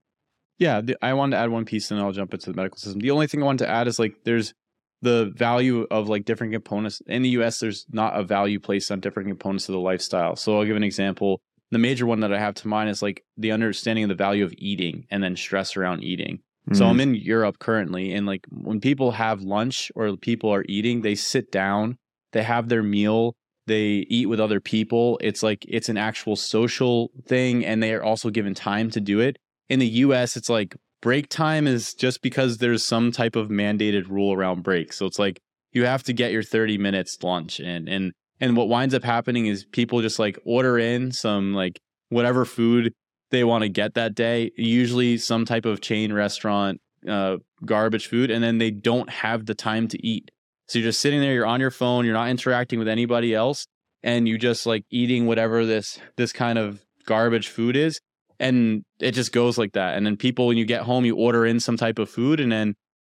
Yeah, 0.59 0.81
the, 0.81 0.97
I 1.01 1.13
wanted 1.13 1.35
to 1.35 1.41
add 1.41 1.49
one 1.49 1.65
piece, 1.65 1.91
and 1.91 1.99
I'll 1.99 2.11
jump 2.11 2.33
into 2.33 2.51
the 2.51 2.55
medical 2.55 2.77
system. 2.77 2.99
The 2.99 3.11
only 3.11 3.27
thing 3.27 3.41
I 3.41 3.45
wanted 3.45 3.65
to 3.65 3.69
add 3.69 3.87
is 3.87 3.99
like 3.99 4.15
there's 4.23 4.53
the 5.01 5.31
value 5.35 5.85
of 5.91 6.09
like 6.09 6.25
different 6.25 6.53
components 6.53 7.01
in 7.07 7.21
the 7.21 7.29
US 7.29 7.59
there's 7.59 7.85
not 7.91 8.19
a 8.19 8.23
value 8.23 8.59
placed 8.59 8.91
on 8.91 8.99
different 8.99 9.29
components 9.29 9.69
of 9.69 9.73
the 9.73 9.79
lifestyle. 9.79 10.35
So 10.35 10.57
I'll 10.57 10.65
give 10.65 10.75
an 10.75 10.83
example. 10.83 11.39
The 11.69 11.77
major 11.77 12.05
one 12.05 12.21
that 12.21 12.33
I 12.33 12.39
have 12.39 12.55
to 12.55 12.67
mind 12.67 12.89
is 12.89 13.01
like 13.01 13.23
the 13.37 13.51
understanding 13.51 14.05
of 14.05 14.09
the 14.09 14.15
value 14.15 14.43
of 14.43 14.53
eating 14.57 15.05
and 15.11 15.23
then 15.23 15.35
stress 15.35 15.77
around 15.77 16.03
eating. 16.03 16.39
Mm. 16.69 16.77
So 16.77 16.85
I'm 16.85 16.99
in 16.99 17.13
Europe 17.13 17.59
currently 17.59 18.13
and 18.13 18.25
like 18.25 18.47
when 18.49 18.79
people 18.79 19.11
have 19.11 19.41
lunch 19.41 19.91
or 19.95 20.15
people 20.17 20.51
are 20.53 20.65
eating, 20.67 21.01
they 21.01 21.15
sit 21.15 21.51
down, 21.51 21.97
they 22.31 22.43
have 22.43 22.69
their 22.69 22.83
meal, 22.83 23.35
they 23.67 24.05
eat 24.09 24.27
with 24.27 24.39
other 24.39 24.61
people. 24.61 25.19
It's 25.21 25.43
like 25.43 25.65
it's 25.67 25.89
an 25.89 25.97
actual 25.97 26.35
social 26.35 27.11
thing 27.27 27.65
and 27.65 27.83
they 27.83 27.93
are 27.93 28.03
also 28.03 28.29
given 28.29 28.53
time 28.53 28.89
to 28.91 29.01
do 29.01 29.19
it. 29.19 29.37
In 29.69 29.79
the 29.79 29.87
US 29.87 30.37
it's 30.37 30.49
like 30.49 30.75
break 31.01 31.29
time 31.29 31.67
is 31.67 31.93
just 31.93 32.21
because 32.21 32.57
there's 32.57 32.83
some 32.83 33.11
type 33.11 33.35
of 33.35 33.49
mandated 33.49 34.09
rule 34.09 34.33
around 34.33 34.63
break. 34.63 34.93
So 34.93 35.05
it's 35.05 35.19
like 35.19 35.39
you 35.71 35.85
have 35.85 36.03
to 36.03 36.13
get 36.13 36.31
your 36.31 36.43
30 36.43 36.77
minutes 36.77 37.17
lunch 37.21 37.59
and 37.59 37.87
and 37.87 38.13
and 38.39 38.55
what 38.55 38.69
winds 38.69 38.93
up 38.93 39.03
happening 39.03 39.47
is 39.47 39.65
people 39.65 40.01
just 40.01 40.19
like 40.19 40.37
order 40.45 40.77
in 40.77 41.11
some 41.11 41.53
like 41.53 41.79
whatever 42.09 42.45
food 42.45 42.93
they 43.29 43.43
want 43.43 43.63
to 43.63 43.69
get 43.69 43.95
that 43.95 44.15
day, 44.15 44.51
usually 44.55 45.17
some 45.17 45.45
type 45.45 45.65
of 45.65 45.81
chain 45.81 46.13
restaurant 46.13 46.79
uh, 47.07 47.37
garbage 47.65 48.07
food, 48.07 48.31
and 48.31 48.43
then 48.43 48.57
they 48.57 48.71
don't 48.71 49.09
have 49.09 49.45
the 49.45 49.55
time 49.55 49.87
to 49.89 50.05
eat. 50.05 50.31
So 50.67 50.79
you're 50.79 50.89
just 50.89 51.01
sitting 51.01 51.19
there, 51.19 51.33
you're 51.33 51.45
on 51.45 51.59
your 51.59 51.71
phone, 51.71 52.05
you're 52.05 52.13
not 52.13 52.29
interacting 52.29 52.79
with 52.79 52.87
anybody 52.87 53.33
else, 53.33 53.65
and 54.03 54.27
you 54.27 54.37
just 54.37 54.65
like 54.65 54.85
eating 54.89 55.25
whatever 55.25 55.65
this 55.65 55.99
this 56.15 56.31
kind 56.31 56.57
of 56.57 56.85
garbage 57.05 57.47
food 57.47 57.75
is 57.75 57.99
and 58.39 58.83
it 58.99 59.11
just 59.11 59.31
goes 59.31 59.57
like 59.57 59.73
that 59.73 59.95
and 59.95 60.05
then 60.05 60.15
people 60.15 60.47
when 60.47 60.57
you 60.57 60.65
get 60.65 60.83
home 60.83 61.05
you 61.05 61.15
order 61.15 61.45
in 61.45 61.59
some 61.59 61.77
type 61.77 61.99
of 61.99 62.09
food 62.09 62.39
and 62.39 62.51
then 62.51 62.75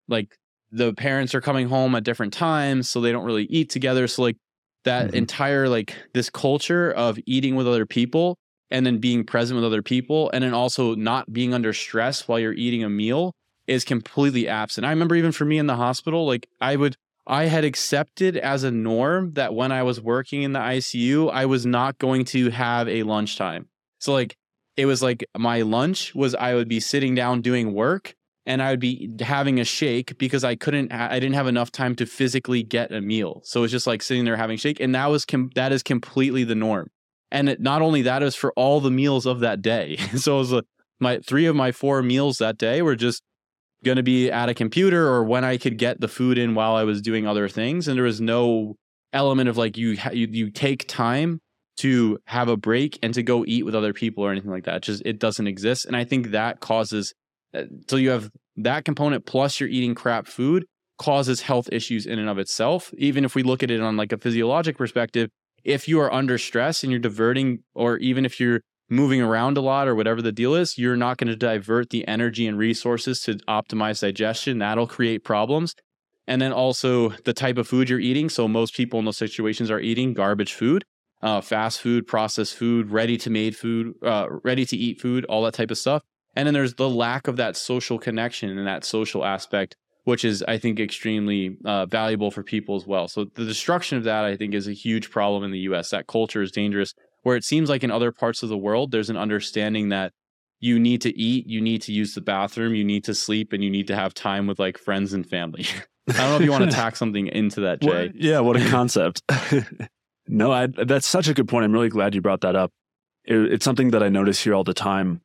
like 0.08 0.38
the 0.72 0.94
parents 0.94 1.34
are 1.34 1.42
coming 1.42 1.68
home 1.68 1.96
at 1.96 2.04
different 2.04 2.34
times 2.34 2.90
so 2.90 3.02
they 3.02 3.12
don't 3.12 3.26
really 3.26 3.46
eat 3.46 3.70
together 3.70 4.08
so 4.08 4.22
like 4.22 4.38
that 4.84 5.08
mm-hmm. 5.08 5.18
entire 5.18 5.68
like 5.68 5.96
this 6.14 6.30
culture 6.30 6.92
of 6.92 7.20
eating 7.26 7.56
with 7.56 7.68
other 7.68 7.86
people 7.86 8.38
and 8.72 8.86
then 8.86 9.00
being 9.00 9.24
present 9.24 9.56
with 9.56 9.66
other 9.66 9.82
people 9.82 10.30
and 10.32 10.44
then 10.44 10.54
also 10.54 10.96
not 10.96 11.32
being 11.34 11.54
under 11.54 11.74
stress 11.74 12.28
while 12.28 12.40
you're 12.40 12.54
eating 12.54 12.84
a 12.84 12.90
meal 12.90 13.34
is 13.68 13.84
completely 13.84 14.48
absent. 14.48 14.86
I 14.86 14.90
remember 14.90 15.16
even 15.16 15.32
for 15.32 15.46
me 15.46 15.58
in 15.58 15.68
the 15.68 15.76
hospital 15.76 16.26
like 16.26 16.48
I 16.62 16.76
would 16.76 16.96
I 17.28 17.46
had 17.46 17.64
accepted 17.64 18.38
as 18.38 18.64
a 18.64 18.72
norm 18.72 19.34
that 19.34 19.54
when 19.54 19.72
I 19.72 19.84
was 19.84 20.02
working 20.02 20.44
in 20.44 20.54
the 20.54 20.60
ICU 20.60 21.32
I 21.32 21.46
was 21.46 21.66
not 21.66 21.98
going 21.98 22.26
to 22.26 22.50
have 22.52 22.88
a 22.88 23.04
lunchtime. 23.04 23.68
So 24.00 24.14
like 24.14 24.38
it 24.80 24.86
was 24.86 25.02
like 25.02 25.26
my 25.38 25.62
lunch 25.62 26.16
was 26.16 26.34
I 26.36 26.56
would 26.56 26.70
be 26.70 26.80
sitting 26.80 27.14
down 27.14 27.42
doing 27.42 27.74
work 27.74 28.16
and 28.46 28.62
I 28.62 28.72
would 28.72 28.80
be 28.80 29.10
having 29.20 29.60
a 29.60 29.66
shake 29.66 30.18
because 30.18 30.46
I 30.46 30.56
couldn't 30.56 30.94
I 30.94 31.20
didn't 31.20 31.36
have 31.36 31.48
enough 31.48 31.70
time 31.70 31.96
to 31.98 32.06
physically 32.06 32.64
get 32.64 32.94
a 32.94 33.02
meal. 33.02 33.42
So 33.44 33.64
it's 33.64 33.72
just 33.72 33.88
like 33.88 34.02
sitting 34.02 34.24
there 34.24 34.38
having 34.38 34.58
shake 34.58 34.80
and 34.80 34.96
that 34.96 35.08
was 35.08 35.26
com- 35.26 35.52
that 35.56 35.74
is 35.74 35.84
completely 35.84 36.46
the 36.46 36.56
norm. 36.56 36.90
And 37.30 37.50
it, 37.50 37.60
not 37.60 37.82
only 37.82 38.04
that 38.04 38.24
is 38.24 38.36
for 38.36 38.54
all 38.54 38.80
the 38.80 38.90
meals 38.90 39.26
of 39.26 39.42
that 39.42 39.62
day. 39.62 39.98
so 40.16 40.36
it 40.36 40.40
was 40.40 40.54
a, 40.54 40.64
my 41.02 41.20
three 41.20 41.46
of 41.46 41.58
my 41.58 41.74
four 41.74 42.02
meals 42.02 42.38
that 42.38 42.58
day 42.58 42.82
were 42.82 42.96
just 42.96 43.22
going 43.84 43.98
to 43.98 44.04
be 44.04 44.32
at 44.32 44.48
a 44.48 44.54
computer 44.54 45.10
or 45.10 45.26
when 45.26 45.44
I 45.44 45.58
could 45.58 45.78
get 45.78 46.00
the 46.00 46.08
food 46.08 46.38
in 46.38 46.56
while 46.56 46.76
I 46.76 46.86
was 46.86 47.02
doing 47.02 47.28
other 47.28 47.50
things 47.50 47.90
and 47.90 47.98
there 47.98 48.06
was 48.06 48.22
no 48.22 48.78
element 49.12 49.50
of 49.50 49.58
like 49.58 49.76
you 49.76 49.98
you, 50.14 50.28
you 50.32 50.52
take 50.52 50.88
time 50.88 51.42
to 51.80 52.20
have 52.26 52.48
a 52.50 52.58
break 52.58 53.00
and 53.02 53.14
to 53.14 53.24
go 53.24 53.46
eat 53.48 53.64
with 53.64 53.76
other 53.76 53.94
people 53.94 54.24
or 54.24 54.32
anything 54.32 54.52
like 54.52 54.66
that. 54.66 54.78
It 54.78 54.84
just 54.84 55.04
it 55.06 55.20
doesn't 55.20 55.48
exist, 55.48 55.86
and 55.86 55.96
I 55.96 56.04
think 56.04 56.32
that 56.32 56.60
causes. 56.60 57.14
Uh, 57.54 57.64
so 57.88 57.96
you 57.96 58.12
have 58.12 58.30
that 58.58 58.86
component 58.86 59.26
plus 59.26 59.60
you're 59.60 59.70
eating 59.70 59.96
crap 59.96 60.28
food 60.28 60.66
causes 61.00 61.42
health 61.42 61.70
issues 61.72 62.06
in 62.06 62.20
and 62.20 62.30
of 62.30 62.38
itself. 62.38 62.94
Even 62.98 63.26
if 63.26 63.34
we 63.34 63.42
look 63.42 63.64
at 63.64 63.72
it 63.72 63.82
on 63.82 63.98
like 63.98 64.12
a 64.12 64.18
physiologic 64.18 64.78
perspective, 64.78 65.30
if 65.64 65.88
you 65.88 66.00
are 66.00 66.14
under 66.14 66.38
stress 66.38 66.84
and 66.84 66.92
you're 66.92 67.00
diverting, 67.00 67.64
or 67.74 67.98
even 67.98 68.26
if 68.26 68.40
you're 68.40 68.62
moving 68.90 69.22
around 69.22 69.58
a 69.58 69.62
lot 69.62 69.88
or 69.88 69.96
whatever 69.96 70.22
the 70.22 70.32
deal 70.32 70.54
is, 70.56 70.78
you're 70.78 70.98
not 70.98 71.18
going 71.18 71.28
to 71.30 71.36
divert 71.36 71.90
the 71.90 72.08
energy 72.08 72.46
and 72.46 72.58
resources 72.58 73.22
to 73.22 73.36
optimize 73.48 74.02
digestion. 74.02 74.60
That'll 74.60 74.88
create 74.88 75.24
problems. 75.24 75.74
And 76.28 76.42
then 76.42 76.52
also 76.52 77.10
the 77.24 77.34
type 77.34 77.58
of 77.58 77.68
food 77.68 77.90
you're 77.90 78.00
eating. 78.00 78.30
So 78.30 78.48
most 78.48 78.76
people 78.76 79.00
in 79.00 79.06
those 79.06 79.18
situations 79.18 79.72
are 79.72 79.80
eating 79.80 80.14
garbage 80.14 80.54
food 80.54 80.84
uh, 81.22 81.42
fast 81.42 81.82
food, 81.82 82.08
processed 82.08 82.56
food, 82.56 82.92
ready 82.92 83.18
to 83.18 83.30
made 83.30 83.56
food, 83.56 83.94
uh, 84.04 84.28
ready 84.44 84.66
to 84.66 84.78
eat 84.78 85.02
food, 85.02 85.26
all 85.26 85.44
that 85.44 85.54
type 85.54 85.72
of 85.72 85.78
stuff. 85.78 86.04
And 86.36 86.48
then 86.48 86.54
there's 86.54 86.76
the 86.76 86.90
lack 86.90 87.28
of 87.28 87.38
that 87.38 87.58
social 87.58 88.00
connection 88.00 88.58
and 88.58 88.68
that 88.68 88.86
social 88.86 89.26
aspect, 89.26 89.76
which 90.06 90.24
is, 90.24 90.44
I 90.48 90.58
think, 90.58 90.80
extremely 90.80 91.58
uh, 91.66 91.86
valuable 91.88 92.32
for 92.32 92.44
people 92.44 92.76
as 92.76 92.86
well. 92.86 93.08
So 93.08 93.26
the 93.26 93.46
destruction 93.46 93.98
of 93.98 94.04
that, 94.06 94.24
I 94.24 94.38
think, 94.38 94.54
is 94.54 94.68
a 94.68 94.74
huge 94.74 95.10
problem 95.10 95.44
in 95.44 95.52
the 95.52 95.60
US. 95.60 95.90
That 95.90 96.08
culture 96.08 96.42
is 96.42 96.52
dangerous, 96.52 96.94
where 97.24 97.36
it 97.36 97.44
seems 97.44 97.70
like 97.70 97.84
in 97.84 97.92
other 97.92 98.12
parts 98.12 98.44
of 98.44 98.50
the 98.50 98.58
world, 98.58 98.92
there's 98.92 99.10
an 99.10 99.18
understanding 99.18 99.90
that 99.90 100.14
you 100.62 100.80
need 100.80 101.02
to 101.02 101.18
eat, 101.18 101.48
you 101.48 101.62
need 101.62 101.82
to 101.84 101.94
use 101.94 102.14
the 102.14 102.22
bathroom, 102.22 102.76
you 102.76 102.84
need 102.84 103.04
to 103.06 103.16
sleep, 103.16 103.54
and 103.54 103.64
you 103.64 103.70
need 103.70 103.88
to 103.88 103.96
have 103.96 104.14
time 104.14 104.46
with 104.48 104.60
like 104.60 104.78
friends 104.78 105.14
and 105.14 105.28
family. 105.28 105.66
I 106.10 106.14
don't 106.14 106.30
know 106.30 106.36
if 106.38 106.42
you 106.42 106.52
want 106.52 106.70
to 106.70 106.72
tack 106.76 106.96
something 106.96 107.28
into 107.28 107.62
that, 107.62 107.82
Jay. 107.82 108.08
What, 108.08 108.16
yeah, 108.16 108.40
what 108.40 108.56
a 108.58 108.66
concept. 108.70 109.22
No, 110.30 110.52
I, 110.52 110.68
that's 110.68 111.08
such 111.08 111.28
a 111.28 111.34
good 111.34 111.48
point. 111.48 111.66
I'm 111.66 111.74
really 111.74 111.90
glad 111.90 112.14
you 112.14 112.22
brought 112.22 112.42
that 112.42 112.56
up. 112.56 112.72
It, 113.26 113.54
it's 113.54 113.66
something 113.66 113.90
that 113.92 114.04
I 114.04 114.10
notice 114.10 114.44
here 114.44 114.54
all 114.54 114.64
the 114.64 114.76
time 114.76 115.22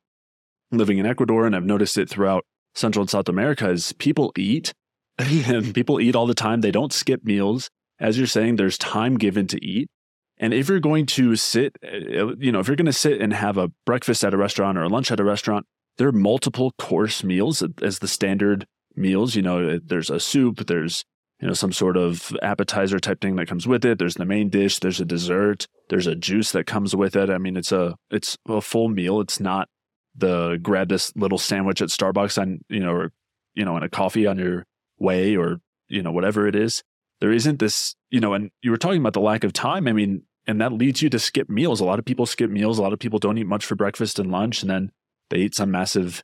living 0.71 0.97
in 0.97 1.05
Ecuador, 1.05 1.45
and 1.45 1.55
I've 1.55 1.63
noticed 1.63 1.97
it 1.97 2.09
throughout 2.09 2.43
Central 2.73 3.03
and 3.03 3.09
South 3.09 3.29
America, 3.29 3.69
is 3.69 3.93
people 3.93 4.33
eat 4.35 4.73
and 5.19 5.73
people 5.73 6.01
eat 6.01 6.15
all 6.15 6.25
the 6.25 6.33
time. 6.33 6.61
They 6.61 6.71
don't 6.71 6.91
skip 6.91 7.23
meals. 7.23 7.69
As 7.99 8.17
you're 8.17 8.27
saying, 8.27 8.55
there's 8.55 8.79
time 8.79 9.17
given 9.17 9.47
to 9.47 9.63
eat. 9.63 9.87
And 10.37 10.53
if 10.53 10.67
you're 10.67 10.79
going 10.79 11.05
to 11.05 11.35
sit, 11.35 11.77
uh, 11.83 11.87
uh 11.87 12.35
you 12.39 12.51
know, 12.51 12.59
if 12.59 12.67
you're 12.67 12.75
going 12.75 12.85
to 12.87 12.93
sit 12.93 13.21
and 13.21 13.31
have 13.31 13.57
a 13.57 13.69
breakfast 13.85 14.25
at 14.25 14.33
a 14.33 14.37
restaurant 14.37 14.77
or 14.77 14.83
a 14.83 14.89
lunch 14.89 15.11
at 15.11 15.19
a 15.19 15.23
restaurant, 15.23 15.65
there 15.97 16.07
are 16.07 16.11
multiple 16.11 16.73
course 16.77 17.23
meals 17.23 17.61
uh, 17.61 17.67
as 17.81 17.99
the 17.99 18.07
standard 18.07 18.65
meals. 18.95 19.35
You 19.35 19.43
know, 19.43 19.69
uh, 19.69 19.79
there's 19.85 20.09
a 20.09 20.19
soup, 20.19 20.65
there's, 20.65 21.05
you 21.45 21.49
know, 21.49 21.53
some 21.53 21.71
sort 21.71 21.95
of 21.95 22.35
appetizer 22.41 22.99
type 22.99 23.21
thing 23.21 23.35
that 23.35 23.47
comes 23.47 23.67
with 23.67 23.85
it. 23.85 23.99
There's 23.99 24.15
the 24.15 24.25
main 24.25 24.49
dish, 24.49 24.79
there's 24.79 24.99
a 24.99 25.05
dessert, 25.05 25.67
there's 25.89 26.07
a 26.07 26.15
juice 26.15 26.51
that 26.53 26.65
comes 26.65 26.95
with 26.95 27.15
it. 27.15 27.29
I 27.29 27.37
mean, 27.37 27.55
it's 27.55 27.71
a, 27.71 27.95
it's 28.09 28.35
a 28.49 28.61
full 28.61 28.89
meal. 28.89 29.21
It's 29.21 29.39
not 29.39 29.69
the 30.15 30.57
grab 30.59 30.89
this 30.89 31.15
little 31.15 31.37
sandwich 31.37 31.83
at 31.83 31.89
Starbucks 31.89 32.41
on, 32.41 32.61
you 32.67 32.79
know, 32.79 32.93
or, 32.93 33.11
you 33.53 33.63
know, 33.63 33.75
and 33.75 33.85
a 33.85 33.89
coffee 33.89 34.25
on 34.25 34.39
your 34.39 34.65
way 34.97 35.37
or, 35.37 35.59
you 35.87 36.01
know, 36.01 36.11
whatever 36.11 36.47
it 36.47 36.55
is 36.55 36.83
there 37.19 37.31
isn't 37.31 37.59
this, 37.59 37.95
you 38.09 38.19
know, 38.19 38.33
and 38.33 38.51
you 38.61 38.71
were 38.71 38.77
talking 38.77 38.99
about 38.99 39.13
the 39.13 39.21
lack 39.21 39.43
of 39.43 39.53
time. 39.53 39.87
I 39.87 39.93
mean, 39.93 40.23
and 40.47 40.59
that 40.61 40.73
leads 40.73 41.01
you 41.01 41.09
to 41.09 41.19
skip 41.19 41.49
meals. 41.49 41.79
A 41.79 41.85
lot 41.85 41.99
of 41.99 42.05
people 42.05 42.25
skip 42.25 42.49
meals. 42.49 42.77
A 42.77 42.81
lot 42.81 42.93
of 42.93 42.99
people 42.99 43.19
don't 43.19 43.37
eat 43.37 43.47
much 43.47 43.65
for 43.65 43.75
breakfast 43.75 44.19
and 44.19 44.31
lunch, 44.31 44.61
and 44.61 44.69
then 44.69 44.91
they 45.29 45.37
eat 45.37 45.55
some 45.55 45.71
massive 45.71 46.23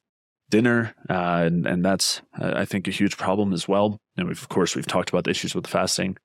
dinner, 0.49 0.93
uh, 1.09 1.43
and 1.45 1.65
and 1.65 1.83
that's 1.83 2.21
uh, 2.39 2.53
I 2.55 2.65
think 2.65 2.87
a 2.87 2.91
huge 2.91 3.17
problem 3.17 3.53
as 3.53 3.67
well. 3.67 3.99
And 4.21 4.31
of 4.31 4.49
course 4.49 4.75
we've 4.75 4.87
talked 4.87 5.09
about 5.09 5.25
the 5.25 5.31
issues 5.31 5.53
with 5.53 5.67
fasting. 5.67 6.17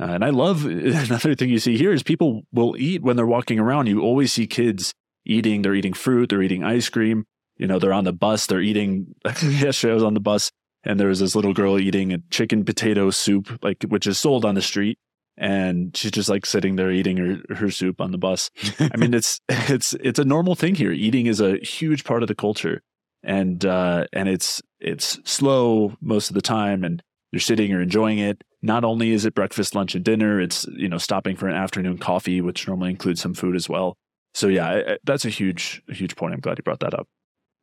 Uh, 0.00 0.04
and 0.04 0.24
I 0.24 0.30
love 0.30 0.64
another 0.64 1.34
thing 1.34 1.50
you 1.50 1.58
see 1.58 1.76
here 1.76 1.92
is 1.92 2.02
people 2.02 2.42
will 2.52 2.76
eat 2.78 3.02
when 3.02 3.16
they're 3.16 3.26
walking 3.26 3.58
around. 3.58 3.86
You 3.86 4.00
always 4.00 4.32
see 4.32 4.46
kids 4.46 4.94
eating. 5.24 5.62
They're 5.62 5.74
eating 5.74 5.94
fruit. 5.94 6.30
They're 6.30 6.42
eating 6.42 6.62
ice 6.62 6.88
cream. 6.88 7.24
You 7.56 7.66
know, 7.66 7.80
they're 7.80 7.92
on 7.92 8.04
the 8.04 8.12
bus. 8.12 8.46
They're 8.46 8.60
eating. 8.60 9.14
yesterday 9.42 9.92
I 9.92 9.94
was 9.94 10.04
on 10.04 10.14
the 10.14 10.20
bus 10.20 10.52
and 10.84 10.98
there 10.98 11.08
was 11.08 11.20
this 11.20 11.34
little 11.34 11.52
girl 11.52 11.78
eating 11.78 12.12
a 12.12 12.18
chicken 12.30 12.64
potato 12.64 13.10
soup, 13.10 13.62
like 13.62 13.82
which 13.84 14.06
is 14.06 14.18
sold 14.18 14.44
on 14.44 14.54
the 14.54 14.62
street, 14.62 14.98
and 15.36 15.96
she's 15.96 16.10
just 16.10 16.28
like 16.28 16.46
sitting 16.46 16.76
there 16.76 16.90
eating 16.90 17.16
her 17.16 17.54
her 17.54 17.70
soup 17.70 18.00
on 18.00 18.10
the 18.10 18.18
bus. 18.18 18.50
I 18.80 18.96
mean, 18.96 19.14
it's 19.14 19.40
it's 19.48 19.94
it's 19.94 20.18
a 20.18 20.24
normal 20.24 20.54
thing 20.54 20.74
here. 20.74 20.92
Eating 20.92 21.26
is 21.26 21.40
a 21.40 21.58
huge 21.58 22.04
part 22.04 22.22
of 22.22 22.28
the 22.28 22.34
culture, 22.34 22.82
and 23.22 23.64
uh, 23.64 24.06
and 24.12 24.28
it's 24.28 24.62
it's 24.80 25.18
slow 25.24 25.96
most 26.00 26.30
of 26.30 26.34
the 26.34 26.42
time, 26.42 26.84
and 26.84 27.02
you're 27.32 27.40
sitting, 27.40 27.70
you're 27.70 27.82
enjoying 27.82 28.18
it. 28.18 28.42
Not 28.62 28.84
only 28.84 29.10
is 29.12 29.24
it 29.24 29.34
breakfast, 29.34 29.74
lunch, 29.74 29.94
and 29.94 30.04
dinner, 30.04 30.40
it's 30.40 30.66
you 30.76 30.88
know 30.88 30.98
stopping 30.98 31.36
for 31.36 31.48
an 31.48 31.54
afternoon 31.54 31.98
coffee, 31.98 32.40
which 32.40 32.66
normally 32.66 32.90
includes 32.90 33.20
some 33.20 33.34
food 33.34 33.54
as 33.54 33.68
well. 33.68 33.96
So 34.34 34.48
yeah, 34.48 34.96
that's 35.04 35.24
a 35.24 35.30
huge 35.30 35.82
huge 35.88 36.16
point. 36.16 36.34
I'm 36.34 36.40
glad 36.40 36.58
you 36.58 36.62
brought 36.62 36.80
that 36.80 36.94
up. 36.94 37.06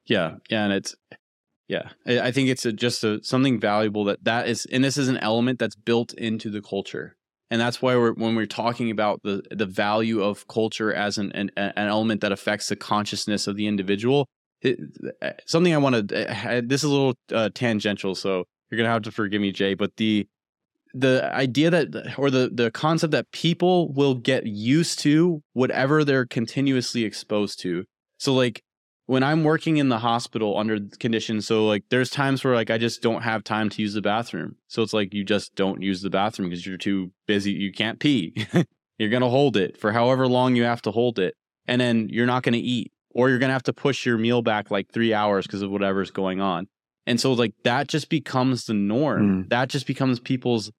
Yeah, 0.06 0.36
yeah, 0.50 0.66
and 0.66 0.74
it's 0.74 0.96
yeah, 1.68 1.90
I 2.06 2.32
think 2.32 2.50
it's 2.50 2.66
a, 2.66 2.72
just 2.72 3.04
a, 3.04 3.24
something 3.24 3.60
valuable 3.60 4.04
that 4.06 4.24
that 4.24 4.48
is, 4.48 4.66
and 4.72 4.84
this 4.84 4.98
is 4.98 5.08
an 5.08 5.18
element 5.18 5.58
that's 5.58 5.76
built 5.76 6.14
into 6.14 6.52
the 6.52 6.62
culture, 6.62 7.16
and 7.50 7.60
that's 7.60 7.82
why 7.82 7.96
we're 7.96 8.14
when 8.14 8.36
we're 8.36 8.46
talking 8.46 8.92
about 8.92 9.22
the 9.24 9.42
the 9.50 9.66
value 9.66 10.22
of 10.22 10.48
culture 10.48 10.94
as 10.94 11.18
an 11.18 11.32
an, 11.32 11.50
an 11.58 11.88
element 11.88 12.22
that 12.22 12.32
affects 12.32 12.68
the 12.68 12.76
consciousness 12.76 13.48
of 13.48 13.56
the 13.56 13.66
individual. 13.66 14.28
It, 14.62 14.80
something 15.48 15.74
I 15.74 15.78
want 15.78 15.96
to 16.10 16.62
this 16.66 16.84
is 16.84 16.90
a 16.90 16.90
little 16.90 17.16
uh, 17.34 17.50
tangential, 17.54 18.14
so 18.14 18.46
you're 18.70 18.78
gonna 18.78 18.90
have 18.90 19.04
to 19.04 19.12
forgive 19.12 19.42
me, 19.42 19.52
Jay, 19.52 19.74
but 19.74 19.96
the 19.98 20.28
the 20.94 21.30
idea 21.34 21.70
that 21.70 22.16
or 22.18 22.32
the 22.32 22.50
the 22.54 22.72
concept 22.72 23.12
that 23.12 23.32
people 23.32 23.92
will 23.94 24.16
get 24.16 24.46
used 24.46 25.00
to 25.00 25.44
whatever 25.54 26.04
they're 26.04 26.26
continuously 26.26 27.04
exposed 27.04 27.60
to. 27.62 27.86
So 28.18 28.34
like 28.34 28.64
when 29.08 29.22
I'm 29.22 29.44
working 29.44 29.78
in 29.78 29.90
the 29.90 30.00
hospital 30.00 30.58
under 30.58 30.80
conditions, 31.00 31.46
so 31.46 31.68
like 31.68 31.84
there's 31.90 32.10
times 32.10 32.44
where 32.44 32.56
like 32.56 32.72
I 32.72 32.78
just 32.78 33.02
don't 33.02 33.22
have 33.22 33.44
time 33.44 33.70
to 33.70 33.82
use 33.82 33.94
the 33.94 34.02
bathroom. 34.02 34.56
So 34.68 34.82
it's 34.82 34.94
like 34.94 35.14
you 35.14 35.24
just 35.24 35.56
don't 35.56 35.82
use 35.82 36.02
the 36.02 36.10
bathroom 36.10 36.50
because 36.50 36.66
you're 36.66 36.78
too 36.78 37.12
busy. 37.28 37.52
You 37.52 37.72
can't 37.72 38.00
pee. 38.00 38.48
you're 38.98 39.10
going 39.10 39.22
to 39.22 39.30
hold 39.30 39.58
it 39.58 39.78
for 39.78 39.92
however 39.92 40.28
long 40.28 40.56
you 40.56 40.64
have 40.64 40.82
to 40.84 40.92
hold 40.92 41.20
it. 41.20 41.36
And 41.68 41.82
then 41.82 42.08
you're 42.10 42.26
not 42.26 42.44
going 42.44 42.54
to 42.54 42.60
eat 42.60 42.92
or 43.12 43.30
you're 43.30 43.40
going 43.40 43.50
to 43.50 43.54
have 43.54 43.64
to 43.64 43.74
push 43.74 44.06
your 44.06 44.18
meal 44.18 44.42
back 44.42 44.72
like 44.72 44.92
three 44.92 45.14
hours 45.14 45.46
because 45.46 45.62
of 45.62 45.72
whatever's 45.72 46.12
going 46.12 46.42
on. 46.42 46.68
And 47.06 47.20
so 47.20 47.34
like 47.34 47.54
that 47.64 47.88
just 47.88 48.10
becomes 48.10 48.66
the 48.66 48.74
norm. 48.74 49.46
Mm. 49.46 49.50
That 49.50 49.70
just 49.70 49.88
becomes 49.88 50.20
people's 50.20 50.72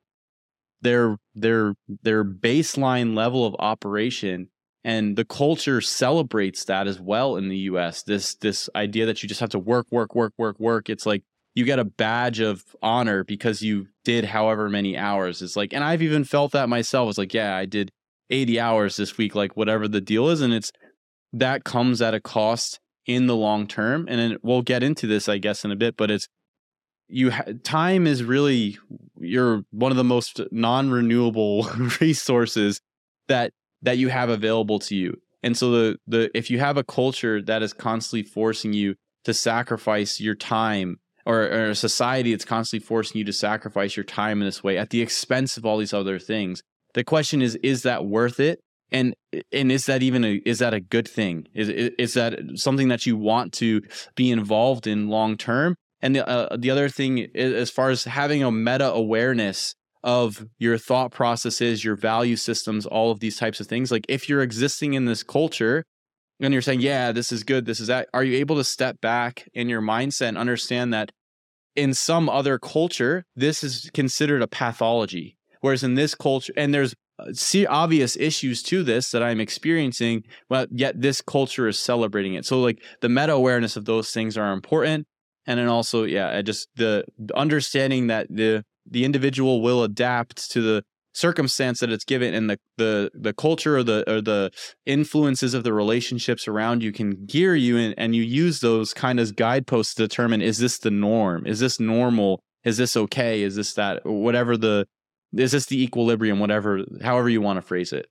their 0.82 1.16
their 1.34 1.74
their 2.02 2.24
baseline 2.24 3.14
level 3.14 3.46
of 3.46 3.54
operation. 3.58 4.48
And 4.84 5.16
the 5.16 5.24
culture 5.24 5.80
celebrates 5.80 6.64
that 6.66 6.86
as 6.86 7.00
well 7.00 7.36
in 7.36 7.48
the 7.48 7.58
US 7.58 8.02
this 8.02 8.34
this 8.36 8.68
idea 8.74 9.06
that 9.06 9.22
you 9.22 9.28
just 9.28 9.40
have 9.40 9.50
to 9.50 9.58
work 9.58 9.86
work 9.90 10.14
work 10.14 10.32
work 10.36 10.58
work. 10.58 10.90
It's 10.90 11.06
like 11.06 11.22
you 11.54 11.64
get 11.64 11.78
a 11.78 11.84
badge 11.84 12.40
of 12.40 12.64
honor 12.82 13.24
because 13.24 13.62
you 13.62 13.86
did 14.04 14.24
however 14.24 14.68
many 14.68 14.96
hours. 14.96 15.42
It's 15.42 15.56
like 15.56 15.72
and 15.72 15.84
I've 15.84 16.02
even 16.02 16.24
felt 16.24 16.52
that 16.52 16.68
myself. 16.68 17.08
It's 17.08 17.18
like 17.18 17.34
yeah 17.34 17.56
I 17.56 17.66
did 17.66 17.90
80 18.30 18.58
hours 18.58 18.96
this 18.96 19.16
week 19.16 19.36
like 19.36 19.56
whatever 19.56 19.86
the 19.86 20.00
deal 20.00 20.28
is. 20.28 20.40
And 20.40 20.52
it's 20.52 20.72
that 21.32 21.64
comes 21.64 22.02
at 22.02 22.14
a 22.14 22.20
cost 22.20 22.80
in 23.06 23.26
the 23.26 23.36
long 23.36 23.66
term 23.66 24.06
and 24.08 24.18
then 24.18 24.36
we'll 24.42 24.62
get 24.62 24.82
into 24.82 25.06
this 25.06 25.28
I 25.28 25.38
guess 25.38 25.64
in 25.64 25.70
a 25.70 25.76
bit 25.76 25.96
but 25.96 26.10
it's 26.10 26.28
you 27.08 27.30
ha- 27.30 27.44
time 27.62 28.06
is 28.06 28.24
really 28.24 28.78
you're 29.18 29.62
one 29.70 29.92
of 29.92 29.96
the 29.96 30.04
most 30.04 30.40
non-renewable 30.50 31.64
resources 32.00 32.80
that 33.28 33.52
that 33.82 33.98
you 33.98 34.08
have 34.08 34.28
available 34.28 34.78
to 34.80 34.96
you. 34.96 35.20
And 35.42 35.56
so 35.56 35.70
the 35.70 35.96
the 36.06 36.30
if 36.36 36.50
you 36.50 36.58
have 36.58 36.76
a 36.76 36.84
culture 36.84 37.40
that 37.42 37.62
is 37.62 37.72
constantly 37.72 38.28
forcing 38.28 38.72
you 38.72 38.96
to 39.24 39.34
sacrifice 39.34 40.20
your 40.20 40.34
time 40.34 40.98
or, 41.24 41.42
or, 41.42 41.70
a 41.70 41.74
society 41.74 42.30
that's 42.30 42.44
constantly 42.44 42.84
forcing 42.86 43.18
you 43.18 43.24
to 43.24 43.32
sacrifice 43.32 43.96
your 43.96 44.04
time 44.04 44.40
in 44.40 44.46
this 44.46 44.62
way 44.62 44.78
at 44.78 44.90
the 44.90 45.02
expense 45.02 45.56
of 45.56 45.66
all 45.66 45.78
these 45.78 45.92
other 45.92 46.20
things. 46.20 46.62
The 46.94 47.02
question 47.02 47.42
is, 47.42 47.56
is 47.56 47.82
that 47.82 48.06
worth 48.06 48.38
it? 48.38 48.60
And 48.92 49.14
and 49.52 49.72
is 49.72 49.86
that 49.86 50.02
even 50.02 50.24
a 50.24 50.40
is 50.46 50.60
that 50.60 50.74
a 50.74 50.80
good 50.80 51.08
thing? 51.08 51.48
Is 51.54 51.68
is 51.68 52.14
that 52.14 52.38
something 52.54 52.88
that 52.88 53.06
you 53.06 53.16
want 53.16 53.52
to 53.54 53.82
be 54.14 54.30
involved 54.30 54.86
in 54.86 55.08
long 55.08 55.36
term? 55.36 55.76
And 56.00 56.14
the 56.14 56.28
uh, 56.28 56.56
the 56.56 56.70
other 56.70 56.88
thing, 56.88 57.26
as 57.34 57.70
far 57.70 57.90
as 57.90 58.04
having 58.04 58.42
a 58.42 58.52
meta 58.52 58.92
awareness 58.92 59.74
of 60.06 60.46
your 60.58 60.78
thought 60.78 61.10
processes, 61.10 61.84
your 61.84 61.96
value 61.96 62.36
systems, 62.36 62.86
all 62.86 63.10
of 63.10 63.18
these 63.18 63.36
types 63.36 63.58
of 63.58 63.66
things. 63.66 63.90
Like 63.90 64.06
if 64.08 64.28
you're 64.28 64.40
existing 64.40 64.94
in 64.94 65.04
this 65.04 65.24
culture 65.24 65.84
and 66.38 66.52
you're 66.52 66.62
saying, 66.62 66.80
yeah, 66.80 67.10
this 67.10 67.32
is 67.32 67.42
good, 67.42 67.66
this 67.66 67.80
is 67.80 67.88
that, 67.88 68.08
are 68.14 68.22
you 68.22 68.36
able 68.36 68.54
to 68.54 68.62
step 68.62 69.00
back 69.00 69.48
in 69.52 69.68
your 69.68 69.82
mindset 69.82 70.28
and 70.28 70.38
understand 70.38 70.94
that 70.94 71.10
in 71.74 71.92
some 71.92 72.28
other 72.28 72.56
culture, 72.56 73.24
this 73.34 73.64
is 73.64 73.90
considered 73.94 74.42
a 74.42 74.46
pathology? 74.46 75.36
Whereas 75.60 75.82
in 75.82 75.94
this 75.94 76.14
culture, 76.14 76.52
and 76.56 76.72
there's 76.72 76.94
Uh, 77.18 77.32
see 77.32 77.66
obvious 77.66 78.16
issues 78.16 78.62
to 78.62 78.82
this 78.82 79.10
that 79.10 79.22
I'm 79.22 79.40
experiencing, 79.40 80.24
but 80.48 80.68
yet 80.70 81.00
this 81.00 81.22
culture 81.22 81.66
is 81.66 81.78
celebrating 81.78 82.34
it. 82.34 82.44
So 82.44 82.60
like 82.60 82.82
the 83.00 83.08
meta 83.08 83.32
awareness 83.32 83.76
of 83.76 83.86
those 83.86 84.10
things 84.10 84.36
are 84.36 84.52
important. 84.52 85.06
And 85.46 85.58
then 85.58 85.68
also, 85.68 86.04
yeah, 86.04 86.42
just 86.42 86.68
the 86.76 87.04
understanding 87.34 88.08
that 88.08 88.26
the 88.28 88.64
the 88.88 89.04
individual 89.04 89.62
will 89.62 89.82
adapt 89.82 90.50
to 90.50 90.60
the 90.60 90.82
circumstance 91.16 91.80
that 91.80 91.90
it's 91.90 92.04
given 92.04 92.34
and 92.34 92.50
the 92.50 92.58
the 92.76 93.10
the 93.14 93.32
culture 93.32 93.78
or 93.78 93.82
the 93.82 94.04
or 94.10 94.20
the 94.20 94.50
influences 94.84 95.54
of 95.54 95.64
the 95.64 95.72
relationships 95.72 96.46
around 96.46 96.82
you 96.82 96.92
can 96.92 97.24
gear 97.24 97.54
you 97.54 97.78
in 97.78 97.94
and 97.94 98.14
you 98.14 98.22
use 98.22 98.60
those 98.60 98.92
kind 98.92 99.18
of 99.18 99.34
guideposts 99.34 99.94
to 99.94 100.02
determine 100.02 100.42
is 100.42 100.58
this 100.58 100.78
the 100.78 100.90
norm 100.90 101.46
is 101.46 101.58
this 101.58 101.80
normal 101.80 102.42
is 102.64 102.76
this 102.76 102.98
okay 102.98 103.42
is 103.42 103.56
this 103.56 103.72
that 103.72 104.04
whatever 104.04 104.58
the 104.58 104.86
is 105.34 105.52
this 105.52 105.66
the 105.66 105.82
equilibrium 105.82 106.38
whatever 106.38 106.84
however 107.02 107.28
you 107.28 107.40
want 107.40 107.56
to 107.56 107.62
phrase 107.62 107.92
it 107.92 108.06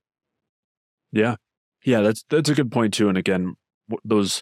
yeah 1.12 1.36
yeah 1.84 2.02
that's 2.02 2.24
that's 2.30 2.50
a 2.50 2.56
good 2.56 2.72
point 2.72 2.94
too 2.94 3.10
and 3.10 3.18
again 3.18 3.56
those 4.04 4.42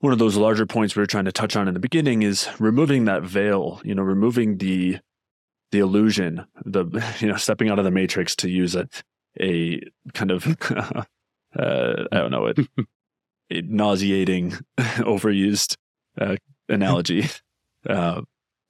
one 0.00 0.12
of 0.12 0.18
those 0.18 0.36
larger 0.36 0.66
points 0.66 0.94
we 0.94 1.00
were 1.00 1.06
trying 1.06 1.24
to 1.24 1.32
touch 1.32 1.56
on 1.56 1.68
in 1.68 1.74
the 1.74 1.80
beginning 1.80 2.22
is 2.22 2.48
removing 2.58 3.04
that 3.04 3.22
veil 3.22 3.80
you 3.84 3.94
know 3.94 4.02
removing 4.02 4.58
the 4.58 4.98
the 5.74 5.80
illusion, 5.80 6.46
the 6.64 6.84
you 7.20 7.26
know 7.26 7.36
stepping 7.36 7.68
out 7.68 7.78
of 7.78 7.84
the 7.84 7.90
matrix 7.90 8.36
to 8.36 8.48
use 8.48 8.74
a 8.74 8.88
a 9.40 9.80
kind 10.14 10.30
of 10.30 10.46
uh, 10.70 11.04
I 11.56 12.16
don't 12.16 12.30
know 12.30 12.46
it, 12.46 12.58
a 13.50 13.62
nauseating, 13.62 14.52
overused 14.78 15.76
uh, 16.18 16.36
analogy. 16.68 17.26
Uh, 17.86 18.22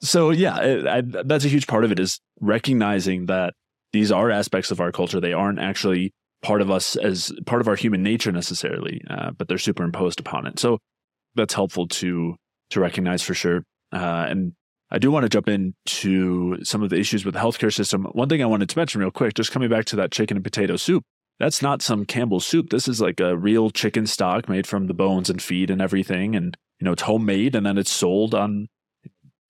so 0.05 0.31
yeah, 0.31 0.55
I, 0.89 1.03
that's 1.03 1.45
a 1.45 1.49
huge 1.49 1.67
part 1.67 1.85
of 1.85 1.93
it 1.93 1.99
is 1.99 2.21
recognizing 2.41 3.27
that 3.27 3.55
these 3.93 4.13
are 4.13 4.31
aspects 4.31 4.71
of 4.71 4.81
our 4.81 4.93
culture. 4.93 5.21
They 5.21 5.33
aren't 5.33 5.59
actually 5.59 6.13
part 6.43 6.61
of 6.61 6.71
us 6.71 6.95
as 6.97 7.33
part 7.47 7.61
of 7.61 7.69
our 7.69 7.77
human 7.77 8.03
nature 8.03 8.31
necessarily, 8.31 9.01
uh, 9.09 9.31
but 9.31 9.49
they're 9.49 9.59
superimposed 9.59 10.21
upon 10.21 10.47
it. 10.47 10.59
So 10.59 10.79
that's 11.35 11.55
helpful 11.55 11.89
to 11.89 12.37
to 12.71 12.81
recognize 12.81 13.23
for 13.23 13.35
sure. 13.35 13.65
Uh, 13.93 14.27
and 14.29 14.53
I 14.91 14.99
do 14.99 15.11
want 15.11 15.25
to 15.25 15.29
jump 15.29 15.49
into 15.49 16.63
some 16.65 16.83
of 16.83 16.91
the 16.91 16.99
issues 16.99 17.25
with 17.25 17.35
the 17.35 17.41
healthcare 17.41 17.73
system. 17.73 18.05
One 18.13 18.29
thing 18.29 18.43
I 18.43 18.47
wanted 18.47 18.69
to 18.69 18.79
mention 18.79 19.01
real 19.01 19.11
quick, 19.11 19.35
just 19.35 19.53
coming 19.53 19.69
back 19.69 19.87
to 19.87 19.97
that 19.97 20.13
chicken 20.13 20.37
and 20.37 20.45
potato 20.45 20.77
soup. 20.77 21.03
That's 21.41 21.63
not 21.63 21.83
some 21.83 22.05
Campbell's 22.05 22.47
soup. 22.47 22.71
This 22.71 22.87
is 22.87 23.01
like 23.01 23.19
a 23.19 23.37
real 23.37 23.71
chicken 23.71 24.07
stock 24.07 24.49
made 24.49 24.67
from 24.69 24.87
the 24.87 24.95
bones 24.95 25.29
and 25.29 25.43
feet 25.43 25.69
and 25.69 25.83
everything. 25.83 26.37
And, 26.37 26.57
you 26.79 26.85
know, 26.85 26.93
it's 26.93 27.03
homemade 27.03 27.57
and 27.57 27.67
then 27.67 27.77
it's 27.77 27.91
sold 27.91 28.35
on 28.35 28.69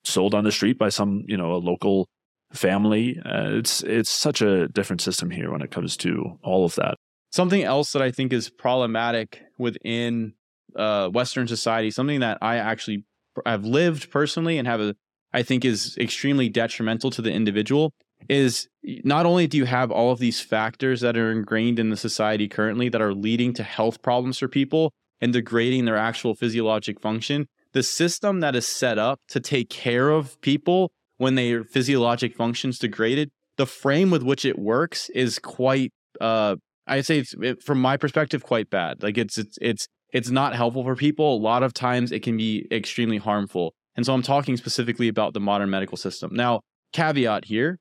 sold 0.05 0.35
on 0.35 0.45
the 0.45 0.53
street 0.53 0.79
by 0.79 0.89
some, 0.89 1.25
you 1.27 1.37
know, 1.37 1.53
a 1.53 1.57
local 1.57 2.09
family. 2.53 3.19
Uh, 3.25 3.51
it's 3.59 3.83
it's 3.83 4.11
such 4.11 4.43
a 4.43 4.69
different 4.69 5.01
system 5.01 5.31
here 5.31 5.51
when 5.51 5.63
it 5.63 5.71
comes 5.71 5.97
to 5.99 6.39
all 6.43 6.65
of 6.65 6.75
that. 6.77 6.95
Something 7.33 7.65
else 7.65 7.93
that 7.93 8.03
I 8.03 8.11
think 8.11 8.33
is 8.33 8.49
problematic 8.49 9.43
within 9.59 10.35
uh, 10.77 11.09
Western 11.09 11.49
society, 11.49 11.91
something 11.91 12.21
that 12.21 12.39
I 12.41 12.57
actually 12.57 13.05
have 13.45 13.65
lived 13.65 14.11
personally 14.11 14.59
and 14.59 14.69
have 14.69 14.81
a 14.81 14.95
I 15.33 15.43
think 15.43 15.65
is 15.65 15.97
extremely 15.99 16.49
detrimental 16.49 17.11
to 17.11 17.21
the 17.21 17.33
individual 17.33 17.93
is 18.29 18.69
not 18.83 19.27
only 19.27 19.47
do 19.47 19.59
you 19.59 19.65
have 19.65 19.91
all 19.91 20.13
of 20.13 20.19
these 20.19 20.41
factors 20.41 21.01
that 21.01 21.17
are 21.17 21.33
ingrained 21.33 21.79
in 21.79 21.91
the 21.91 21.97
society 21.97 22.49
currently 22.49 22.89
that 22.89 23.03
are 23.03 23.13
leading 23.13 23.53
to 23.55 23.63
health 23.63 24.01
problems 24.01 24.39
for 24.39 24.49
people 24.49 24.93
and 25.21 25.33
degrading 25.33 25.85
their 25.85 25.97
actual 25.97 26.35
physiologic 26.35 27.01
function, 27.01 27.49
the 27.75 27.83
system 27.83 28.41
that 28.41 28.57
is 28.57 28.67
set 28.67 28.99
up 28.99 29.21
to 29.29 29.41
take 29.41 29.69
care 29.69 30.09
of 30.09 30.41
people 30.41 30.93
when 31.19 31.35
their 31.35 31.65
physiologic 31.65 32.35
functions 32.35 32.79
degraded, 32.79 33.31
the 33.57 33.67
frame 33.67 34.11
with 34.11 34.23
which 34.23 34.45
it 34.45 34.59
works 34.59 35.11
is 35.11 35.39
quite 35.39 35.93
uh 36.21 36.57
I'd 36.87 37.07
say 37.07 37.19
it's 37.19 37.35
it, 37.41 37.63
from 37.63 37.81
my 37.81 37.97
perspective 37.97 38.43
quite 38.43 38.71
bad. 38.71 39.03
Like 39.03 39.19
it's 39.19 39.37
it's 39.37 39.59
it's 39.61 39.89
it's 40.13 40.31
not 40.31 40.55
helpful 40.55 40.85
for 40.85 40.95
people. 40.95 41.37
A 41.37 41.39
lot 41.39 41.63
of 41.63 41.75
times 41.75 42.13
it 42.13 42.23
can 42.23 42.37
be 42.37 42.67
extremely 42.71 43.19
harmful. 43.19 43.75
And 43.97 44.07
so 44.07 44.15
I'm 44.15 44.23
talking 44.23 44.57
specifically 44.57 45.09
about 45.09 45.35
the 45.35 45.41
modern 45.41 45.71
medical 45.71 45.97
system. 45.97 46.31
Now, 46.33 46.61
caveat 46.93 47.47
here, 47.47 47.79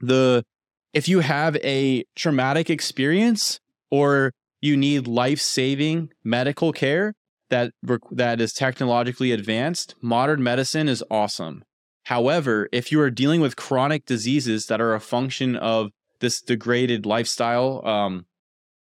the 0.00 0.44
if 0.92 1.08
you 1.08 1.20
have 1.20 1.56
a 1.56 2.04
traumatic 2.16 2.70
experience 2.70 3.60
or 3.90 4.32
you 4.60 4.76
need 4.76 5.06
life-saving 5.06 6.10
medical 6.24 6.72
care 6.72 7.12
that 7.50 7.72
that 8.10 8.40
is 8.40 8.52
technologically 8.52 9.32
advanced, 9.32 9.94
modern 10.00 10.42
medicine 10.42 10.88
is 10.88 11.04
awesome. 11.10 11.64
However, 12.04 12.68
if 12.72 12.92
you 12.92 13.00
are 13.00 13.10
dealing 13.10 13.40
with 13.40 13.56
chronic 13.56 14.04
diseases 14.06 14.66
that 14.66 14.80
are 14.80 14.94
a 14.94 15.00
function 15.00 15.56
of 15.56 15.90
this 16.20 16.40
degraded 16.40 17.04
lifestyle, 17.04 17.86
um, 17.86 18.26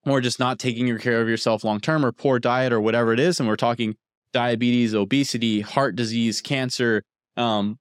or 0.05 0.21
just 0.21 0.39
not 0.39 0.57
taking 0.57 0.87
your 0.87 0.97
care 0.97 1.21
of 1.21 1.29
yourself 1.29 1.63
long 1.63 1.79
term, 1.79 2.05
or 2.05 2.11
poor 2.11 2.39
diet, 2.39 2.73
or 2.73 2.81
whatever 2.81 3.13
it 3.13 3.19
is, 3.19 3.39
and 3.39 3.47
we're 3.47 3.55
talking 3.55 3.95
diabetes, 4.33 4.95
obesity, 4.95 5.61
heart 5.61 5.95
disease, 5.95 6.41
cancer, 6.41 7.03
um, 7.37 7.77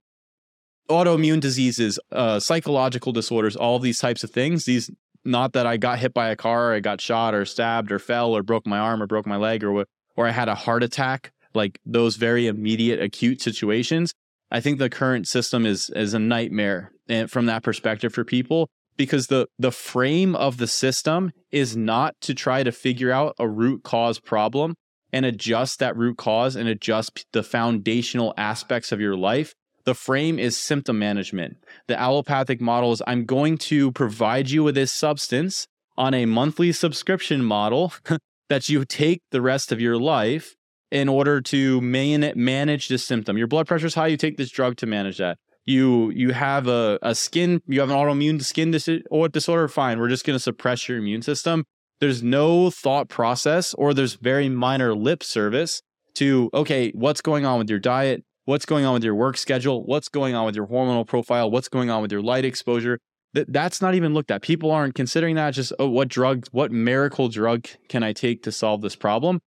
autoimmune 0.90 1.40
diseases, 1.40 1.98
uh, 2.12 2.38
psychological 2.38 3.12
disorders, 3.12 3.56
all 3.56 3.78
these 3.78 3.98
types 3.98 4.22
of 4.22 4.30
things. 4.30 4.64
These, 4.64 4.90
not 5.24 5.52
that 5.52 5.66
I 5.66 5.76
got 5.76 6.00
hit 6.00 6.12
by 6.12 6.28
a 6.28 6.36
car, 6.36 6.70
or 6.70 6.74
I 6.74 6.80
got 6.80 7.00
shot, 7.00 7.34
or 7.34 7.44
stabbed, 7.44 7.92
or 7.92 7.98
fell, 7.98 8.36
or 8.36 8.42
broke 8.42 8.66
my 8.66 8.78
arm, 8.78 9.02
or 9.02 9.06
broke 9.06 9.26
my 9.26 9.36
leg, 9.36 9.64
or 9.64 9.86
or 10.16 10.26
I 10.26 10.30
had 10.30 10.48
a 10.48 10.54
heart 10.54 10.82
attack. 10.82 11.32
Like 11.52 11.80
those 11.84 12.16
very 12.16 12.46
immediate, 12.46 13.02
acute 13.02 13.42
situations. 13.42 14.14
I 14.52 14.60
think 14.60 14.78
the 14.78 14.90
current 14.90 15.26
system 15.26 15.66
is 15.66 15.90
is 15.90 16.14
a 16.14 16.18
nightmare 16.18 16.92
eh, 17.08 17.26
from 17.26 17.46
that 17.46 17.62
perspective 17.62 18.12
for 18.12 18.24
people 18.24 18.68
because 18.96 19.28
the 19.28 19.46
the 19.58 19.72
frame 19.72 20.36
of 20.36 20.58
the 20.58 20.66
system 20.66 21.32
is 21.50 21.76
not 21.76 22.14
to 22.20 22.34
try 22.34 22.62
to 22.62 22.70
figure 22.70 23.10
out 23.10 23.34
a 23.38 23.48
root 23.48 23.82
cause 23.82 24.20
problem 24.20 24.74
and 25.12 25.24
adjust 25.24 25.78
that 25.78 25.96
root 25.96 26.16
cause 26.16 26.56
and 26.56 26.68
adjust 26.68 27.26
the 27.32 27.42
foundational 27.42 28.34
aspects 28.36 28.92
of 28.92 29.00
your 29.00 29.16
life. 29.16 29.54
The 29.84 29.94
frame 29.94 30.38
is 30.38 30.56
symptom 30.56 30.98
management. 30.98 31.56
The 31.86 31.98
allopathic 31.98 32.60
model 32.60 32.92
is 32.92 33.02
I'm 33.06 33.24
going 33.24 33.58
to 33.58 33.90
provide 33.92 34.50
you 34.50 34.62
with 34.62 34.74
this 34.74 34.92
substance 34.92 35.66
on 35.96 36.14
a 36.14 36.26
monthly 36.26 36.72
subscription 36.72 37.44
model 37.44 37.92
that 38.50 38.68
you 38.68 38.84
take 38.84 39.22
the 39.30 39.40
rest 39.40 39.72
of 39.72 39.80
your 39.80 39.96
life 39.96 40.56
in 40.90 41.08
order 41.08 41.40
to 41.40 41.80
man- 41.80 42.32
manage 42.34 42.88
this 42.88 43.06
symptom. 43.06 43.38
Your 43.38 43.46
blood 43.46 43.66
pressure 43.66 43.86
is 43.86 43.94
high, 43.94 44.08
you 44.08 44.18
take 44.18 44.36
this 44.36 44.50
drug 44.50 44.76
to 44.78 44.86
manage 44.86 45.16
that. 45.18 45.38
You 45.64 46.10
you 46.10 46.32
have 46.32 46.66
a, 46.66 46.98
a 47.00 47.14
skin, 47.14 47.62
you 47.66 47.80
have 47.80 47.90
an 47.90 47.96
autoimmune 47.96 48.42
skin 48.42 48.72
dis- 48.72 48.88
disorder, 49.30 49.68
fine. 49.68 50.00
We're 50.00 50.08
just 50.08 50.26
going 50.26 50.34
to 50.34 50.42
suppress 50.42 50.88
your 50.88 50.98
immune 50.98 51.22
system. 51.22 51.64
There's 52.00 52.22
no 52.22 52.70
thought 52.70 53.08
process 53.08 53.72
or 53.74 53.94
there's 53.94 54.14
very 54.14 54.48
minor 54.48 54.94
lip 54.94 55.22
service 55.22 55.80
to, 56.14 56.50
okay, 56.52 56.90
what's 56.94 57.20
going 57.20 57.44
on 57.44 57.58
with 57.58 57.70
your 57.70 57.78
diet? 57.78 58.24
What's 58.46 58.64
going 58.66 58.84
on 58.84 58.94
with 58.94 59.04
your 59.04 59.14
work 59.14 59.36
schedule? 59.36 59.84
What's 59.84 60.08
going 60.08 60.34
on 60.34 60.46
with 60.46 60.56
your 60.56 60.66
hormonal 60.66 61.06
profile? 61.06 61.50
What's 61.50 61.68
going 61.68 61.88
on 61.88 62.02
with 62.02 62.10
your 62.10 62.22
light 62.22 62.44
exposure? 62.44 62.98
That 63.34 63.52
that's 63.52 63.80
not 63.80 63.94
even 63.94 64.12
looked 64.12 64.30
at. 64.30 64.42
People 64.42 64.70
aren't 64.70 64.94
considering 64.94 65.36
that. 65.36 65.52
Just 65.52 65.72
oh, 65.78 65.88
what 65.88 66.08
drug, 66.08 66.46
what 66.50 66.72
miracle 66.72 67.28
drug 67.28 67.68
can 67.88 68.02
I 68.02 68.12
take 68.12 68.42
to 68.42 68.52
solve 68.52 68.82
this 68.82 68.96
problem? 68.96 69.40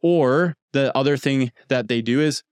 Or 0.00 0.54
the 0.72 0.96
other 0.96 1.16
thing 1.16 1.52
that 1.68 1.88
they 1.88 2.02
do 2.02 2.20
is 2.20 2.42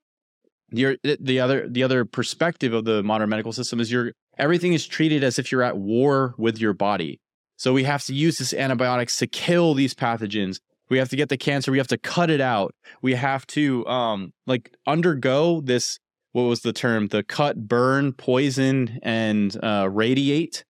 you're 0.70 0.97
the 1.03 1.41
other 1.41 1.68
the 1.68 1.82
other 1.82 2.05
perspective 2.05 2.72
of 2.72 2.84
the 2.84 3.03
modern 3.03 3.28
medical 3.28 3.53
system 3.53 3.80
is 3.80 3.91
you're 3.91 4.12
everything 4.39 4.72
is 4.72 4.87
treated 4.87 5.22
as 5.22 5.39
if 5.39 5.51
you're 5.51 5.62
at 5.62 5.76
war 5.76 6.34
with 6.39 6.59
your 6.59 6.72
body. 6.72 7.20
So 7.57 7.72
we 7.72 7.84
have 7.84 8.05
to 8.05 8.14
use 8.14 8.39
this 8.39 8.53
antibiotics 8.53 9.16
to 9.18 9.26
kill 9.26 9.74
these 9.74 9.95
pathogens. 9.95 10.59
We 10.89 10.99
have 10.99 11.09
to 11.09 11.16
get 11.16 11.30
the 11.30 11.37
cancer. 11.37 11.72
We 11.72 11.78
have 11.78 11.89
to 11.89 11.99
cut 11.99 12.30
it 12.30 12.41
out. 12.41 12.74
We 13.03 13.14
have 13.14 13.47
to 13.49 13.87
um 13.87 14.32
like 14.47 14.72
undergo 14.87 15.61
this. 15.61 15.99
What 16.32 16.43
was 16.43 16.61
the 16.61 16.72
term? 16.74 17.07
The 17.09 17.22
cut, 17.22 17.66
burn, 17.66 18.12
poison, 18.12 18.99
and 19.03 19.57
uh, 19.64 19.89
radiate 19.91 20.64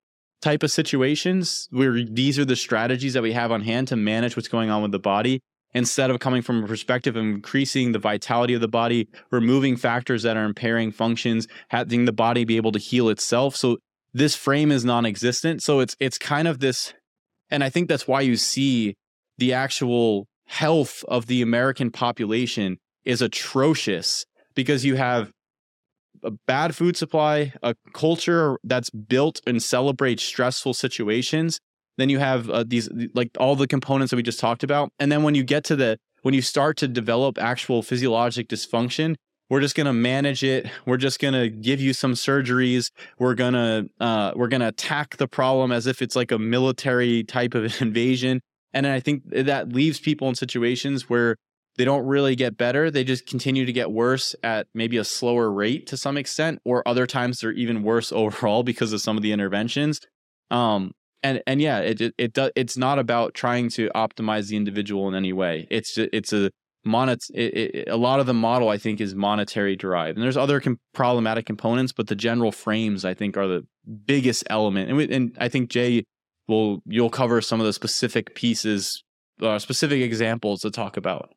type 0.47 0.62
of 0.62 0.70
situations. 0.70 1.68
Where 1.70 2.05
these 2.05 2.38
are 2.38 2.44
the 2.44 2.57
strategies 2.57 3.14
that 3.14 3.22
we 3.22 3.32
have 3.32 3.51
on 3.51 3.62
hand 3.62 3.88
to 3.88 3.97
manage 3.97 4.36
what's 4.36 4.49
going 4.49 4.70
on 4.70 4.80
with 4.80 4.92
the 4.92 4.99
body 4.99 5.40
instead 5.74 6.09
of 6.09 6.20
coming 6.20 6.40
from 6.40 6.62
a 6.62 6.66
perspective 6.66 7.16
of 7.16 7.24
increasing 7.24 7.90
the 7.90 7.99
vitality 7.99 8.55
of 8.55 8.61
the 8.61 8.68
body, 8.68 9.09
removing 9.30 9.76
factors 9.76 10.22
that 10.22 10.36
are 10.36 10.44
impairing 10.44 10.92
functions, 10.92 11.49
having 11.68 12.05
the 12.05 12.12
body 12.12 12.44
be 12.44 12.57
able 12.57 12.70
to 12.72 12.78
heal 12.78 13.09
itself. 13.09 13.57
So 13.57 13.78
this 14.14 14.36
frame 14.36 14.70
is 14.70 14.84
non-existent. 14.84 15.62
So 15.62 15.80
it's 15.80 15.97
it's 15.99 16.16
kind 16.16 16.47
of 16.47 16.61
this, 16.61 16.94
and 17.51 17.64
I 17.64 17.68
think 17.68 17.88
that's 17.88 18.07
why 18.07 18.20
you 18.20 18.36
see 18.36 18.94
the 19.38 19.53
actual 19.53 20.26
health 20.47 21.05
of 21.09 21.26
the 21.26 21.42
American 21.42 21.90
population 21.90 22.78
is 23.05 23.20
atrocious 23.20 24.24
because 24.55 24.84
you 24.84 24.94
have 24.94 25.32
a 26.27 26.33
bad 26.47 26.74
food 26.74 26.97
supply, 26.97 27.53
a 27.62 27.74
culture 27.95 28.59
that's 28.64 28.91
built 28.91 29.41
and 29.47 29.62
celebrates 29.62 30.22
stressful 30.22 30.74
situations, 30.74 31.61
then 31.97 32.09
you 32.09 32.18
have 32.18 32.51
uh, 32.51 32.64
these 32.66 32.89
like 33.14 33.31
all 33.39 33.57
the 33.57 33.66
components 33.66 34.11
that 34.11 34.16
we 34.16 34.22
just 34.22 34.41
talked 34.41 34.62
about. 34.62 34.91
And 34.99 35.11
then 35.11 35.22
when 35.22 35.35
you 35.35 35.45
get 35.45 35.64
to 35.64 35.77
the 35.77 35.99
when 36.22 36.35
you 36.35 36.43
start 36.43 36.77
to 36.79 36.89
develop 36.89 37.39
actual 37.39 37.83
physiologic 37.83 38.49
dysfunction, 38.49 39.14
we're 39.49 39.61
just 39.61 39.77
going 39.77 39.87
to 39.87 39.93
manage 39.93 40.43
it. 40.43 40.66
We're 40.85 40.97
just 40.97 41.20
going 41.20 41.35
to 41.35 41.49
give 41.49 41.81
you 41.81 41.93
some 41.93 42.14
surgeries. 42.14 42.91
We're 43.18 43.35
going 43.35 43.55
to 43.55 43.89
uh, 44.01 44.33
we're 44.35 44.49
going 44.49 44.61
to 44.61 44.68
attack 44.68 45.16
the 45.16 45.29
problem 45.29 45.72
as 45.72 45.87
if 45.87 46.03
it's 46.03 46.16
like 46.16 46.33
a 46.33 46.39
military 46.39 47.24
type 47.24 47.55
of 47.55 47.81
invasion. 47.81 48.41
And 48.72 48.87
I 48.87 49.01
think 49.01 49.22
that 49.31 49.72
leaves 49.72 50.01
people 50.01 50.29
in 50.29 50.35
situations 50.35 51.09
where 51.09 51.37
they 51.77 51.85
don't 51.85 52.07
really 52.07 52.37
get 52.37 52.57
better. 52.57 52.91
They 52.91 53.05
just 53.05 53.27
continue 53.27 53.66
to 53.66 53.72
get 53.72 53.91
worse 53.91 54.35
at 54.43 54.66
maybe 54.74 54.97
a 54.97 55.05
slower 55.05 55.51
rate 55.51 55.87
to 55.89 55.97
some 55.97 56.16
extent, 56.16 56.61
or 56.64 56.87
other 56.87 57.07
times 57.07 57.41
they're 57.41 57.53
even 57.53 57.83
worse 57.83 58.12
overall 58.22 58.62
because 58.62 58.93
of 58.93 59.01
some 59.01 59.16
of 59.16 59.22
the 59.22 59.33
interventions. 59.33 60.01
Um, 60.51 60.93
and 61.22 61.43
and 61.47 61.61
yeah, 61.61 61.79
it 61.79 62.01
it, 62.01 62.14
it 62.18 62.33
does. 62.33 62.51
It's 62.55 62.77
not 62.77 62.99
about 62.99 63.35
trying 63.35 63.68
to 63.70 63.91
optimize 63.95 64.49
the 64.49 64.57
individual 64.57 65.09
in 65.09 65.14
any 65.14 65.33
way. 65.33 65.66
It's 65.70 65.95
just, 65.95 66.11
it's 66.12 66.33
a 66.33 66.51
monet. 66.85 67.18
A 67.35 67.97
lot 67.97 68.20
of 68.20 68.27
the 68.27 68.35
model 68.35 68.68
I 68.68 68.79
think 68.79 69.01
is 69.01 69.14
monetary 69.14 69.77
derived, 69.77 70.16
and 70.16 70.24
there's 70.24 70.37
other 70.37 70.61
com- 70.61 70.79
problematic 70.95 71.47
components, 71.47 71.93
but 71.93 72.07
the 72.07 72.14
general 72.14 72.53
frames 72.53 73.05
I 73.05 73.14
think 73.14 73.37
are 73.37 73.47
the 73.47 73.66
biggest 74.07 74.45
element. 74.49 74.89
And 74.89 74.97
we, 74.97 75.11
and 75.12 75.37
I 75.39 75.49
think 75.49 75.70
Jay 75.70 76.05
will 76.49 76.83
you'll 76.87 77.11
cover 77.11 77.41
some 77.41 77.61
of 77.61 77.66
the 77.66 77.72
specific 77.72 78.35
pieces, 78.35 79.03
uh, 79.43 79.59
specific 79.59 80.01
examples 80.01 80.61
to 80.61 80.70
talk 80.70 80.97
about. 80.97 81.33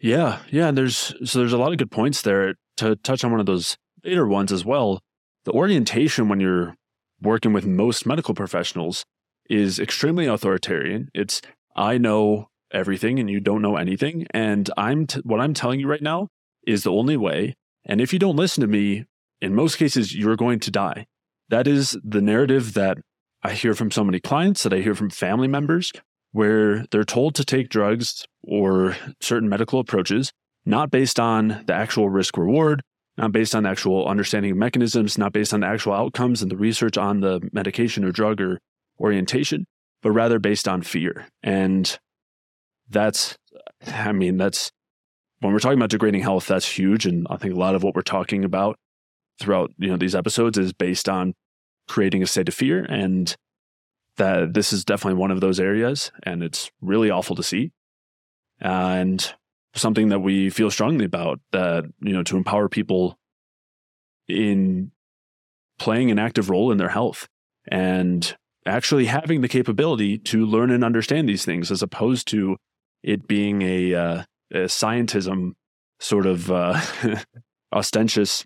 Yeah, 0.00 0.40
yeah. 0.50 0.68
And 0.68 0.78
there's 0.78 1.14
so 1.24 1.38
there's 1.38 1.52
a 1.52 1.58
lot 1.58 1.72
of 1.72 1.78
good 1.78 1.90
points 1.90 2.22
there 2.22 2.54
to 2.78 2.96
touch 2.96 3.22
on 3.22 3.30
one 3.30 3.40
of 3.40 3.46
those 3.46 3.76
later 4.04 4.26
ones 4.26 4.50
as 4.50 4.64
well. 4.64 5.00
The 5.44 5.52
orientation 5.52 6.28
when 6.28 6.40
you're 6.40 6.74
working 7.20 7.52
with 7.52 7.66
most 7.66 8.06
medical 8.06 8.34
professionals 8.34 9.04
is 9.48 9.78
extremely 9.78 10.26
authoritarian. 10.26 11.10
It's 11.14 11.42
I 11.76 11.98
know 11.98 12.48
everything 12.72 13.18
and 13.18 13.28
you 13.28 13.40
don't 13.40 13.62
know 13.62 13.76
anything 13.76 14.26
and 14.30 14.70
I'm 14.76 15.06
t- 15.06 15.20
what 15.24 15.40
I'm 15.40 15.54
telling 15.54 15.80
you 15.80 15.88
right 15.88 16.02
now 16.02 16.28
is 16.66 16.84
the 16.84 16.92
only 16.92 17.16
way 17.16 17.56
and 17.84 18.00
if 18.00 18.12
you 18.12 18.18
don't 18.20 18.36
listen 18.36 18.60
to 18.60 18.68
me 18.68 19.06
in 19.40 19.54
most 19.54 19.76
cases 19.76 20.14
you're 20.14 20.36
going 20.36 20.60
to 20.60 20.70
die. 20.70 21.06
That 21.48 21.66
is 21.66 21.98
the 22.04 22.20
narrative 22.22 22.74
that 22.74 22.98
I 23.42 23.54
hear 23.54 23.74
from 23.74 23.90
so 23.90 24.04
many 24.04 24.20
clients 24.20 24.62
that 24.62 24.72
I 24.72 24.78
hear 24.78 24.94
from 24.94 25.10
family 25.10 25.48
members 25.48 25.92
where 26.30 26.86
they're 26.92 27.02
told 27.02 27.34
to 27.34 27.44
take 27.44 27.68
drugs 27.68 28.24
or 28.42 28.96
certain 29.20 29.48
medical 29.48 29.80
approaches, 29.80 30.32
not 30.64 30.90
based 30.90 31.20
on 31.20 31.62
the 31.66 31.74
actual 31.74 32.08
risk 32.08 32.36
reward, 32.36 32.82
not 33.16 33.32
based 33.32 33.54
on 33.54 33.66
actual 33.66 34.06
understanding 34.06 34.52
of 34.52 34.56
mechanisms, 34.56 35.18
not 35.18 35.32
based 35.32 35.52
on 35.52 35.60
the 35.60 35.66
actual 35.66 35.92
outcomes 35.92 36.42
and 36.42 36.50
the 36.50 36.56
research 36.56 36.96
on 36.96 37.20
the 37.20 37.40
medication 37.52 38.04
or 38.04 38.12
drug 38.12 38.40
or 38.40 38.58
orientation, 38.98 39.66
but 40.02 40.12
rather 40.12 40.38
based 40.38 40.68
on 40.68 40.82
fear. 40.82 41.26
And 41.42 41.98
that's, 42.88 43.36
I 43.86 44.12
mean, 44.12 44.36
that's 44.36 44.70
when 45.40 45.52
we're 45.52 45.58
talking 45.58 45.78
about 45.78 45.90
degrading 45.90 46.22
health, 46.22 46.46
that's 46.46 46.68
huge. 46.68 47.06
And 47.06 47.26
I 47.30 47.36
think 47.36 47.54
a 47.54 47.58
lot 47.58 47.74
of 47.74 47.82
what 47.82 47.94
we're 47.94 48.02
talking 48.02 48.44
about 48.44 48.76
throughout, 49.38 49.70
you 49.78 49.88
know, 49.88 49.96
these 49.96 50.14
episodes 50.14 50.58
is 50.58 50.72
based 50.72 51.08
on 51.08 51.34
creating 51.88 52.22
a 52.22 52.26
state 52.26 52.48
of 52.48 52.54
fear. 52.54 52.84
And 52.84 53.34
that 54.16 54.52
this 54.52 54.72
is 54.72 54.84
definitely 54.84 55.18
one 55.18 55.30
of 55.30 55.40
those 55.40 55.58
areas. 55.58 56.12
And 56.24 56.42
it's 56.42 56.70
really 56.82 57.10
awful 57.10 57.36
to 57.36 57.42
see. 57.42 57.72
And 58.60 59.32
something 59.74 60.08
that 60.08 60.20
we 60.20 60.50
feel 60.50 60.70
strongly 60.70 61.04
about 61.04 61.40
that, 61.52 61.84
you 62.00 62.12
know, 62.12 62.22
to 62.24 62.36
empower 62.36 62.68
people 62.68 63.18
in 64.28 64.90
playing 65.78 66.10
an 66.10 66.18
active 66.18 66.50
role 66.50 66.70
in 66.70 66.78
their 66.78 66.88
health 66.88 67.26
and 67.68 68.36
actually 68.66 69.06
having 69.06 69.40
the 69.40 69.48
capability 69.48 70.18
to 70.18 70.44
learn 70.44 70.70
and 70.70 70.84
understand 70.84 71.28
these 71.28 71.44
things 71.44 71.70
as 71.70 71.82
opposed 71.82 72.28
to 72.28 72.56
it 73.02 73.26
being 73.26 73.62
a, 73.62 73.94
uh, 73.94 74.22
a 74.52 74.56
scientism 74.64 75.52
sort 76.00 76.26
of 76.26 76.50
uh, 76.50 76.80
ostentatious 77.72 78.44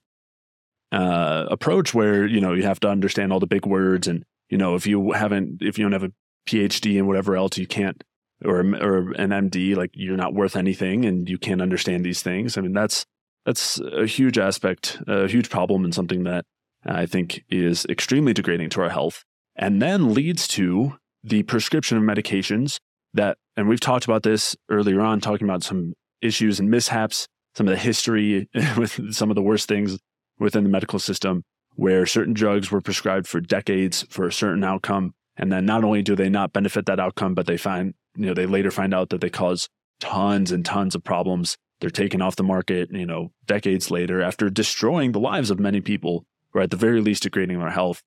uh, 0.92 1.46
approach 1.50 1.92
where 1.92 2.26
you 2.26 2.40
know 2.40 2.52
you 2.52 2.62
have 2.62 2.78
to 2.80 2.88
understand 2.88 3.32
all 3.32 3.40
the 3.40 3.46
big 3.46 3.66
words 3.66 4.06
and 4.06 4.24
you 4.48 4.58
know 4.58 4.74
if 4.74 4.86
you 4.86 5.12
haven't 5.12 5.60
if 5.60 5.78
you 5.78 5.84
don't 5.84 5.92
have 5.92 6.04
a 6.04 6.12
phd 6.46 6.98
and 6.98 7.08
whatever 7.08 7.34
else 7.36 7.58
you 7.58 7.66
can't 7.66 8.04
or 8.44 8.60
or 8.60 9.12
an 9.12 9.30
MD, 9.30 9.76
like 9.76 9.90
you're 9.94 10.16
not 10.16 10.34
worth 10.34 10.56
anything 10.56 11.04
and 11.04 11.28
you 11.28 11.38
can't 11.38 11.62
understand 11.62 12.04
these 12.04 12.22
things. 12.22 12.56
I 12.56 12.60
mean, 12.60 12.72
that's 12.72 13.04
that's 13.44 13.78
a 13.80 14.06
huge 14.06 14.38
aspect, 14.38 15.00
a 15.06 15.28
huge 15.28 15.50
problem, 15.50 15.84
and 15.84 15.94
something 15.94 16.24
that 16.24 16.44
I 16.84 17.06
think 17.06 17.44
is 17.50 17.84
extremely 17.86 18.32
degrading 18.32 18.70
to 18.70 18.82
our 18.82 18.90
health, 18.90 19.24
and 19.56 19.80
then 19.80 20.14
leads 20.14 20.48
to 20.48 20.94
the 21.22 21.42
prescription 21.44 21.96
of 21.96 22.04
medications 22.04 22.78
that, 23.14 23.38
and 23.56 23.68
we've 23.68 23.80
talked 23.80 24.04
about 24.04 24.22
this 24.22 24.56
earlier 24.68 25.00
on, 25.00 25.20
talking 25.20 25.48
about 25.48 25.62
some 25.62 25.94
issues 26.20 26.60
and 26.60 26.70
mishaps, 26.70 27.26
some 27.54 27.66
of 27.66 27.72
the 27.72 27.78
history 27.78 28.48
with 28.76 29.14
some 29.14 29.30
of 29.30 29.34
the 29.34 29.42
worst 29.42 29.68
things 29.68 29.98
within 30.38 30.64
the 30.64 30.70
medical 30.70 30.98
system, 30.98 31.42
where 31.76 32.06
certain 32.06 32.34
drugs 32.34 32.70
were 32.70 32.80
prescribed 32.80 33.26
for 33.26 33.40
decades 33.40 34.04
for 34.10 34.26
a 34.26 34.32
certain 34.32 34.64
outcome. 34.64 35.14
And 35.36 35.50
then 35.50 35.66
not 35.66 35.82
only 35.82 36.02
do 36.02 36.14
they 36.14 36.28
not 36.28 36.52
benefit 36.52 36.86
that 36.86 37.00
outcome, 37.00 37.34
but 37.34 37.46
they 37.46 37.56
find 37.56 37.94
you 38.16 38.26
know, 38.26 38.34
they 38.34 38.46
later 38.46 38.70
find 38.70 38.94
out 38.94 39.10
that 39.10 39.20
they 39.20 39.30
cause 39.30 39.68
tons 40.00 40.52
and 40.52 40.64
tons 40.64 40.94
of 40.94 41.04
problems. 41.04 41.56
They're 41.80 41.90
taken 41.90 42.22
off 42.22 42.36
the 42.36 42.42
market, 42.42 42.90
you 42.92 43.06
know, 43.06 43.32
decades 43.46 43.90
later 43.90 44.22
after 44.22 44.48
destroying 44.50 45.12
the 45.12 45.20
lives 45.20 45.50
of 45.50 45.58
many 45.58 45.80
people, 45.80 46.24
or 46.54 46.62
at 46.62 46.70
the 46.70 46.76
very 46.76 47.00
least 47.00 47.24
degrading 47.24 47.58
their 47.58 47.70
health. 47.70 48.02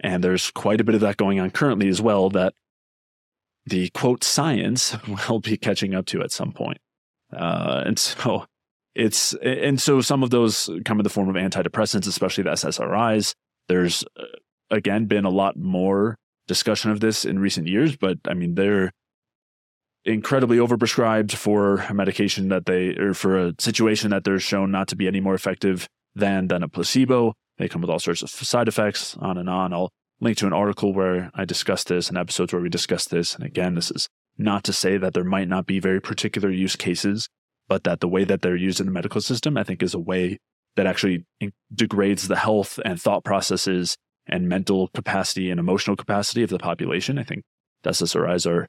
And 0.00 0.24
there's 0.24 0.50
quite 0.50 0.80
a 0.80 0.84
bit 0.84 0.94
of 0.94 1.02
that 1.02 1.16
going 1.16 1.38
on 1.38 1.50
currently 1.50 1.88
as 1.88 2.00
well 2.00 2.30
that 2.30 2.54
the 3.66 3.90
quote 3.90 4.24
science 4.24 4.96
will 5.28 5.40
be 5.40 5.56
catching 5.56 5.94
up 5.94 6.06
to 6.06 6.22
at 6.22 6.32
some 6.32 6.52
point. 6.52 6.78
Uh, 7.32 7.82
and 7.86 7.98
so 7.98 8.46
it's, 8.94 9.34
and 9.34 9.80
so 9.80 10.00
some 10.00 10.22
of 10.22 10.30
those 10.30 10.70
come 10.84 10.98
in 10.98 11.04
the 11.04 11.10
form 11.10 11.28
of 11.28 11.36
antidepressants, 11.36 12.08
especially 12.08 12.44
the 12.44 12.50
SSRIs. 12.50 13.34
There's, 13.68 14.04
uh, 14.18 14.24
again, 14.70 15.04
been 15.04 15.24
a 15.24 15.30
lot 15.30 15.56
more 15.56 16.16
discussion 16.48 16.90
of 16.90 17.00
this 17.00 17.24
in 17.24 17.38
recent 17.38 17.68
years, 17.68 17.96
but 17.96 18.18
I 18.26 18.34
mean, 18.34 18.54
they're, 18.54 18.92
incredibly 20.04 20.56
overprescribed 20.58 21.32
for 21.32 21.76
a 21.76 21.94
medication 21.94 22.48
that 22.48 22.66
they 22.66 22.96
or 22.96 23.14
for 23.14 23.38
a 23.38 23.54
situation 23.58 24.10
that 24.10 24.24
they're 24.24 24.38
shown 24.38 24.70
not 24.70 24.88
to 24.88 24.96
be 24.96 25.06
any 25.06 25.20
more 25.20 25.34
effective 25.34 25.88
than 26.14 26.48
than 26.48 26.62
a 26.62 26.68
placebo. 26.68 27.34
They 27.58 27.68
come 27.68 27.82
with 27.82 27.90
all 27.90 27.98
sorts 27.98 28.22
of 28.22 28.30
side 28.30 28.68
effects, 28.68 29.16
on 29.18 29.36
and 29.36 29.48
on. 29.48 29.72
I'll 29.72 29.90
link 30.20 30.38
to 30.38 30.46
an 30.46 30.52
article 30.52 30.92
where 30.92 31.30
I 31.34 31.44
discuss 31.44 31.84
this 31.84 32.08
and 32.08 32.16
episodes 32.16 32.52
where 32.52 32.62
we 32.62 32.68
discuss 32.68 33.06
this. 33.06 33.34
And 33.34 33.44
again, 33.44 33.74
this 33.74 33.90
is 33.90 34.08
not 34.38 34.64
to 34.64 34.72
say 34.72 34.96
that 34.96 35.12
there 35.12 35.24
might 35.24 35.48
not 35.48 35.66
be 35.66 35.80
very 35.80 36.00
particular 36.00 36.50
use 36.50 36.76
cases, 36.76 37.28
but 37.68 37.84
that 37.84 38.00
the 38.00 38.08
way 38.08 38.24
that 38.24 38.42
they're 38.42 38.56
used 38.56 38.80
in 38.80 38.86
the 38.86 38.92
medical 38.92 39.20
system, 39.20 39.56
I 39.56 39.64
think, 39.64 39.82
is 39.82 39.94
a 39.94 39.98
way 39.98 40.38
that 40.76 40.86
actually 40.86 41.26
degrades 41.74 42.28
the 42.28 42.36
health 42.36 42.78
and 42.84 43.00
thought 43.00 43.24
processes 43.24 43.96
and 44.26 44.48
mental 44.48 44.88
capacity 44.88 45.50
and 45.50 45.60
emotional 45.60 45.96
capacity 45.96 46.42
of 46.42 46.50
the 46.50 46.58
population. 46.58 47.18
I 47.18 47.24
think 47.24 47.42
SSRIs 47.84 48.46
are 48.50 48.66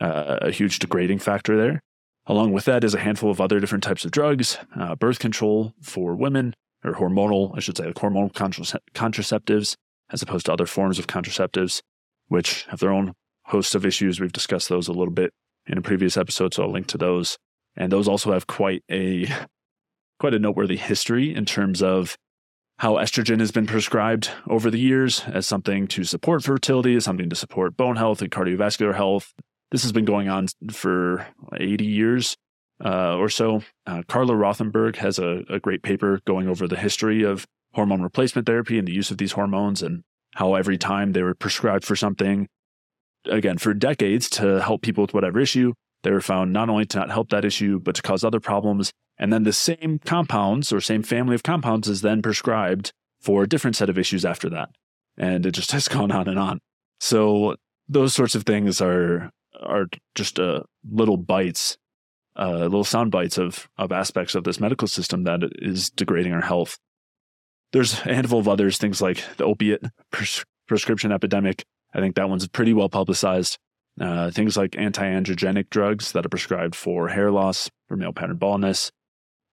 uh, 0.00 0.38
a 0.42 0.50
huge 0.50 0.78
degrading 0.78 1.18
factor 1.18 1.56
there. 1.56 1.82
Along 2.26 2.52
with 2.52 2.66
that 2.66 2.84
is 2.84 2.94
a 2.94 2.98
handful 2.98 3.30
of 3.30 3.40
other 3.40 3.58
different 3.58 3.84
types 3.84 4.04
of 4.04 4.10
drugs, 4.10 4.58
uh, 4.78 4.94
birth 4.94 5.18
control 5.18 5.72
for 5.80 6.14
women, 6.14 6.54
or 6.84 6.92
hormonal, 6.92 7.56
I 7.56 7.60
should 7.60 7.76
say, 7.76 7.86
like 7.86 7.94
hormonal 7.94 8.30
contraceptives, 8.94 9.76
as 10.10 10.22
opposed 10.22 10.46
to 10.46 10.52
other 10.52 10.66
forms 10.66 10.98
of 10.98 11.06
contraceptives, 11.06 11.80
which 12.28 12.64
have 12.64 12.80
their 12.80 12.92
own 12.92 13.14
host 13.46 13.74
of 13.74 13.86
issues. 13.86 14.20
We've 14.20 14.32
discussed 14.32 14.68
those 14.68 14.88
a 14.88 14.92
little 14.92 15.12
bit 15.12 15.32
in 15.66 15.78
a 15.78 15.82
previous 15.82 16.16
episode, 16.16 16.54
so 16.54 16.64
I'll 16.64 16.72
link 16.72 16.86
to 16.88 16.98
those. 16.98 17.38
And 17.76 17.90
those 17.90 18.08
also 18.08 18.32
have 18.32 18.46
quite 18.46 18.82
a 18.90 19.26
quite 20.20 20.34
a 20.34 20.38
noteworthy 20.38 20.76
history 20.76 21.32
in 21.32 21.44
terms 21.44 21.80
of 21.80 22.16
how 22.78 22.94
estrogen 22.94 23.38
has 23.40 23.52
been 23.52 23.66
prescribed 23.66 24.30
over 24.48 24.70
the 24.70 24.78
years 24.78 25.22
as 25.26 25.46
something 25.46 25.86
to 25.86 26.04
support 26.04 26.42
fertility, 26.42 26.96
as 26.96 27.04
something 27.04 27.30
to 27.30 27.36
support 27.36 27.76
bone 27.76 27.96
health 27.96 28.20
and 28.20 28.30
cardiovascular 28.30 28.94
health, 28.94 29.32
this 29.70 29.82
has 29.82 29.92
been 29.92 30.04
going 30.04 30.28
on 30.28 30.48
for 30.70 31.26
80 31.56 31.84
years 31.84 32.36
uh, 32.84 33.16
or 33.16 33.28
so. 33.28 33.62
Uh, 33.86 34.02
Carla 34.08 34.34
Rothenberg 34.34 34.96
has 34.96 35.18
a, 35.18 35.44
a 35.48 35.58
great 35.58 35.82
paper 35.82 36.20
going 36.26 36.48
over 36.48 36.66
the 36.66 36.76
history 36.76 37.22
of 37.22 37.46
hormone 37.74 38.02
replacement 38.02 38.46
therapy 38.46 38.78
and 38.78 38.88
the 38.88 38.92
use 38.92 39.10
of 39.10 39.18
these 39.18 39.32
hormones 39.32 39.82
and 39.82 40.02
how 40.34 40.54
every 40.54 40.78
time 40.78 41.12
they 41.12 41.22
were 41.22 41.34
prescribed 41.34 41.84
for 41.84 41.96
something, 41.96 42.48
again, 43.26 43.58
for 43.58 43.74
decades 43.74 44.30
to 44.30 44.62
help 44.62 44.82
people 44.82 45.02
with 45.02 45.14
whatever 45.14 45.40
issue, 45.40 45.72
they 46.02 46.10
were 46.10 46.20
found 46.20 46.52
not 46.52 46.68
only 46.68 46.86
to 46.86 46.98
not 46.98 47.10
help 47.10 47.30
that 47.30 47.44
issue, 47.44 47.78
but 47.80 47.94
to 47.96 48.02
cause 48.02 48.24
other 48.24 48.40
problems. 48.40 48.92
And 49.18 49.32
then 49.32 49.42
the 49.42 49.52
same 49.52 49.98
compounds 50.04 50.72
or 50.72 50.80
same 50.80 51.02
family 51.02 51.34
of 51.34 51.42
compounds 51.42 51.88
is 51.88 52.02
then 52.02 52.22
prescribed 52.22 52.92
for 53.20 53.42
a 53.42 53.48
different 53.48 53.76
set 53.76 53.90
of 53.90 53.98
issues 53.98 54.24
after 54.24 54.48
that. 54.50 54.70
And 55.16 55.44
it 55.44 55.52
just 55.52 55.72
has 55.72 55.88
gone 55.88 56.12
on 56.12 56.28
and 56.28 56.38
on. 56.38 56.60
So 57.00 57.56
those 57.88 58.14
sorts 58.14 58.34
of 58.34 58.44
things 58.44 58.80
are 58.80 59.30
are 59.62 59.86
just 60.14 60.38
uh, 60.38 60.62
little 60.90 61.16
bites, 61.16 61.76
uh, 62.36 62.60
little 62.60 62.84
sound 62.84 63.10
bites 63.10 63.38
of 63.38 63.68
of 63.76 63.92
aspects 63.92 64.34
of 64.34 64.44
this 64.44 64.60
medical 64.60 64.88
system 64.88 65.24
that 65.24 65.40
is 65.60 65.90
degrading 65.90 66.32
our 66.32 66.42
health. 66.42 66.78
There's 67.72 68.00
a 68.00 68.14
handful 68.14 68.38
of 68.38 68.48
others, 68.48 68.78
things 68.78 69.02
like 69.02 69.22
the 69.36 69.44
opiate 69.44 69.84
pres- 70.10 70.44
prescription 70.66 71.12
epidemic. 71.12 71.64
I 71.94 72.00
think 72.00 72.16
that 72.16 72.28
one's 72.28 72.46
pretty 72.48 72.72
well 72.72 72.88
publicized. 72.88 73.58
Uh, 74.00 74.30
things 74.30 74.56
like 74.56 74.76
anti-androgenic 74.78 75.70
drugs 75.70 76.12
that 76.12 76.24
are 76.24 76.28
prescribed 76.28 76.76
for 76.76 77.08
hair 77.08 77.32
loss, 77.32 77.68
for 77.88 77.96
male 77.96 78.12
pattern 78.12 78.36
baldness, 78.36 78.92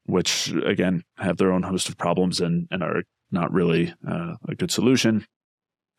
which 0.05 0.53
again 0.65 1.03
have 1.17 1.37
their 1.37 1.51
own 1.51 1.63
host 1.63 1.89
of 1.89 1.97
problems 1.97 2.39
and 2.39 2.67
and 2.69 2.83
are 2.83 3.03
not 3.31 3.51
really 3.51 3.93
uh, 4.07 4.35
a 4.47 4.55
good 4.55 4.71
solution. 4.71 5.25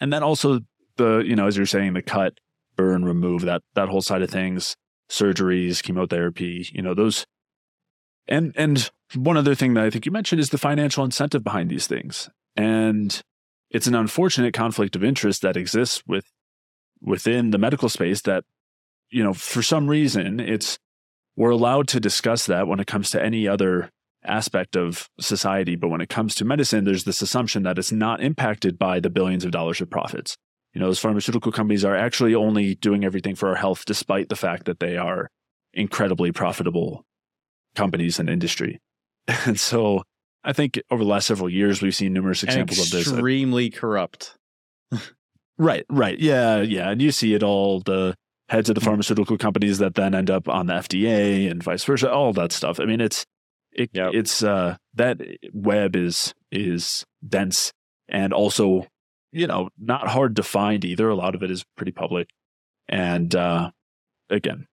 And 0.00 0.12
then 0.12 0.22
also 0.22 0.60
the 0.96 1.18
you 1.26 1.34
know 1.34 1.46
as 1.46 1.56
you're 1.56 1.66
saying 1.66 1.94
the 1.94 2.02
cut 2.02 2.38
burn, 2.76 3.04
remove 3.04 3.42
that 3.42 3.62
that 3.74 3.88
whole 3.88 4.02
side 4.02 4.22
of 4.22 4.30
things, 4.30 4.76
surgeries, 5.10 5.82
chemotherapy, 5.82 6.68
you 6.72 6.82
know, 6.82 6.94
those 6.94 7.26
and 8.28 8.52
and 8.56 8.90
one 9.14 9.36
other 9.36 9.54
thing 9.54 9.74
that 9.74 9.84
I 9.84 9.90
think 9.90 10.06
you 10.06 10.12
mentioned 10.12 10.40
is 10.40 10.50
the 10.50 10.58
financial 10.58 11.04
incentive 11.04 11.44
behind 11.44 11.70
these 11.70 11.86
things. 11.86 12.28
And 12.56 13.20
it's 13.70 13.86
an 13.86 13.94
unfortunate 13.94 14.54
conflict 14.54 14.96
of 14.96 15.04
interest 15.04 15.42
that 15.42 15.56
exists 15.56 16.02
with 16.06 16.24
within 17.00 17.50
the 17.50 17.58
medical 17.58 17.88
space 17.88 18.22
that 18.22 18.44
you 19.10 19.22
know, 19.22 19.32
for 19.32 19.62
some 19.62 19.88
reason 19.88 20.40
it's 20.40 20.78
we're 21.36 21.50
allowed 21.50 21.86
to 21.88 22.00
discuss 22.00 22.46
that 22.46 22.66
when 22.66 22.80
it 22.80 22.86
comes 22.86 23.10
to 23.10 23.22
any 23.22 23.46
other 23.46 23.90
aspect 24.24 24.74
of 24.74 25.08
society, 25.20 25.76
but 25.76 25.88
when 25.88 26.00
it 26.00 26.08
comes 26.08 26.34
to 26.34 26.44
medicine 26.44 26.84
there's 26.84 27.04
this 27.04 27.22
assumption 27.22 27.62
that 27.62 27.78
it's 27.78 27.92
not 27.92 28.20
impacted 28.20 28.78
by 28.78 28.98
the 28.98 29.10
billions 29.10 29.44
of 29.44 29.52
dollars 29.52 29.80
of 29.80 29.90
profits 29.90 30.36
you 30.76 30.80
know, 30.80 30.88
those 30.88 30.98
pharmaceutical 30.98 31.50
companies 31.50 31.86
are 31.86 31.96
actually 31.96 32.34
only 32.34 32.74
doing 32.74 33.02
everything 33.02 33.34
for 33.34 33.48
our 33.48 33.54
health, 33.54 33.86
despite 33.86 34.28
the 34.28 34.36
fact 34.36 34.66
that 34.66 34.78
they 34.78 34.98
are 34.98 35.30
incredibly 35.72 36.32
profitable 36.32 37.02
companies 37.74 38.18
and 38.18 38.28
industry. 38.28 38.78
And 39.46 39.58
so 39.58 40.02
I 40.44 40.52
think 40.52 40.78
over 40.90 41.02
the 41.02 41.08
last 41.08 41.28
several 41.28 41.48
years, 41.48 41.80
we've 41.80 41.94
seen 41.94 42.12
numerous 42.12 42.42
examples 42.42 42.78
of 42.78 42.90
this. 42.90 43.08
Extremely 43.08 43.70
corrupt. 43.70 44.36
right, 45.58 45.86
right. 45.88 46.18
Yeah, 46.18 46.60
yeah. 46.60 46.90
And 46.90 47.00
you 47.00 47.10
see 47.10 47.32
it 47.32 47.42
all 47.42 47.80
the 47.80 48.14
heads 48.50 48.68
of 48.68 48.74
the 48.74 48.82
pharmaceutical 48.82 49.38
companies 49.38 49.78
that 49.78 49.94
then 49.94 50.14
end 50.14 50.30
up 50.30 50.46
on 50.46 50.66
the 50.66 50.74
FDA 50.74 51.50
and 51.50 51.62
vice 51.62 51.84
versa, 51.84 52.12
all 52.12 52.34
that 52.34 52.52
stuff. 52.52 52.78
I 52.78 52.84
mean, 52.84 53.00
it's, 53.00 53.24
it, 53.72 53.88
yep. 53.94 54.10
it's, 54.12 54.42
uh, 54.42 54.76
that 54.92 55.22
web 55.54 55.96
is, 55.96 56.34
is 56.52 57.06
dense 57.26 57.72
and 58.10 58.34
also 58.34 58.86
you 59.36 59.46
know, 59.46 59.68
not 59.78 60.08
hard 60.08 60.36
to 60.36 60.42
find 60.42 60.82
either. 60.84 61.10
A 61.10 61.14
lot 61.14 61.34
of 61.34 61.42
it 61.42 61.50
is 61.50 61.62
pretty 61.76 61.92
public. 61.92 62.30
And 62.88 63.34
uh, 63.34 63.70
again, 64.30 64.66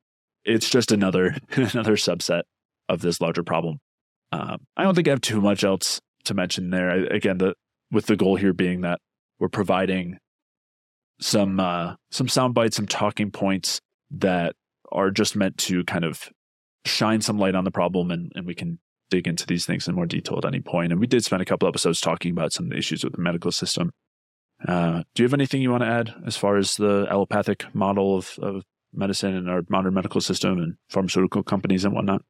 it's 0.46 0.70
just 0.70 0.92
another 0.92 1.36
another 1.52 1.98
subset 1.98 2.44
of 2.88 3.02
this 3.02 3.20
larger 3.20 3.44
problem. 3.44 3.80
Um, 4.32 4.60
I 4.78 4.84
don't 4.84 4.96
think 4.96 5.08
I 5.08 5.12
have 5.12 5.22
too 5.22 5.42
much 5.42 5.64
else 5.64 6.00
to 6.26 6.34
mention 6.34 6.70
there. 6.70 6.90
I, 6.90 6.96
again, 7.14 7.40
the 7.40 7.56
with 7.92 8.06
the 8.06 8.16
goal 8.16 8.38
here 8.38 8.54
being 8.54 8.82
that 8.82 9.00
we're 9.38 9.50
providing 9.50 10.18
some 11.20 11.60
uh, 11.60 11.96
some 12.12 12.30
sound 12.30 12.54
bites, 12.54 12.78
some 12.78 12.88
talking 12.88 13.32
points 13.32 13.82
that 14.12 14.56
are 14.94 15.12
just 15.12 15.36
meant 15.36 15.58
to 15.58 15.84
kind 15.84 16.06
of 16.06 16.30
shine 16.86 17.20
some 17.20 17.38
light 17.38 17.56
on 17.56 17.66
the 17.66 17.72
problem, 17.72 18.12
and, 18.12 18.32
and 18.34 18.46
we 18.46 18.56
can 18.56 18.80
dig 19.10 19.28
into 19.28 19.46
these 19.46 19.66
things 19.66 19.90
in 19.90 19.96
more 19.96 20.06
detail 20.06 20.38
at 20.38 20.46
any 20.46 20.62
point. 20.62 20.92
And 20.94 21.02
we 21.02 21.08
did 21.08 21.26
spend 21.26 21.42
a 21.42 21.46
couple 21.46 21.68
episodes 21.68 22.00
talking 22.00 22.32
about 22.32 22.54
some 22.54 22.66
of 22.68 22.72
the 22.72 22.78
issues 22.78 23.04
with 23.04 23.14
the 23.14 23.22
medical 23.22 23.52
system. 23.52 23.92
Uh, 24.68 25.04
do 25.14 25.24
you 25.24 25.26
have 25.26 25.34
anything 25.34 25.62
you 25.62 25.72
want 25.72 25.84
to 25.84 25.90
add 25.90 26.14
as 26.26 26.38
far 26.38 26.58
as 26.58 26.76
the 26.76 27.06
allopathic 27.10 27.66
model 27.76 28.18
of, 28.18 28.38
of 28.42 28.64
medicine 28.94 29.36
and 29.36 29.50
our 29.50 29.64
modern 29.70 29.94
medical 29.94 30.22
system 30.22 30.58
and 30.58 30.76
pharmaceutical 30.90 31.44
companies 31.44 31.84
and 31.84 31.94
whatnot? 31.94 32.22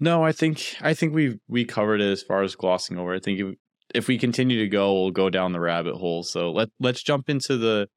No, 0.00 0.24
I 0.24 0.32
think 0.32 0.76
I 0.80 0.94
think 0.94 1.12
we 1.12 1.38
we 1.48 1.64
covered 1.64 2.00
it 2.00 2.10
as 2.10 2.22
far 2.22 2.42
as 2.42 2.54
glossing 2.54 2.98
over. 2.98 3.14
I 3.14 3.18
think 3.18 3.40
if, 3.40 3.54
if 3.94 4.08
we 4.08 4.18
continue 4.18 4.58
to 4.60 4.68
go, 4.68 4.94
we'll 4.94 5.10
go 5.10 5.28
down 5.28 5.52
the 5.52 5.60
rabbit 5.60 5.96
hole. 5.96 6.22
So 6.22 6.52
let 6.52 6.68
let's 6.78 7.02
jump 7.02 7.28
into 7.28 7.56
the 7.56 7.88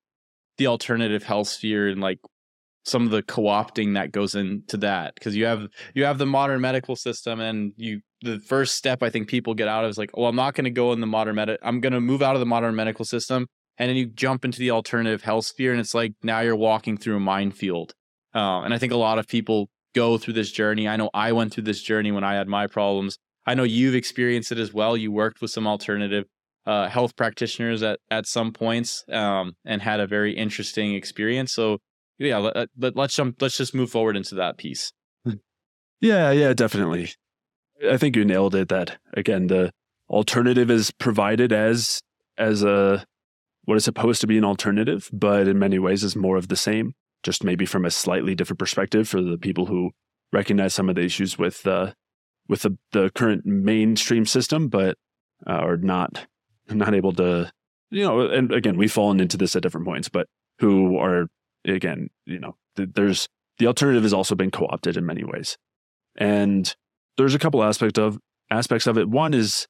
the 0.57 0.67
alternative 0.67 1.23
health 1.23 1.47
sphere 1.47 1.89
and 1.89 2.01
like 2.01 2.19
some 2.83 3.05
of 3.05 3.11
the 3.11 3.21
co-opting 3.21 3.93
that 3.93 4.11
goes 4.11 4.33
into 4.33 4.77
that 4.77 5.13
because 5.13 5.35
you 5.35 5.45
have 5.45 5.67
you 5.93 6.03
have 6.03 6.17
the 6.17 6.25
modern 6.25 6.61
medical 6.61 6.95
system 6.95 7.39
and 7.39 7.73
you 7.77 8.01
the 8.21 8.39
first 8.39 8.75
step 8.75 9.01
I 9.01 9.09
think 9.09 9.27
people 9.27 9.53
get 9.53 9.67
out 9.67 9.83
of 9.83 9.89
is 9.89 9.97
like, 9.97 10.15
well, 10.15 10.27
I'm 10.27 10.35
not 10.35 10.53
going 10.53 10.65
to 10.65 10.71
go 10.71 10.93
in 10.93 11.01
the 11.01 11.07
modern 11.07 11.35
med. 11.35 11.57
I'm 11.63 11.81
going 11.81 11.93
to 11.93 12.01
move 12.01 12.21
out 12.21 12.35
of 12.35 12.39
the 12.39 12.45
modern 12.45 12.75
medical 12.75 13.05
system, 13.05 13.47
and 13.77 13.89
then 13.89 13.95
you 13.95 14.05
jump 14.05 14.45
into 14.45 14.59
the 14.59 14.71
alternative 14.71 15.23
health 15.23 15.45
sphere, 15.45 15.71
and 15.71 15.79
it's 15.79 15.93
like 15.93 16.13
now 16.23 16.39
you're 16.41 16.55
walking 16.55 16.97
through 16.97 17.17
a 17.17 17.19
minefield. 17.19 17.93
Uh, 18.33 18.61
and 18.61 18.73
I 18.73 18.77
think 18.77 18.93
a 18.93 18.97
lot 18.97 19.19
of 19.19 19.27
people 19.27 19.69
go 19.93 20.17
through 20.17 20.35
this 20.35 20.51
journey. 20.51 20.87
I 20.87 20.95
know 20.95 21.09
I 21.13 21.31
went 21.31 21.53
through 21.53 21.63
this 21.63 21.81
journey 21.81 22.11
when 22.11 22.23
I 22.23 22.35
had 22.35 22.47
my 22.47 22.67
problems. 22.67 23.17
I 23.45 23.55
know 23.55 23.63
you've 23.63 23.95
experienced 23.95 24.51
it 24.51 24.57
as 24.57 24.73
well. 24.73 24.95
You 24.95 25.11
worked 25.11 25.41
with 25.41 25.51
some 25.51 25.67
alternative 25.67 26.25
uh, 26.65 26.87
health 26.87 27.15
practitioners 27.15 27.81
at 27.81 27.99
at 28.09 28.27
some 28.27 28.53
points 28.53 29.03
um, 29.11 29.53
and 29.65 29.81
had 29.81 29.99
a 29.99 30.07
very 30.07 30.35
interesting 30.35 30.93
experience. 30.93 31.51
So 31.51 31.79
yeah, 32.19 32.37
let, 32.37 32.69
let, 32.77 32.95
let's 32.95 33.15
jump. 33.15 33.41
Let's 33.41 33.57
just 33.57 33.73
move 33.73 33.89
forward 33.89 34.15
into 34.15 34.35
that 34.35 34.57
piece. 34.57 34.91
Yeah, 36.03 36.31
yeah, 36.31 36.53
definitely. 36.53 37.11
I 37.89 37.97
think 37.97 38.15
you 38.15 38.25
nailed 38.25 38.55
it. 38.55 38.69
That 38.69 38.97
again, 39.13 39.47
the 39.47 39.71
alternative 40.09 40.69
is 40.69 40.91
provided 40.91 41.51
as 41.51 42.01
as 42.37 42.63
a 42.63 43.05
what 43.65 43.77
is 43.77 43.83
supposed 43.83 44.21
to 44.21 44.27
be 44.27 44.37
an 44.37 44.45
alternative, 44.45 45.09
but 45.13 45.47
in 45.47 45.59
many 45.59 45.79
ways 45.79 46.03
is 46.03 46.15
more 46.15 46.37
of 46.37 46.47
the 46.47 46.55
same. 46.55 46.93
Just 47.23 47.43
maybe 47.43 47.65
from 47.65 47.85
a 47.85 47.91
slightly 47.91 48.33
different 48.33 48.59
perspective 48.59 49.07
for 49.07 49.21
the 49.21 49.37
people 49.37 49.67
who 49.67 49.91
recognize 50.33 50.73
some 50.73 50.89
of 50.89 50.95
the 50.95 51.03
issues 51.03 51.37
with 51.37 51.65
uh, 51.67 51.93
with 52.47 52.63
the, 52.63 52.77
the 52.91 53.09
current 53.11 53.45
mainstream 53.45 54.25
system, 54.25 54.67
but 54.67 54.97
uh, 55.47 55.51
are 55.51 55.77
not 55.77 56.27
not 56.69 56.93
able 56.93 57.13
to, 57.13 57.51
you 57.89 58.03
know. 58.03 58.21
And 58.21 58.51
again, 58.51 58.77
we've 58.77 58.91
fallen 58.91 59.19
into 59.19 59.37
this 59.37 59.55
at 59.55 59.61
different 59.61 59.85
points, 59.85 60.09
but 60.09 60.27
who 60.59 60.97
are 60.97 61.27
again, 61.65 62.09
you 62.25 62.39
know, 62.39 62.55
th- 62.75 62.89
there's 62.93 63.27
the 63.59 63.67
alternative 63.67 64.03
has 64.03 64.13
also 64.13 64.35
been 64.35 64.51
co-opted 64.51 64.97
in 64.97 65.05
many 65.05 65.23
ways, 65.23 65.57
and 66.17 66.75
there's 67.17 67.35
a 67.35 67.39
couple 67.39 67.63
aspects 67.63 67.99
of 67.99 68.17
aspects 68.49 68.87
of 68.87 68.97
it. 68.97 69.09
One 69.09 69.33
is 69.33 69.67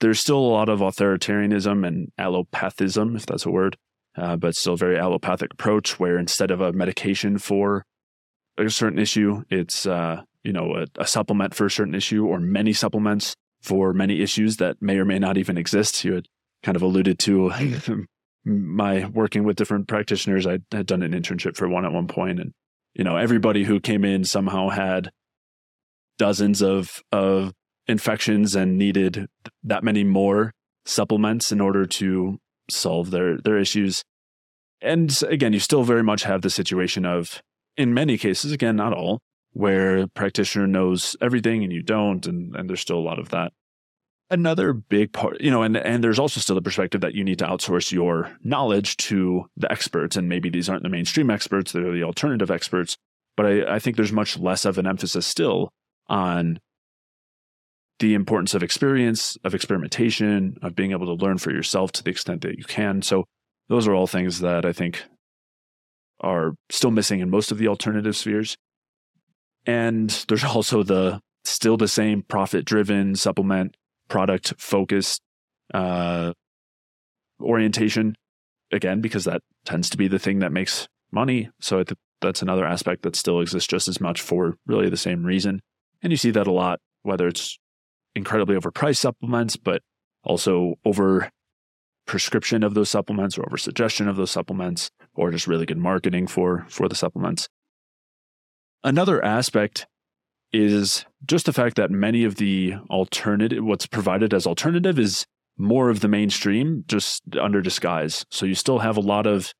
there's 0.00 0.20
still 0.20 0.38
a 0.38 0.54
lot 0.54 0.68
of 0.68 0.80
authoritarianism 0.80 1.86
and 1.86 2.12
allopathism, 2.18 3.16
if 3.16 3.26
that's 3.26 3.46
a 3.46 3.50
word, 3.50 3.76
uh, 4.16 4.36
but 4.36 4.54
still 4.54 4.76
very 4.76 4.98
allopathic 4.98 5.52
approach 5.52 5.98
where 5.98 6.18
instead 6.18 6.50
of 6.50 6.60
a 6.60 6.72
medication 6.72 7.38
for 7.38 7.84
a 8.58 8.70
certain 8.70 8.98
issue, 8.98 9.42
it's 9.50 9.86
uh, 9.86 10.22
you 10.44 10.52
know 10.52 10.76
a, 10.76 11.02
a, 11.02 11.06
supplement 11.06 11.54
for 11.54 11.66
a 11.66 11.70
certain 11.70 11.94
issue 11.94 12.24
or 12.24 12.40
many 12.40 12.72
supplements 12.72 13.34
for 13.62 13.92
many 13.92 14.22
issues 14.22 14.56
that 14.58 14.80
may 14.80 14.96
or 14.96 15.04
may 15.04 15.18
not 15.18 15.36
even 15.36 15.58
exist. 15.58 16.04
You 16.04 16.14
had 16.14 16.26
kind 16.62 16.76
of 16.76 16.82
alluded 16.82 17.18
to 17.20 17.52
my 18.44 19.06
working 19.06 19.44
with 19.44 19.56
different 19.56 19.88
practitioners. 19.88 20.46
I 20.46 20.58
had 20.72 20.86
done 20.86 21.02
an 21.02 21.12
internship 21.12 21.56
for 21.56 21.68
one 21.68 21.84
at 21.84 21.92
one 21.92 22.06
point, 22.06 22.40
and 22.40 22.52
you 22.94 23.04
know 23.04 23.16
everybody 23.16 23.64
who 23.64 23.80
came 23.80 24.04
in 24.04 24.24
somehow 24.24 24.68
had 24.70 25.10
dozens 26.18 26.62
of 26.62 27.02
of 27.12 27.52
infections 27.86 28.54
and 28.54 28.78
needed 28.78 29.26
that 29.62 29.84
many 29.84 30.04
more 30.04 30.52
supplements 30.84 31.52
in 31.52 31.60
order 31.60 31.84
to 31.84 32.38
solve 32.70 33.10
their 33.10 33.38
their 33.38 33.58
issues. 33.58 34.02
And 34.80 35.16
again, 35.28 35.52
you 35.52 35.60
still 35.60 35.84
very 35.84 36.02
much 36.02 36.24
have 36.24 36.42
the 36.42 36.50
situation 36.50 37.06
of 37.06 37.40
in 37.76 37.94
many 37.94 38.18
cases, 38.18 38.52
again, 38.52 38.76
not 38.76 38.92
all, 38.92 39.20
where 39.52 40.06
practitioner 40.08 40.66
knows 40.66 41.16
everything 41.20 41.62
and 41.62 41.72
you 41.72 41.82
don't, 41.82 42.26
and, 42.26 42.54
and 42.56 42.68
there's 42.68 42.80
still 42.80 42.98
a 42.98 43.00
lot 43.00 43.18
of 43.18 43.30
that. 43.30 43.52
Another 44.28 44.72
big 44.72 45.12
part, 45.12 45.40
you 45.40 45.50
know, 45.50 45.62
and, 45.62 45.76
and 45.76 46.02
there's 46.02 46.18
also 46.18 46.40
still 46.40 46.56
the 46.56 46.62
perspective 46.62 47.00
that 47.00 47.14
you 47.14 47.22
need 47.22 47.38
to 47.38 47.46
outsource 47.46 47.92
your 47.92 48.36
knowledge 48.42 48.96
to 48.96 49.46
the 49.56 49.70
experts. 49.70 50.16
And 50.16 50.28
maybe 50.28 50.50
these 50.50 50.68
aren't 50.68 50.82
the 50.82 50.88
mainstream 50.88 51.30
experts, 51.30 51.72
they're 51.72 51.92
the 51.92 52.02
alternative 52.02 52.50
experts. 52.50 52.96
But 53.36 53.46
I, 53.46 53.76
I 53.76 53.78
think 53.78 53.96
there's 53.96 54.12
much 54.12 54.38
less 54.38 54.64
of 54.64 54.78
an 54.78 54.86
emphasis 54.86 55.26
still 55.26 55.70
on 56.08 56.60
the 57.98 58.14
importance 58.14 58.54
of 58.54 58.62
experience, 58.62 59.38
of 59.42 59.54
experimentation, 59.54 60.58
of 60.62 60.74
being 60.74 60.92
able 60.92 61.06
to 61.06 61.24
learn 61.24 61.38
for 61.38 61.50
yourself 61.50 61.92
to 61.92 62.02
the 62.02 62.10
extent 62.10 62.42
that 62.42 62.58
you 62.58 62.64
can. 62.64 63.02
So, 63.02 63.24
those 63.68 63.88
are 63.88 63.94
all 63.94 64.06
things 64.06 64.40
that 64.40 64.64
I 64.64 64.72
think 64.72 65.02
are 66.20 66.54
still 66.70 66.90
missing 66.90 67.20
in 67.20 67.30
most 67.30 67.50
of 67.50 67.58
the 67.58 67.68
alternative 67.68 68.16
spheres. 68.16 68.56
And 69.66 70.10
there's 70.28 70.44
also 70.56 70.82
the 70.82 71.20
still 71.44 71.76
the 71.76 71.88
same 71.88 72.22
profit 72.22 72.64
driven 72.64 73.14
supplement 73.14 73.76
product 74.08 74.54
focused 74.58 75.20
uh, 75.74 76.32
orientation 77.40 78.14
again 78.72 79.00
because 79.00 79.24
that 79.24 79.42
tends 79.64 79.90
to 79.90 79.96
be 79.96 80.08
the 80.08 80.18
thing 80.18 80.40
that 80.40 80.52
makes 80.52 80.88
money 81.12 81.48
so 81.60 81.82
th- 81.82 81.98
that's 82.20 82.42
another 82.42 82.64
aspect 82.64 83.02
that 83.02 83.14
still 83.14 83.40
exists 83.40 83.68
just 83.68 83.88
as 83.88 84.00
much 84.00 84.20
for 84.20 84.56
really 84.66 84.88
the 84.88 84.96
same 84.96 85.24
reason 85.24 85.60
and 86.02 86.12
you 86.12 86.16
see 86.16 86.30
that 86.30 86.46
a 86.46 86.52
lot, 86.52 86.80
whether 87.02 87.26
it's 87.26 87.58
incredibly 88.14 88.56
overpriced 88.56 88.98
supplements, 88.98 89.56
but 89.56 89.82
also 90.24 90.74
over 90.84 91.30
prescription 92.06 92.62
of 92.62 92.74
those 92.74 92.88
supplements 92.88 93.36
or 93.36 93.44
over 93.46 93.56
suggestion 93.56 94.08
of 94.08 94.16
those 94.16 94.30
supplements, 94.30 94.90
or 95.14 95.30
just 95.30 95.46
really 95.46 95.66
good 95.66 95.78
marketing 95.78 96.26
for, 96.26 96.64
for 96.68 96.88
the 96.88 96.94
supplements. 96.94 97.48
Another 98.84 99.24
aspect 99.24 99.86
is 100.52 101.04
just 101.26 101.46
the 101.46 101.52
fact 101.52 101.76
that 101.76 101.90
many 101.90 102.24
of 102.24 102.36
the 102.36 102.74
alternative, 102.88 103.64
what's 103.64 103.86
provided 103.86 104.32
as 104.32 104.46
alternative 104.46 104.98
is 104.98 105.26
more 105.58 105.90
of 105.90 106.00
the 106.00 106.08
mainstream, 106.08 106.84
just 106.86 107.22
under 107.40 107.60
disguise. 107.60 108.24
So 108.30 108.46
you 108.46 108.54
still 108.54 108.78
have 108.78 108.96
a 108.96 109.00
lot 109.00 109.26
of 109.26 109.52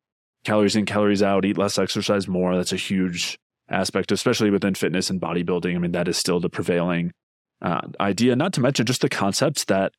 calories 0.45 0.77
in, 0.77 0.87
calories 0.87 1.23
out, 1.23 1.45
eat 1.45 1.59
less, 1.59 1.79
exercise 1.79 2.29
more. 2.29 2.55
That's 2.55 2.73
a 2.73 2.77
huge 2.77 3.39
aspect, 3.69 4.13
especially 4.13 4.51
within 4.51 4.75
fitness 4.75 5.11
and 5.11 5.21
bodybuilding. 5.21 5.75
I 5.75 5.79
mean, 5.79 5.93
that 5.93 6.09
is 6.09 6.17
still 6.17 6.41
the 6.41 6.49
prevailing 6.49 7.13
uh, 7.63 7.83
idea, 7.99 8.37
not 8.37 8.53
to 8.55 8.61
mention 8.61 8.87
just 8.87 9.01
the 9.01 9.09
concepts 9.09 9.65
that 9.65 9.93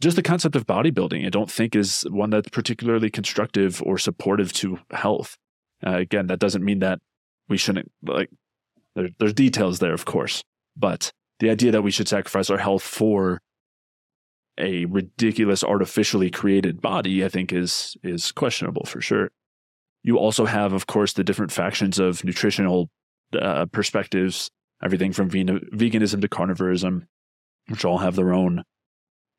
just 0.00 0.16
the 0.16 0.22
concept 0.22 0.56
of 0.56 0.66
bodybuilding, 0.66 1.24
I 1.24 1.30
don't 1.30 1.50
think 1.50 1.76
is 1.76 2.02
one 2.10 2.30
that's 2.30 2.48
particularly 2.48 3.10
constructive 3.10 3.80
or 3.82 3.96
supportive 3.96 4.52
to 4.54 4.80
health. 4.90 5.36
Uh, 5.86 5.98
again, 5.98 6.26
that 6.26 6.40
doesn't 6.40 6.64
mean 6.64 6.80
that 6.80 7.00
we 7.48 7.56
shouldn't 7.56 7.90
like. 8.02 8.30
There, 8.94 9.08
there's 9.18 9.34
details 9.34 9.78
there, 9.78 9.92
of 9.92 10.04
course, 10.04 10.42
but 10.76 11.12
the 11.40 11.50
idea 11.50 11.72
that 11.72 11.82
we 11.82 11.90
should 11.90 12.08
sacrifice 12.08 12.50
our 12.50 12.58
health 12.58 12.82
for 12.82 13.40
a 14.58 14.84
ridiculous 14.84 15.64
artificially 15.64 16.30
created 16.30 16.80
body, 16.80 17.24
I 17.24 17.28
think, 17.28 17.52
is 17.52 17.96
is 18.02 18.32
questionable 18.32 18.84
for 18.86 19.00
sure. 19.00 19.30
You 20.02 20.18
also 20.18 20.44
have, 20.44 20.72
of 20.72 20.86
course, 20.86 21.12
the 21.12 21.24
different 21.24 21.52
factions 21.52 21.98
of 21.98 22.24
nutritional 22.24 22.90
uh, 23.36 23.66
perspectives, 23.66 24.50
everything 24.82 25.12
from 25.12 25.30
veganism 25.30 26.20
to 26.20 26.28
carnivorism, 26.28 27.06
which 27.68 27.84
all 27.84 27.98
have 27.98 28.16
their 28.16 28.32
own 28.32 28.64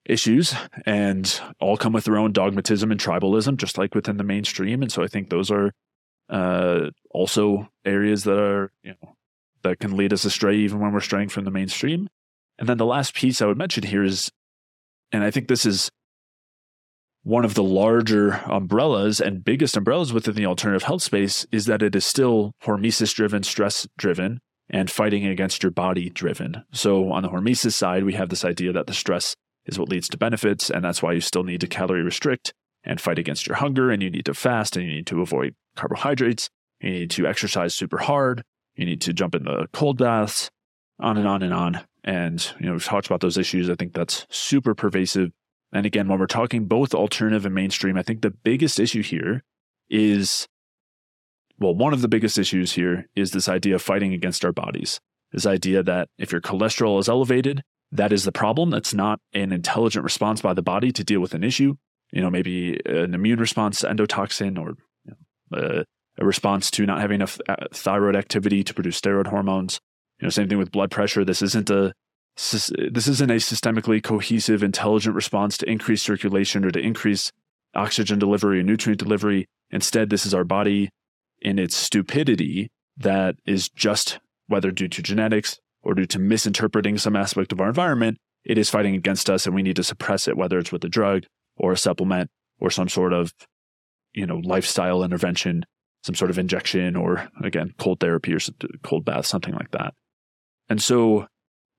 issues 0.05 0.55
and 0.85 1.41
all 1.59 1.77
come 1.77 1.93
with 1.93 2.05
their 2.05 2.17
own 2.17 2.31
dogmatism 2.31 2.91
and 2.91 2.99
tribalism, 2.99 3.57
just 3.57 3.77
like 3.77 3.95
within 3.95 4.17
the 4.17 4.23
mainstream. 4.23 4.81
And 4.81 4.91
so 4.91 5.03
I 5.03 5.07
think 5.07 5.29
those 5.29 5.51
are 5.51 5.71
uh, 6.29 6.89
also 7.11 7.69
areas 7.83 8.23
that 8.23 8.39
are, 8.39 8.71
you 8.83 8.93
know, 9.01 9.15
that 9.63 9.79
can 9.79 9.97
lead 9.97 10.13
us 10.13 10.25
astray 10.25 10.55
even 10.57 10.79
when 10.79 10.93
we're 10.93 10.99
straying 10.99 11.29
from 11.29 11.43
the 11.43 11.51
mainstream. 11.51 12.07
And 12.59 12.69
then 12.69 12.77
the 12.77 12.85
last 12.85 13.15
piece 13.15 13.41
I 13.41 13.47
would 13.47 13.57
mention 13.57 13.83
here 13.83 14.03
is, 14.03 14.31
and 15.11 15.23
I 15.23 15.31
think 15.31 15.47
this 15.47 15.65
is 15.65 15.91
one 17.25 17.43
of 17.43 17.55
the 17.55 17.63
larger 17.63 18.33
umbrellas 18.45 19.19
and 19.19 19.43
biggest 19.43 19.75
umbrellas 19.75 20.13
within 20.13 20.35
the 20.35 20.45
alternative 20.45 20.83
health 20.83 21.01
space 21.01 21.43
is 21.51 21.65
that 21.65 21.81
it 21.81 21.95
is 21.95 22.05
still 22.05 22.51
hormesis 22.63 23.15
driven, 23.15 23.41
stress 23.41 23.87
driven, 23.97 24.39
and 24.69 24.91
fighting 24.91 25.25
against 25.25 25.63
your 25.63 25.71
body 25.71 26.07
driven. 26.11 26.63
So, 26.71 27.11
on 27.11 27.23
the 27.23 27.29
hormesis 27.29 27.73
side, 27.73 28.03
we 28.03 28.13
have 28.13 28.29
this 28.29 28.45
idea 28.45 28.71
that 28.73 28.85
the 28.85 28.93
stress 28.93 29.33
is 29.65 29.79
what 29.79 29.89
leads 29.89 30.07
to 30.09 30.19
benefits, 30.19 30.69
and 30.69 30.85
that's 30.85 31.01
why 31.01 31.13
you 31.13 31.19
still 31.19 31.43
need 31.43 31.61
to 31.61 31.67
calorie 31.67 32.03
restrict 32.03 32.53
and 32.83 33.01
fight 33.01 33.17
against 33.17 33.47
your 33.47 33.55
hunger, 33.55 33.89
and 33.89 34.03
you 34.03 34.11
need 34.11 34.25
to 34.25 34.35
fast, 34.35 34.77
and 34.77 34.85
you 34.85 34.93
need 34.93 35.07
to 35.07 35.21
avoid 35.23 35.55
carbohydrates. 35.75 36.51
You 36.79 36.91
need 36.91 37.09
to 37.11 37.25
exercise 37.25 37.73
super 37.73 37.97
hard. 37.97 38.43
You 38.75 38.85
need 38.85 39.01
to 39.01 39.13
jump 39.13 39.33
in 39.33 39.45
the 39.45 39.65
cold 39.73 39.97
baths, 39.97 40.51
on 40.99 41.17
and 41.17 41.27
on 41.27 41.41
and 41.41 41.55
on. 41.55 41.81
And, 42.03 42.47
you 42.59 42.67
know, 42.67 42.73
we've 42.73 42.85
talked 42.85 43.07
about 43.07 43.21
those 43.21 43.39
issues. 43.39 43.67
I 43.67 43.73
think 43.73 43.93
that's 43.93 44.27
super 44.29 44.75
pervasive. 44.75 45.31
And 45.75 45.85
again, 45.85 46.07
when 46.07 46.19
we're 46.19 46.25
talking 46.25 46.67
both 46.67 46.93
alternative 46.93 47.45
and 47.45 47.53
mainstream, 47.53 47.97
I 47.97 48.01
think 48.01 48.21
the 48.21 48.31
biggest 48.31 48.79
issue 48.79 49.03
here 49.03 49.43
is 49.89 50.47
well, 51.59 51.75
one 51.75 51.91
of 51.91 52.01
the 52.01 52.07
biggest 52.07 52.37
issues 52.37 52.71
here 52.73 53.09
is 53.13 53.31
this 53.31 53.49
idea 53.49 53.75
of 53.75 53.81
fighting 53.81 54.13
against 54.13 54.45
our 54.45 54.53
bodies. 54.53 55.01
This 55.33 55.45
idea 55.45 55.83
that 55.83 56.07
if 56.17 56.31
your 56.31 56.39
cholesterol 56.39 56.97
is 56.99 57.09
elevated, 57.09 57.61
that 57.91 58.13
is 58.13 58.23
the 58.23 58.31
problem. 58.31 58.69
That's 58.69 58.93
not 58.93 59.19
an 59.33 59.51
intelligent 59.51 60.05
response 60.05 60.41
by 60.41 60.53
the 60.53 60.61
body 60.61 60.91
to 60.93 61.03
deal 61.03 61.19
with 61.19 61.33
an 61.33 61.43
issue. 61.43 61.75
You 62.11 62.21
know, 62.21 62.29
maybe 62.29 62.79
an 62.85 63.13
immune 63.13 63.39
response 63.39 63.81
to 63.81 63.87
endotoxin 63.87 64.57
or 64.57 64.77
you 65.03 65.13
know, 65.51 65.57
a, 65.57 65.85
a 66.21 66.25
response 66.25 66.71
to 66.71 66.85
not 66.85 67.01
having 67.01 67.15
enough 67.15 67.37
uh, 67.49 67.55
thyroid 67.73 68.15
activity 68.15 68.63
to 68.63 68.73
produce 68.73 68.99
steroid 68.99 69.27
hormones. 69.27 69.81
You 70.19 70.25
know, 70.25 70.29
same 70.29 70.47
thing 70.47 70.57
with 70.57 70.71
blood 70.71 70.91
pressure. 70.91 71.25
This 71.25 71.41
isn't 71.41 71.69
a 71.69 71.93
this 72.35 73.07
isn't 73.07 73.31
a 73.31 73.35
systemically 73.35 74.03
cohesive, 74.03 74.61
intelligent 74.61 75.15
response 75.15 75.57
to 75.57 75.69
increase 75.69 76.03
circulation 76.03 76.65
or 76.65 76.71
to 76.71 76.79
increase 76.79 77.31
oxygen 77.73 78.19
delivery 78.19 78.59
or 78.59 78.63
nutrient 78.63 78.99
delivery. 78.99 79.47
Instead, 79.71 80.09
this 80.09 80.25
is 80.25 80.33
our 80.33 80.43
body 80.43 80.89
in 81.41 81.59
its 81.59 81.75
stupidity 81.75 82.69
that 82.97 83.35
is 83.45 83.69
just 83.69 84.19
whether 84.47 84.71
due 84.71 84.87
to 84.87 85.01
genetics 85.01 85.59
or 85.81 85.93
due 85.93 86.05
to 86.05 86.19
misinterpreting 86.19 86.97
some 86.97 87.15
aspect 87.15 87.51
of 87.51 87.61
our 87.61 87.67
environment, 87.67 88.17
it 88.43 88.57
is 88.57 88.69
fighting 88.69 88.95
against 88.95 89.29
us 89.29 89.45
and 89.45 89.55
we 89.55 89.63
need 89.63 89.75
to 89.75 89.83
suppress 89.83 90.27
it, 90.27 90.37
whether 90.37 90.59
it's 90.59 90.71
with 90.71 90.83
a 90.83 90.89
drug 90.89 91.23
or 91.57 91.71
a 91.71 91.77
supplement 91.77 92.29
or 92.59 92.69
some 92.69 92.89
sort 92.89 93.13
of, 93.13 93.33
you 94.13 94.25
know, 94.25 94.37
lifestyle 94.43 95.03
intervention, 95.03 95.65
some 96.03 96.15
sort 96.15 96.31
of 96.31 96.37
injection 96.37 96.95
or 96.95 97.29
again, 97.43 97.73
cold 97.77 97.99
therapy 97.99 98.33
or 98.33 98.39
cold 98.83 99.05
bath, 99.05 99.25
something 99.25 99.53
like 99.53 99.71
that. 99.71 99.93
And 100.69 100.81
so 100.81 101.27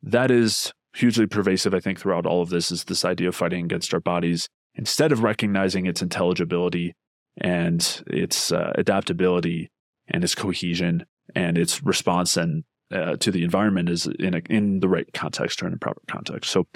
that 0.07 0.31
is 0.31 0.73
hugely 0.95 1.27
pervasive, 1.27 1.75
I 1.75 1.81
think, 1.81 2.01
throughout 2.01 2.27
all 2.27 2.41
of 2.41 2.49
this 2.49 2.71
is 2.71 2.85
this 2.85 3.05
idea 3.05 3.29
of 3.29 3.37
fighting 3.37 3.65
against 3.65 3.93
our 3.93 4.01
bodies 4.01 4.49
instead 4.75 5.13
of 5.13 5.23
recognizing 5.23 5.87
its 5.87 6.01
intelligibility 6.01 6.95
and 7.39 8.03
its 8.07 8.53
uh, 8.53 8.73
adaptability 8.77 9.71
and 10.09 10.25
its 10.25 10.35
cohesion 10.35 11.05
and 11.35 11.59
its 11.59 11.83
response 11.83 12.37
and 12.37 12.65
uh, 12.93 13.17
to 13.17 13.31
the 13.31 13.43
environment 13.43 13.89
is 13.89 14.07
in 14.07 14.35
a, 14.35 14.43
in 14.49 14.81
the 14.81 14.89
right 14.89 15.13
context 15.13 15.63
or 15.63 15.67
in 15.67 15.75
a 15.75 15.79
proper 15.79 16.01
context. 16.09 16.51
So, 16.51 16.67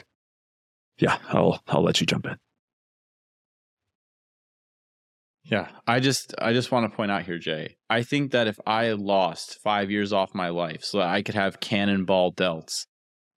yeah, 0.99 1.19
I'll 1.29 1.63
I'll 1.69 1.85
let 1.85 2.01
you 2.01 2.07
jump 2.07 2.27
in. 2.27 2.37
Yeah, 5.45 5.69
I 5.87 6.01
just 6.01 6.35
I 6.39 6.53
just 6.53 6.73
want 6.73 6.91
to 6.91 6.97
point 6.97 7.11
out 7.11 7.23
here, 7.23 7.39
Jay. 7.39 7.77
I 7.89 8.03
think 8.03 8.33
that 8.33 8.49
if 8.49 8.59
I 8.67 8.93
lost 8.93 9.59
five 9.63 9.91
years 9.91 10.13
off 10.13 10.35
my 10.35 10.49
life 10.49 10.83
so 10.83 10.99
that 10.99 11.09
I 11.09 11.23
could 11.23 11.37
have 11.37 11.61
cannonball 11.61 12.35
delts, 12.35 12.87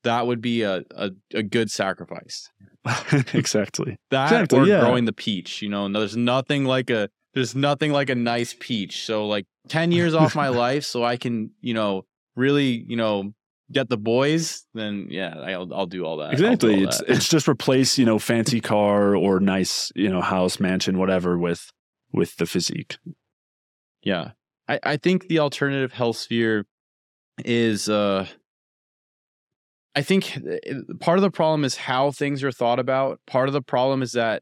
that 0.04 0.28
would 0.28 0.42
be 0.42 0.62
a 0.64 0.84
a, 0.96 1.12
a 1.34 1.44
good 1.44 1.72
sacrifice. 1.72 2.50
exactly. 3.34 3.98
That 4.12 4.26
exactly, 4.26 4.60
or 4.60 4.66
yeah. 4.66 4.82
growing 4.82 5.06
the 5.06 5.14
peach. 5.14 5.62
You 5.62 5.70
know, 5.70 5.88
there's 5.92 6.18
nothing 6.18 6.66
like 6.66 6.90
a 6.90 7.10
there's 7.34 7.56
nothing 7.56 7.92
like 7.92 8.10
a 8.10 8.16
nice 8.16 8.56
peach. 8.60 9.06
So 9.06 9.28
like 9.28 9.46
ten 9.68 9.92
years 9.98 10.14
off 10.14 10.36
my 10.36 10.50
life, 10.50 10.84
so 10.84 11.04
I 11.04 11.18
can 11.18 11.52
you 11.62 11.74
know 11.74 12.06
really 12.36 12.86
you 12.88 12.98
know 12.98 13.34
get 13.72 13.90
the 13.90 13.98
boys. 13.98 14.66
Then 14.74 15.08
yeah, 15.10 15.36
I'll 15.36 15.74
I'll 15.74 15.86
do 15.86 16.06
all 16.06 16.18
that. 16.18 16.34
Exactly. 16.34 16.76
All 16.76 16.84
it's 16.84 17.00
that. 17.00 17.10
it's 17.10 17.30
just 17.30 17.48
replace 17.48 17.98
you 17.98 18.06
know 18.06 18.20
fancy 18.20 18.62
car 18.62 19.16
or 19.16 19.40
nice 19.40 19.92
you 19.96 20.10
know 20.10 20.22
house 20.22 20.60
mansion 20.60 20.98
whatever 20.98 21.38
with 21.38 21.72
with 22.12 22.36
the 22.38 22.46
physique. 22.46 22.98
Yeah. 24.04 24.32
I, 24.68 24.80
I 24.84 24.98
think 24.98 25.28
the 25.28 25.40
alternative 25.40 25.92
health 25.92 26.18
sphere 26.18 26.66
is 27.44 27.90
uh 27.90 28.28
I 29.96 30.02
think 30.02 30.38
uh, 30.38 30.94
part 31.00 31.18
of 31.18 31.22
the 31.22 31.32
problem 31.32 31.64
is 31.64 31.76
how 31.76 32.12
things 32.12 32.44
are 32.44 32.52
thought 32.52 32.80
about. 32.80 33.20
Part 33.28 33.48
of 33.48 33.54
the 33.54 33.62
problem 33.62 34.02
is 34.02 34.14
that 34.14 34.42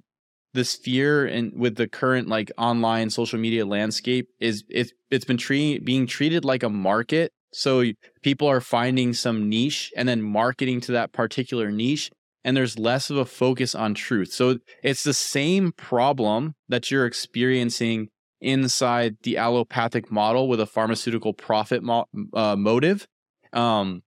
the 0.53 0.65
sphere 0.65 1.25
and 1.25 1.53
with 1.57 1.75
the 1.75 1.87
current 1.87 2.27
like 2.27 2.51
online 2.57 3.09
social 3.09 3.39
media 3.39 3.65
landscape 3.65 4.27
is 4.39 4.63
it's 4.69 4.91
it's 5.09 5.25
been 5.25 5.37
treating 5.37 5.83
being 5.83 6.07
treated 6.07 6.45
like 6.45 6.63
a 6.63 6.69
market. 6.69 7.31
So 7.53 7.83
people 8.21 8.47
are 8.47 8.61
finding 8.61 9.13
some 9.13 9.49
niche 9.49 9.91
and 9.95 10.07
then 10.07 10.21
marketing 10.21 10.79
to 10.81 10.93
that 10.93 11.11
particular 11.11 11.69
niche 11.69 12.09
and 12.43 12.55
there's 12.55 12.79
less 12.79 13.09
of 13.09 13.17
a 13.17 13.25
focus 13.25 13.75
on 13.75 13.93
truth. 13.93 14.31
So 14.31 14.57
it's 14.83 15.03
the 15.03 15.13
same 15.13 15.73
problem 15.73 16.55
that 16.69 16.89
you're 16.89 17.05
experiencing 17.05 18.09
inside 18.39 19.17
the 19.23 19.37
allopathic 19.37 20.11
model 20.11 20.47
with 20.47 20.59
a 20.59 20.65
pharmaceutical 20.65 21.33
profit 21.33 21.83
mo- 21.83 22.07
uh, 22.33 22.55
motive. 22.55 23.05
Um, 23.53 24.01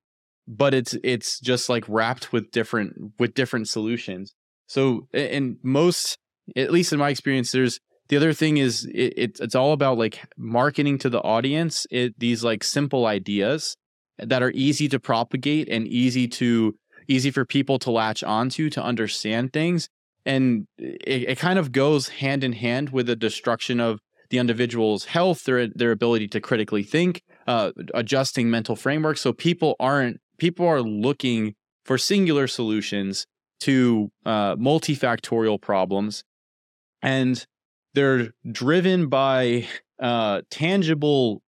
but 0.47 0.75
it's 0.75 0.97
it's 1.03 1.41
just 1.41 1.69
like 1.69 1.85
wrapped 1.89 2.33
with 2.33 2.51
different 2.51 3.13
with 3.19 3.35
different 3.35 3.69
solutions. 3.69 4.35
So 4.67 5.09
in 5.13 5.59
most, 5.63 6.19
at 6.57 6.73
least 6.73 6.93
in 6.93 6.99
my 6.99 7.11
experience, 7.11 7.53
there's 7.53 7.81
the 8.09 8.17
other 8.17 8.33
thing 8.33 8.59
is 8.59 8.85
it, 8.87 9.15
it's 9.17 9.41
it's 9.41 9.55
all 9.55 9.73
about 9.73 9.99
like 9.99 10.21
marketing 10.37 10.99
to 10.99 11.09
the 11.09 11.21
audience. 11.21 11.87
It 11.91 12.19
these 12.19 12.45
like 12.45 12.65
simple 12.65 13.07
ideas 13.07 13.77
that 14.19 14.43
are 14.43 14.53
easy 14.55 14.89
to 14.89 15.01
propagate 15.01 15.69
and 15.69 15.87
easy 15.89 16.29
to 16.29 16.75
easy 17.09 17.31
for 17.31 17.45
people 17.45 17.79
to 17.81 17.91
latch 17.91 18.23
onto 18.23 18.71
to 18.71 18.83
understand 18.83 19.53
things 19.53 19.89
and 20.27 20.67
it, 20.79 21.31
it 21.31 21.39
kind 21.39 21.59
of 21.59 21.73
goes 21.73 22.09
hand 22.09 22.43
in 22.43 22.53
hand 22.53 22.91
with 22.91 23.07
the 23.07 23.17
destruction 23.17 23.81
of 23.81 24.01
the 24.31 24.39
individual's 24.39 25.07
health 25.07 25.45
their 25.45 25.67
their 25.69 25.91
ability 25.91 26.29
to 26.29 26.41
critically 26.41 26.83
think 26.83 27.23
uh, 27.47 27.73
adjusting 27.93 28.51
mental 28.51 28.77
frameworks 28.77 29.21
so 29.21 29.33
people 29.33 29.77
aren't 29.79 30.21
people 30.39 30.67
are 30.67 30.83
looking 30.83 31.55
for 31.85 31.99
singular 31.99 32.47
solutions 32.47 33.27
to 33.61 34.11
uh, 34.27 34.57
multifactorial 34.57 35.61
problems 35.61 36.25
and 37.03 37.47
they're 37.95 38.31
driven 38.51 39.09
by 39.09 39.67
uh, 40.01 40.43
tangible 40.51 41.43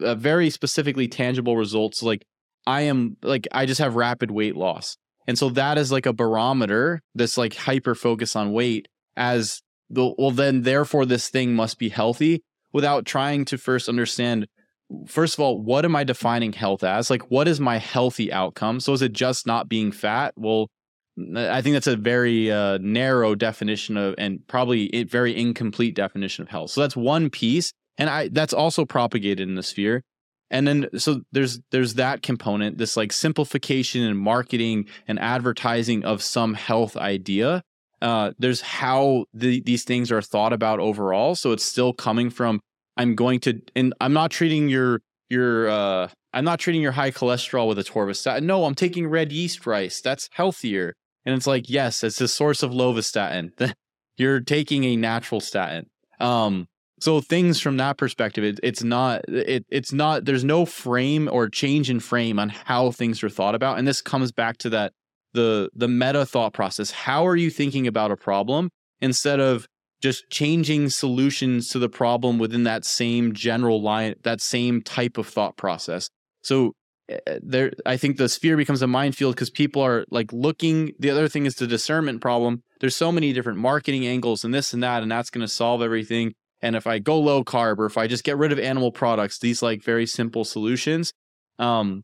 uh, 0.00 0.14
very 0.14 0.50
specifically 0.50 1.08
tangible 1.08 1.56
results 1.56 2.02
like 2.02 2.24
I 2.66 2.82
am 2.82 3.16
like 3.22 3.46
I 3.52 3.66
just 3.66 3.80
have 3.80 3.96
rapid 3.96 4.30
weight 4.30 4.56
loss. 4.56 4.96
And 5.26 5.38
so 5.38 5.48
that 5.50 5.78
is 5.78 5.90
like 5.90 6.06
a 6.06 6.12
barometer 6.12 7.00
that's 7.14 7.38
like 7.38 7.54
hyper 7.54 7.94
focus 7.94 8.36
on 8.36 8.52
weight 8.52 8.88
as 9.16 9.62
the 9.90 10.14
well 10.18 10.30
then 10.30 10.62
therefore 10.62 11.06
this 11.06 11.28
thing 11.28 11.54
must 11.54 11.78
be 11.78 11.88
healthy 11.88 12.42
without 12.72 13.04
trying 13.04 13.44
to 13.46 13.58
first 13.58 13.88
understand 13.88 14.46
first 15.06 15.34
of 15.34 15.40
all 15.40 15.60
what 15.60 15.84
am 15.84 15.96
I 15.96 16.04
defining 16.04 16.52
health 16.52 16.84
as? 16.84 17.10
Like 17.10 17.30
what 17.30 17.48
is 17.48 17.60
my 17.60 17.78
healthy 17.78 18.32
outcome? 18.32 18.80
So 18.80 18.92
is 18.92 19.02
it 19.02 19.12
just 19.12 19.46
not 19.46 19.68
being 19.68 19.92
fat? 19.92 20.34
Well, 20.36 20.68
I 21.36 21.62
think 21.62 21.74
that's 21.74 21.86
a 21.86 21.96
very 21.96 22.50
uh, 22.50 22.78
narrow 22.80 23.34
definition 23.34 23.96
of 23.96 24.14
and 24.18 24.40
probably 24.48 24.92
a 24.94 25.04
very 25.04 25.36
incomplete 25.36 25.94
definition 25.94 26.42
of 26.42 26.48
health. 26.48 26.70
So 26.70 26.80
that's 26.80 26.96
one 26.96 27.30
piece 27.30 27.72
and 27.98 28.10
I 28.10 28.28
that's 28.28 28.52
also 28.52 28.84
propagated 28.84 29.48
in 29.48 29.54
the 29.54 29.62
sphere 29.62 30.02
and 30.50 30.66
then 30.66 30.86
so 30.96 31.20
there's 31.32 31.60
there's 31.70 31.94
that 31.94 32.22
component 32.22 32.78
this 32.78 32.96
like 32.96 33.12
simplification 33.12 34.02
and 34.02 34.18
marketing 34.18 34.86
and 35.08 35.18
advertising 35.18 36.04
of 36.04 36.22
some 36.22 36.54
health 36.54 36.96
idea 36.96 37.62
uh, 38.02 38.32
there's 38.38 38.60
how 38.60 39.24
the, 39.32 39.62
these 39.62 39.84
things 39.84 40.12
are 40.12 40.20
thought 40.20 40.52
about 40.52 40.80
overall 40.80 41.34
so 41.34 41.52
it's 41.52 41.64
still 41.64 41.92
coming 41.92 42.30
from 42.30 42.60
i'm 42.96 43.14
going 43.14 43.40
to 43.40 43.60
and 43.74 43.94
i'm 44.00 44.12
not 44.12 44.30
treating 44.30 44.68
your 44.68 45.00
your 45.30 45.68
uh, 45.68 46.08
i'm 46.32 46.44
not 46.44 46.58
treating 46.58 46.82
your 46.82 46.92
high 46.92 47.10
cholesterol 47.10 47.68
with 47.68 47.78
atorvastatin. 47.78 48.42
No 48.42 48.64
i'm 48.64 48.74
taking 48.74 49.06
red 49.06 49.32
yeast 49.32 49.66
rice. 49.66 50.00
That's 50.00 50.28
healthier. 50.32 50.94
And 51.24 51.34
it's 51.34 51.46
like 51.46 51.68
yes 51.68 52.02
it's 52.04 52.20
a 52.20 52.28
source 52.28 52.62
of 52.62 52.70
lovastatin. 52.70 53.74
You're 54.16 54.40
taking 54.40 54.84
a 54.84 54.96
natural 54.96 55.40
statin. 55.40 55.86
Um 56.20 56.66
so 57.00 57.20
things 57.20 57.60
from 57.60 57.76
that 57.78 57.98
perspective 57.98 58.44
it, 58.44 58.60
it's 58.62 58.82
not 58.82 59.28
it, 59.28 59.64
it's 59.68 59.92
not 59.92 60.24
there's 60.24 60.44
no 60.44 60.64
frame 60.64 61.28
or 61.30 61.48
change 61.48 61.90
in 61.90 62.00
frame 62.00 62.38
on 62.38 62.50
how 62.50 62.90
things 62.90 63.22
are 63.22 63.30
thought 63.30 63.54
about. 63.54 63.78
And 63.78 63.88
this 63.88 64.02
comes 64.02 64.30
back 64.32 64.58
to 64.58 64.70
that 64.70 64.92
the 65.32 65.70
the 65.74 65.88
meta 65.88 66.24
thought 66.24 66.52
process. 66.52 66.90
How 66.90 67.26
are 67.26 67.36
you 67.36 67.50
thinking 67.50 67.86
about 67.86 68.10
a 68.10 68.16
problem 68.16 68.70
instead 69.00 69.40
of 69.40 69.66
just 70.04 70.28
changing 70.28 70.90
solutions 70.90 71.70
to 71.70 71.78
the 71.78 71.88
problem 71.88 72.38
within 72.38 72.64
that 72.64 72.84
same 72.84 73.32
general 73.32 73.80
line 73.80 74.14
that 74.22 74.38
same 74.38 74.82
type 74.82 75.16
of 75.16 75.26
thought 75.26 75.56
process. 75.56 76.10
So 76.42 76.74
eh, 77.08 77.16
eh, 77.26 77.38
there 77.42 77.72
i 77.86 77.96
think 77.96 78.18
the 78.18 78.28
sphere 78.28 78.58
becomes 78.58 78.82
a 78.82 78.86
minefield 78.86 79.34
because 79.34 79.48
people 79.48 79.80
are 79.80 80.04
like 80.10 80.30
looking. 80.30 80.92
The 80.98 81.08
other 81.08 81.26
thing 81.26 81.46
is 81.46 81.54
the 81.54 81.66
discernment 81.66 82.20
problem. 82.20 82.62
There's 82.80 82.94
so 82.94 83.10
many 83.10 83.32
different 83.32 83.58
marketing 83.58 84.06
angles 84.06 84.44
and 84.44 84.52
this 84.52 84.74
and 84.74 84.82
that 84.82 85.02
and 85.02 85.10
that's 85.10 85.30
going 85.30 85.40
to 85.40 85.48
solve 85.48 85.80
everything. 85.80 86.34
And 86.60 86.76
if 86.76 86.86
I 86.86 86.98
go 86.98 87.18
low 87.18 87.42
carb 87.42 87.78
or 87.78 87.86
if 87.86 87.96
I 87.96 88.06
just 88.06 88.24
get 88.24 88.36
rid 88.36 88.52
of 88.52 88.58
animal 88.58 88.92
products, 88.92 89.38
these 89.38 89.62
like 89.62 89.82
very 89.82 90.04
simple 90.04 90.44
solutions, 90.44 91.14
um, 91.58 92.02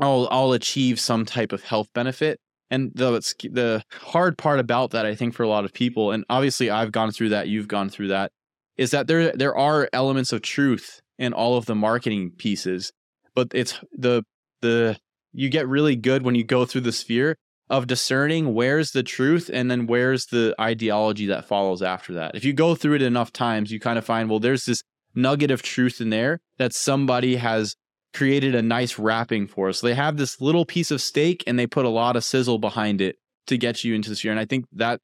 I'll 0.00 0.26
I'll 0.32 0.52
achieve 0.52 0.98
some 0.98 1.24
type 1.24 1.52
of 1.52 1.62
health 1.62 1.86
benefit. 1.94 2.40
And 2.70 2.92
the 2.94 3.10
the 3.52 3.82
hard 4.00 4.36
part 4.38 4.58
about 4.58 4.90
that, 4.90 5.06
I 5.06 5.14
think, 5.14 5.34
for 5.34 5.42
a 5.42 5.48
lot 5.48 5.64
of 5.64 5.72
people, 5.72 6.10
and 6.10 6.24
obviously 6.28 6.68
I've 6.68 6.92
gone 6.92 7.12
through 7.12 7.28
that, 7.30 7.48
you've 7.48 7.68
gone 7.68 7.88
through 7.88 8.08
that, 8.08 8.32
is 8.76 8.90
that 8.90 9.06
there 9.06 9.32
there 9.32 9.56
are 9.56 9.88
elements 9.92 10.32
of 10.32 10.42
truth 10.42 11.00
in 11.18 11.32
all 11.32 11.56
of 11.56 11.66
the 11.66 11.74
marketing 11.74 12.32
pieces. 12.36 12.92
But 13.34 13.48
it's 13.52 13.78
the 13.92 14.24
the 14.62 14.98
you 15.32 15.48
get 15.48 15.68
really 15.68 15.96
good 15.96 16.22
when 16.22 16.34
you 16.34 16.44
go 16.44 16.64
through 16.64 16.80
the 16.82 16.92
sphere 16.92 17.36
of 17.68 17.86
discerning 17.86 18.54
where's 18.54 18.92
the 18.92 19.02
truth 19.02 19.50
and 19.52 19.70
then 19.70 19.86
where's 19.86 20.26
the 20.26 20.54
ideology 20.60 21.26
that 21.26 21.46
follows 21.46 21.82
after 21.82 22.12
that. 22.14 22.34
If 22.34 22.44
you 22.44 22.52
go 22.52 22.74
through 22.74 22.94
it 22.94 23.02
enough 23.02 23.32
times, 23.32 23.72
you 23.72 23.80
kind 23.80 23.98
of 23.98 24.04
find, 24.04 24.30
well, 24.30 24.38
there's 24.38 24.64
this 24.64 24.82
nugget 25.14 25.50
of 25.50 25.62
truth 25.62 26.00
in 26.00 26.10
there 26.10 26.38
that 26.58 26.72
somebody 26.72 27.36
has 27.36 27.74
created 28.16 28.54
a 28.54 28.62
nice 28.62 28.98
wrapping 28.98 29.46
for 29.46 29.68
us. 29.68 29.80
So 29.80 29.86
they 29.86 29.94
have 29.94 30.16
this 30.16 30.40
little 30.40 30.64
piece 30.64 30.90
of 30.90 31.02
steak 31.02 31.44
and 31.46 31.58
they 31.58 31.66
put 31.66 31.84
a 31.84 31.90
lot 31.90 32.16
of 32.16 32.24
sizzle 32.24 32.58
behind 32.58 33.02
it 33.02 33.16
to 33.46 33.58
get 33.58 33.84
you 33.84 33.94
into 33.94 34.08
the 34.08 34.16
sphere. 34.16 34.30
And 34.30 34.40
I 34.40 34.46
think 34.46 34.64
that 34.72 35.00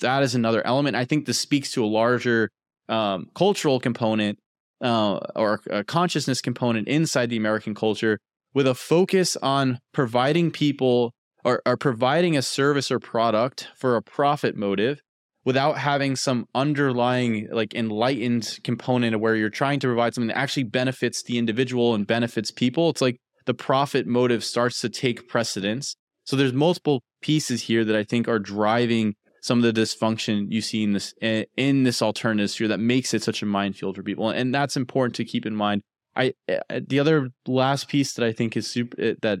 that 0.00 0.22
is 0.22 0.34
another 0.34 0.64
element. 0.66 0.94
I 0.94 1.06
think 1.06 1.24
this 1.24 1.38
speaks 1.38 1.72
to 1.72 1.84
a 1.84 1.86
larger 1.86 2.50
um, 2.90 3.30
cultural 3.34 3.80
component 3.80 4.38
uh, 4.82 5.20
or 5.34 5.60
a 5.70 5.82
consciousness 5.84 6.42
component 6.42 6.86
inside 6.86 7.30
the 7.30 7.38
American 7.38 7.74
culture 7.74 8.18
with 8.52 8.66
a 8.66 8.74
focus 8.74 9.36
on 9.36 9.78
providing 9.94 10.50
people 10.50 11.12
or, 11.44 11.62
or 11.64 11.78
providing 11.78 12.36
a 12.36 12.42
service 12.42 12.90
or 12.90 12.98
product 12.98 13.68
for 13.74 13.96
a 13.96 14.02
profit 14.02 14.54
motive 14.54 15.00
without 15.44 15.78
having 15.78 16.16
some 16.16 16.46
underlying 16.54 17.48
like 17.50 17.74
enlightened 17.74 18.58
component 18.62 19.14
of 19.14 19.20
where 19.20 19.36
you're 19.36 19.48
trying 19.50 19.80
to 19.80 19.86
provide 19.86 20.14
something 20.14 20.28
that 20.28 20.38
actually 20.38 20.64
benefits 20.64 21.22
the 21.22 21.38
individual 21.38 21.94
and 21.94 22.06
benefits 22.06 22.50
people 22.50 22.90
it's 22.90 23.00
like 23.00 23.16
the 23.46 23.54
profit 23.54 24.06
motive 24.06 24.44
starts 24.44 24.80
to 24.80 24.88
take 24.88 25.28
precedence. 25.28 25.96
So 26.24 26.36
there's 26.36 26.52
multiple 26.52 27.02
pieces 27.22 27.62
here 27.62 27.84
that 27.84 27.96
i 27.96 28.04
think 28.04 28.28
are 28.28 28.38
driving 28.38 29.14
some 29.42 29.62
of 29.62 29.74
the 29.74 29.78
dysfunction 29.80 30.46
you 30.50 30.60
see 30.60 30.82
in 30.82 30.92
this 30.92 31.14
in 31.20 31.82
this 31.82 32.00
alternative 32.00 32.50
sphere 32.50 32.68
that 32.68 32.80
makes 32.80 33.12
it 33.12 33.22
such 33.22 33.42
a 33.42 33.46
minefield 33.46 33.96
for 33.96 34.02
people 34.02 34.30
and 34.30 34.54
that's 34.54 34.76
important 34.76 35.14
to 35.16 35.24
keep 35.24 35.44
in 35.44 35.54
mind. 35.54 35.82
I 36.16 36.32
uh, 36.48 36.80
the 36.88 36.98
other 36.98 37.30
last 37.46 37.88
piece 37.88 38.14
that 38.14 38.24
i 38.24 38.32
think 38.32 38.56
is 38.56 38.66
super 38.66 39.02
uh, 39.02 39.14
that 39.22 39.40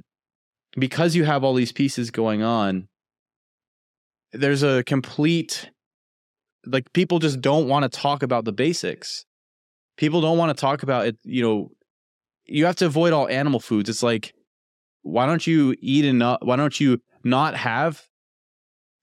because 0.76 1.16
you 1.16 1.24
have 1.24 1.42
all 1.42 1.54
these 1.54 1.72
pieces 1.72 2.10
going 2.10 2.42
on 2.42 2.88
there's 4.32 4.62
a 4.62 4.84
complete 4.84 5.70
like 6.66 6.92
people 6.92 7.18
just 7.18 7.40
don't 7.40 7.68
want 7.68 7.90
to 7.90 7.98
talk 7.98 8.22
about 8.22 8.44
the 8.44 8.52
basics. 8.52 9.24
People 9.96 10.20
don't 10.20 10.38
want 10.38 10.56
to 10.56 10.60
talk 10.60 10.82
about 10.82 11.06
it 11.06 11.16
you 11.24 11.42
know 11.42 11.70
you 12.46 12.64
have 12.66 12.76
to 12.76 12.86
avoid 12.86 13.12
all 13.12 13.28
animal 13.28 13.60
foods. 13.60 13.88
It's 13.88 14.02
like 14.02 14.34
why 15.02 15.26
don't 15.26 15.46
you 15.46 15.74
eat 15.80 16.04
enough 16.04 16.38
why 16.42 16.56
don't 16.56 16.78
you 16.78 17.00
not 17.24 17.54
have 17.56 18.02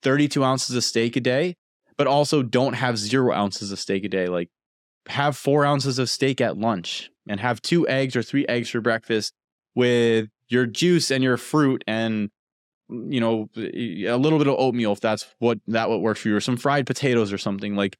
32 0.03 0.43
ounces 0.43 0.75
of 0.75 0.83
steak 0.83 1.15
a 1.15 1.21
day 1.21 1.55
but 1.97 2.07
also 2.07 2.43
don't 2.43 2.73
have 2.73 2.97
zero 2.97 3.33
ounces 3.33 3.71
of 3.71 3.79
steak 3.79 4.03
a 4.03 4.09
day? 4.09 4.27
Like 4.27 4.49
have 5.07 5.37
four 5.37 5.65
ounces 5.65 5.99
of 5.99 6.09
steak 6.09 6.41
at 6.41 6.57
lunch 6.57 7.09
and 7.27 7.39
have 7.39 7.61
two 7.61 7.87
eggs 7.87 8.15
or 8.15 8.23
three 8.23 8.45
eggs 8.47 8.69
for 8.69 8.81
breakfast 8.81 9.33
with 9.75 10.29
your 10.49 10.65
juice 10.65 11.11
and 11.11 11.23
your 11.23 11.37
fruit 11.37 11.83
and 11.87 12.29
you 12.89 13.19
know 13.19 13.49
a 13.55 14.17
little 14.17 14.37
bit 14.37 14.47
of 14.47 14.55
oatmeal 14.57 14.93
if 14.93 14.99
that's 14.99 15.27
what 15.39 15.59
that 15.67 15.89
what 15.89 16.01
works 16.01 16.21
for 16.21 16.29
you 16.29 16.35
or 16.35 16.41
some 16.41 16.57
fried 16.57 16.85
potatoes 16.85 17.33
or 17.33 17.37
something 17.37 17.75
like 17.75 17.97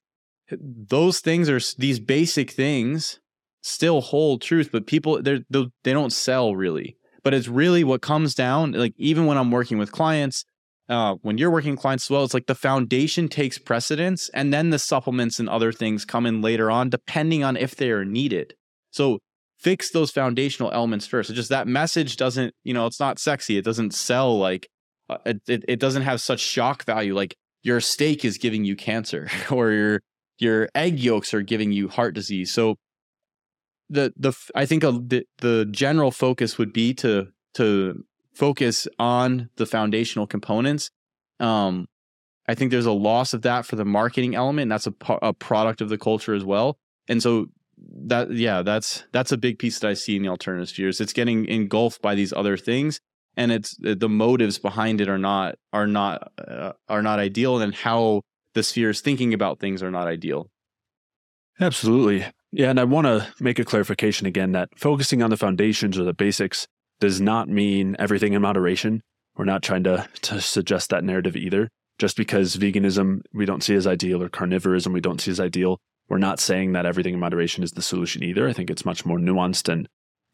those 0.52 1.20
things 1.20 1.50
are 1.50 1.60
these 1.78 2.00
basic 2.00 2.52
things 2.52 3.20
still 3.62 4.02
hold 4.02 4.42
truth 4.42 4.70
but 4.72 4.88
people 4.88 5.22
they're 5.22 5.40
they 5.50 5.94
don't 5.94 6.14
sell 6.14 6.56
really 6.56 6.96
but 7.24 7.34
it's 7.34 7.48
really 7.48 7.84
what 7.84 8.02
comes 8.02 8.34
down 8.34 8.72
like 8.72 8.94
even 8.98 9.26
when 9.26 9.38
i'm 9.38 9.52
working 9.52 9.78
with 9.78 9.92
clients 9.92 10.46
uh, 10.90 11.16
when 11.22 11.38
you're 11.38 11.52
working 11.52 11.76
clients 11.76 12.06
as 12.06 12.10
well 12.10 12.24
it's 12.24 12.34
like 12.34 12.48
the 12.48 12.56
foundation 12.56 13.28
takes 13.28 13.58
precedence 13.58 14.30
and 14.34 14.54
then 14.54 14.70
the 14.70 14.80
supplements 14.80 15.38
and 15.38 15.50
other 15.50 15.74
things 15.74 16.06
come 16.06 16.26
in 16.26 16.42
later 16.42 16.72
on 16.72 16.90
depending 16.90 17.44
on 17.44 17.58
if 17.58 17.76
they 17.76 17.92
are 17.92 18.06
needed 18.06 18.54
so 18.92 19.20
fix 19.58 19.92
those 19.92 20.12
foundational 20.12 20.72
elements 20.72 21.08
first. 21.08 21.30
It's 21.30 21.38
just 21.38 21.50
that 21.50 21.68
message 21.68 22.18
doesn't, 22.18 22.54
you 22.64 22.74
know, 22.74 22.86
it's 22.86 23.00
not 23.00 23.20
sexy. 23.20 23.58
It 23.58 23.66
doesn't 23.66 23.94
sell 23.94 24.38
like 24.38 24.70
uh, 25.10 25.18
it, 25.26 25.64
it 25.68 25.80
doesn't 25.80 26.03
have 26.03 26.22
such 26.22 26.39
shock 26.39 26.84
value 26.86 27.16
like 27.16 27.36
your 27.64 27.80
steak 27.80 28.24
is 28.24 28.38
giving 28.38 28.66
you 28.66 28.76
cancer 28.76 29.30
or 29.51 29.72
your 29.72 30.01
your 30.39 30.70
egg 30.76 30.99
yolks 30.99 31.34
are 31.34 31.41
giving 31.41 31.72
you 31.72 31.88
heart 31.88 32.14
disease. 32.14 32.53
So 32.53 32.76
the 33.89 34.14
the 34.18 34.34
I 34.55 34.66
think 34.66 34.84
a, 34.84 34.91
the 34.91 35.26
the 35.39 35.66
general 35.72 36.12
focus 36.12 36.58
would 36.58 36.74
be 36.74 36.93
to 36.95 37.28
to 37.55 38.03
focus 38.34 38.88
on 38.99 39.49
the 39.55 39.66
foundational 39.66 40.28
components. 40.28 40.91
Um, 41.39 41.88
I 42.47 42.55
think 42.55 42.72
there's 42.72 42.86
a 42.86 42.91
loss 42.91 43.34
of 43.34 43.41
that 43.41 43.66
for 43.66 43.76
the 43.76 43.86
marketing 43.86 44.36
element. 44.36 44.70
That's 44.70 44.88
a, 44.88 44.93
a 45.22 45.34
product 45.34 45.82
of 45.82 45.89
the 45.89 45.97
culture 45.97 46.34
as 46.34 46.45
well. 46.45 46.78
And 47.10 47.22
so 47.22 47.47
that 48.05 48.32
yeah, 48.32 48.62
that's 48.62 49.03
that's 49.12 49.32
a 49.32 49.38
big 49.38 49.60
piece 49.60 49.80
that 49.80 49.89
I 49.89 49.93
see 49.93 50.16
in 50.16 50.22
the 50.22 50.30
alternative 50.30 50.70
spheres. 50.70 51.01
It's 51.01 51.14
getting 51.14 51.45
engulfed 51.45 52.01
by 52.01 52.16
these 52.16 52.34
other 52.34 52.58
things, 52.58 52.99
and 53.38 53.52
it's 53.52 53.78
the 53.80 54.10
motives 54.10 54.60
behind 54.60 55.00
it 55.00 55.08
are 55.08 55.18
not 55.18 55.56
are 55.72 55.88
not 55.88 56.32
uh, 56.46 56.74
are 56.90 57.02
not 57.02 57.20
ideal, 57.20 57.62
and 57.62 57.74
how 57.74 58.24
the 58.54 58.64
sphere 58.64 58.90
is 58.90 59.00
thinking 59.00 59.34
about 59.34 59.60
things 59.60 59.82
are 59.82 59.92
not 59.92 60.08
ideal. 60.08 60.50
Absolutely, 61.60 62.26
yeah, 62.52 62.70
and 62.70 62.80
I 62.80 62.84
want 62.84 63.08
to 63.08 63.28
make 63.40 63.60
a 63.60 63.66
clarification 63.66 64.28
again 64.28 64.52
that 64.52 64.70
focusing 64.78 65.22
on 65.22 65.30
the 65.30 65.38
foundations 65.38 65.98
or 65.98 66.04
the 66.04 66.14
basics 66.14 66.68
does 67.00 67.22
not 67.22 67.48
mean 67.48 67.96
everything 68.00 68.34
in 68.34 68.42
moderation. 68.42 69.02
We're 69.38 69.46
not 69.46 69.64
trying 69.64 69.84
to 69.84 70.10
to 70.24 70.42
suggest 70.42 70.90
that 70.90 71.04
narrative 71.04 71.38
either. 71.38 71.70
Just 72.00 72.18
because 72.18 72.58
veganism 72.58 73.22
we 73.34 73.46
don't 73.46 73.64
see 73.64 73.76
as 73.76 73.88
ideal 73.88 74.22
or 74.22 74.30
carnivorism 74.30 74.94
we 74.94 75.02
don't 75.02 75.22
see 75.22 75.32
as 75.32 75.40
ideal 75.40 75.80
we're 76.10 76.18
not 76.18 76.40
saying 76.40 76.74
that 76.74 76.86
everything 76.86 77.14
in 77.14 77.20
moderation 77.20 77.64
is 77.64 77.72
the 77.74 77.82
solution 77.82 78.24
either. 78.24 78.48
I 78.48 78.54
think 78.54 78.70
it's 78.70 78.86
much 78.86 79.06
more 79.06 79.18
nuanced 79.18 79.72
and 79.72 79.88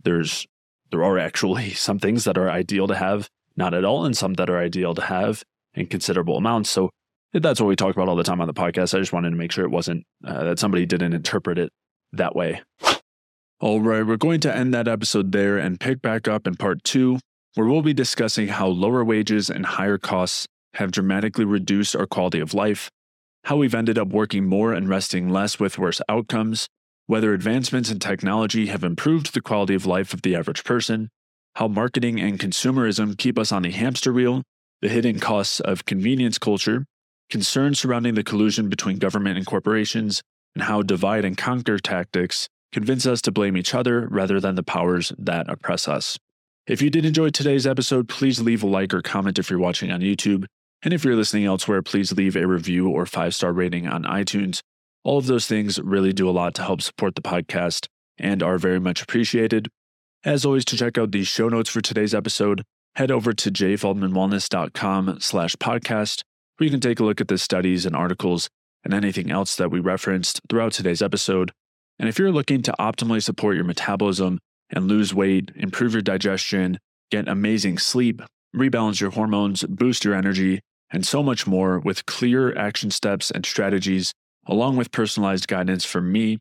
there's 0.04 0.47
there 0.94 1.04
are 1.04 1.18
actually 1.18 1.70
some 1.74 2.00
things 2.00 2.24
that 2.24 2.38
are 2.38 2.50
ideal 2.50 2.88
to 2.88 2.96
have 2.96 3.30
not 3.56 3.74
at 3.74 3.86
all 3.86 4.06
and 4.06 4.18
some 4.18 4.34
that 4.36 4.50
are 4.50 4.58
ideal 4.58 4.96
to 4.96 5.02
have 5.02 5.44
in 5.76 5.86
considerable 5.88 6.38
amounts. 6.38 6.70
So 6.70 6.89
that's 7.34 7.60
what 7.60 7.68
we 7.68 7.76
talk 7.76 7.96
about 7.96 8.08
all 8.08 8.16
the 8.16 8.24
time 8.24 8.41
on 8.41 8.48
the 8.48 8.54
podcast. 8.54 8.96
I 8.96 9.00
just 9.00 9.14
wanted 9.14 9.32
to 9.32 9.36
make 9.36 9.52
sure 9.52 9.66
it 9.66 9.72
wasn't 9.72 10.06
uh, 10.26 10.44
that 10.44 10.60
somebody 10.60 10.86
didn't 10.86 11.14
interpret 11.14 11.58
it 11.58 11.72
that 12.14 12.36
way. 12.36 12.62
All 13.60 13.82
right, 13.82 14.06
we're 14.06 14.18
going 14.18 14.39
to 14.41 14.56
end 14.56 14.74
that 14.74 14.88
episode 14.88 15.32
there 15.32 15.58
and 15.58 15.80
pick 15.80 16.02
back 16.02 16.28
up 16.28 16.48
in 16.48 16.56
part 16.56 16.84
two, 16.84 17.20
where 17.56 17.68
we'll 17.68 17.82
be 17.82 17.94
discussing 17.94 18.48
how 18.48 18.68
lower 18.68 19.04
wages 19.04 19.50
and 19.50 19.66
higher 19.66 19.98
costs 19.98 20.48
have 20.76 20.91
dramatically 20.91 21.46
reduced 21.46 21.96
our 21.96 22.08
quality 22.08 22.39
of 22.39 22.54
life 22.54 22.89
how 23.46 23.58
we've 23.58 23.76
ended 23.76 23.98
up 23.98 24.08
working 24.08 24.46
more 24.46 24.74
and 24.74 24.88
resting 24.88 25.30
less 25.30 25.60
with 25.60 25.78
worse 25.78 26.02
outcomes, 26.08 26.68
whether 27.08 27.34
advancements 27.34 27.91
in 27.91 27.99
technology 27.99 28.68
have 28.68 28.84
improved 28.84 29.34
the 29.34 29.41
quality 29.41 29.76
of 29.76 29.86
life 29.86 30.14
of 30.14 30.22
the 30.22 30.36
average 30.36 30.64
person, 30.64 31.10
how 31.56 31.68
marketing 31.68 32.20
and 32.20 32.39
consumerism 32.39 33.18
keep 33.18 33.38
us 33.38 33.51
on 33.51 33.64
the 33.64 33.72
hamster 33.72 34.14
wheel, 34.14 34.41
the 34.82 34.89
hidden 34.89 35.20
costs 35.20 35.60
of 35.60 35.86
convenience 35.86 36.38
culture, 36.38 36.86
concerns 37.30 37.80
surrounding 37.80 38.16
the 38.16 38.24
collusion 38.24 38.70
between 38.70 38.97
government 38.97 39.38
and 39.38 39.45
corporations, 39.45 40.22
and 40.56 40.64
how 40.64 40.82
divide 40.82 41.26
and 41.26 41.38
conquer 41.38 41.80
tactics 41.80 42.47
convince 42.72 43.06
us 43.06 43.22
to 43.22 43.32
blame 43.32 43.56
each 43.56 43.74
other 43.74 44.08
rather 44.10 44.39
than 44.39 44.56
the 44.56 44.64
powers 44.64 45.14
that 45.18 45.49
oppress 45.49 45.88
us. 45.88 46.18
If 46.66 46.82
you 46.82 46.89
did 46.89 47.06
enjoy 47.06 47.30
today's 47.30 47.68
episode, 47.68 48.08
please 48.08 48.39
leave 48.39 48.64
a 48.64 48.68
like 48.68 48.93
or 48.93 49.01
comment 49.01 49.38
if 49.38 49.49
you're 49.49 49.60
watching 49.60 49.91
on 49.91 50.01
YouTube. 50.01 50.45
And 50.82 50.93
if 50.93 51.04
you're 51.04 51.16
listening 51.16 51.45
elsewhere, 51.45 51.82
please 51.82 52.14
leave 52.14 52.36
a 52.36 52.47
review 52.47 52.89
or 52.89 53.06
five 53.06 53.36
star 53.36 53.51
rating 53.51 53.88
on 53.88 54.04
iTunes. 54.04 54.62
All 55.04 55.18
of 55.18 55.28
those 55.28 55.47
things 55.47 55.80
really 55.80 56.14
do 56.14 56.30
a 56.30 56.32
lot 56.32 56.54
to 56.56 56.64
help 56.64 56.82
support 56.82 57.16
the 57.16 57.22
podcast 57.22 57.88
and 58.18 58.41
are 58.41 58.58
very 58.58 58.80
much 58.80 59.01
appreciated. 59.01 59.70
As 60.24 60.45
always, 60.45 60.64
to 60.66 60.78
check 60.78 60.97
out 60.97 61.12
the 61.12 61.24
show 61.24 61.49
notes 61.49 61.70
for 61.70 61.82
today's 61.82 62.14
episode, 62.14 62.64
head 62.95 63.12
over 63.12 63.34
to 63.34 63.51
jayfeldmanwellness.com 63.51 65.18
slash 65.20 65.56
podcast, 65.58 66.24
where 66.58 66.66
you 66.66 66.72
can 66.72 66.80
take 66.80 66.99
a 66.99 67.04
look 67.04 67.20
at 67.20 67.28
the 67.28 67.38
studies 67.38 67.86
and 67.86 67.95
articles 67.95 68.47
and 68.84 68.93
anything 68.93 69.32
else 69.32 69.56
that 69.56 69.72
we 69.72 69.80
referenced 69.80 70.39
throughout 70.49 70.72
today's 70.72 71.01
episode. 71.01 71.51
And 71.99 72.08
if 72.08 72.18
you're 72.18 72.32
looking 72.32 72.62
to 72.64 72.76
optimally 72.80 73.22
support 73.22 73.56
your 73.56 73.66
metabolism 73.66 74.39
and 74.70 74.88
lose 74.88 75.14
weight, 75.14 75.51
improve 75.56 75.93
your 75.93 76.01
digestion, 76.01 76.80
get 77.12 77.28
amazing 77.28 77.78
sleep, 77.78 78.22
rebalance 78.56 79.01
your 79.01 79.12
hormones, 79.12 79.64
boost 79.64 80.06
your 80.06 80.16
energy, 80.16 80.62
and 80.91 81.06
so 81.06 81.24
much 81.24 81.47
more 81.47 81.80
with 81.80 82.06
clear 82.06 82.56
action 82.58 82.91
steps 82.91 83.32
and 83.32 83.45
strategies, 83.45 84.14
along 84.46 84.78
with 84.78 84.91
personalized 84.91 85.48
guidance 85.48 85.86
from 85.86 86.12
me, 86.12 86.39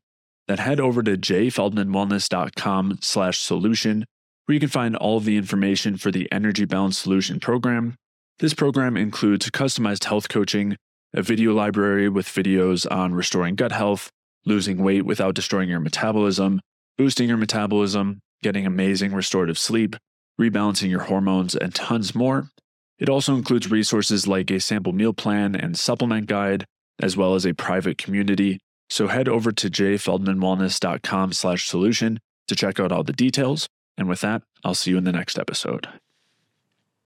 then 0.49 0.59
head 0.59 0.81
over 0.81 1.03
to 1.03 1.17
jayfeldmanwellness.com 1.17 2.99
slash 3.01 3.39
solution, 3.39 4.05
where 4.45 4.55
you 4.55 4.61
can 4.61 4.69
find 4.69 4.97
all 4.97 5.19
of 5.19 5.25
the 5.25 5.37
information 5.37 5.97
for 5.97 6.11
the 6.11 6.31
Energy 6.33 6.65
Balance 6.65 6.99
Solution 6.99 7.39
program. 7.41 7.95
This 8.39 8.55
program 8.55 8.97
includes 8.97 9.51
customized 9.51 10.05
health 10.05 10.29
coaching, 10.29 10.77
a 11.15 11.23
video 11.23 11.55
library 11.55 12.09
with 12.09 12.27
videos 12.27 12.91
on 12.91 13.15
restoring 13.15 13.55
gut 13.55 13.73
health, 13.73 14.11
losing 14.45 14.83
weight 14.83 15.05
without 15.05 15.35
destroying 15.35 15.69
your 15.69 15.81
metabolism, 15.81 16.61
boosting 16.99 17.29
your 17.29 17.37
metabolism, 17.37 18.21
getting 18.43 18.67
amazing 18.67 19.13
restorative 19.13 19.59
sleep, 19.59 19.95
rebalancing 20.41 20.91
your 20.91 21.03
hormones, 21.03 21.55
and 21.55 21.75
tons 21.75 22.15
more. 22.15 22.49
It 22.99 23.09
also 23.09 23.35
includes 23.35 23.71
resources 23.71 24.27
like 24.27 24.51
a 24.51 24.61
sample 24.61 24.93
meal 24.93 25.13
plan 25.13 25.55
and 25.55 25.79
supplement 25.79 26.27
guide, 26.27 26.65
as 27.01 27.17
well 27.17 27.35
as 27.35 27.47
a 27.47 27.55
private 27.55 27.99
community. 27.99 28.61
So 28.91 29.09
head 29.09 29.29
over 29.29 29.53
to 29.53 29.71
jayfeldmanwellness.com 29.71 31.33
slash 31.33 31.67
solution 31.67 32.21
to 32.49 32.57
check 32.57 32.79
out 32.79 32.93
all 32.93 33.05
the 33.05 33.13
details. 33.13 33.69
And 33.97 34.09
with 34.09 34.21
that, 34.21 34.43
I'll 34.65 34.75
see 34.75 34.91
you 34.91 34.99
in 34.99 35.05
the 35.05 35.13
next 35.13 35.39
episode. 35.39 35.89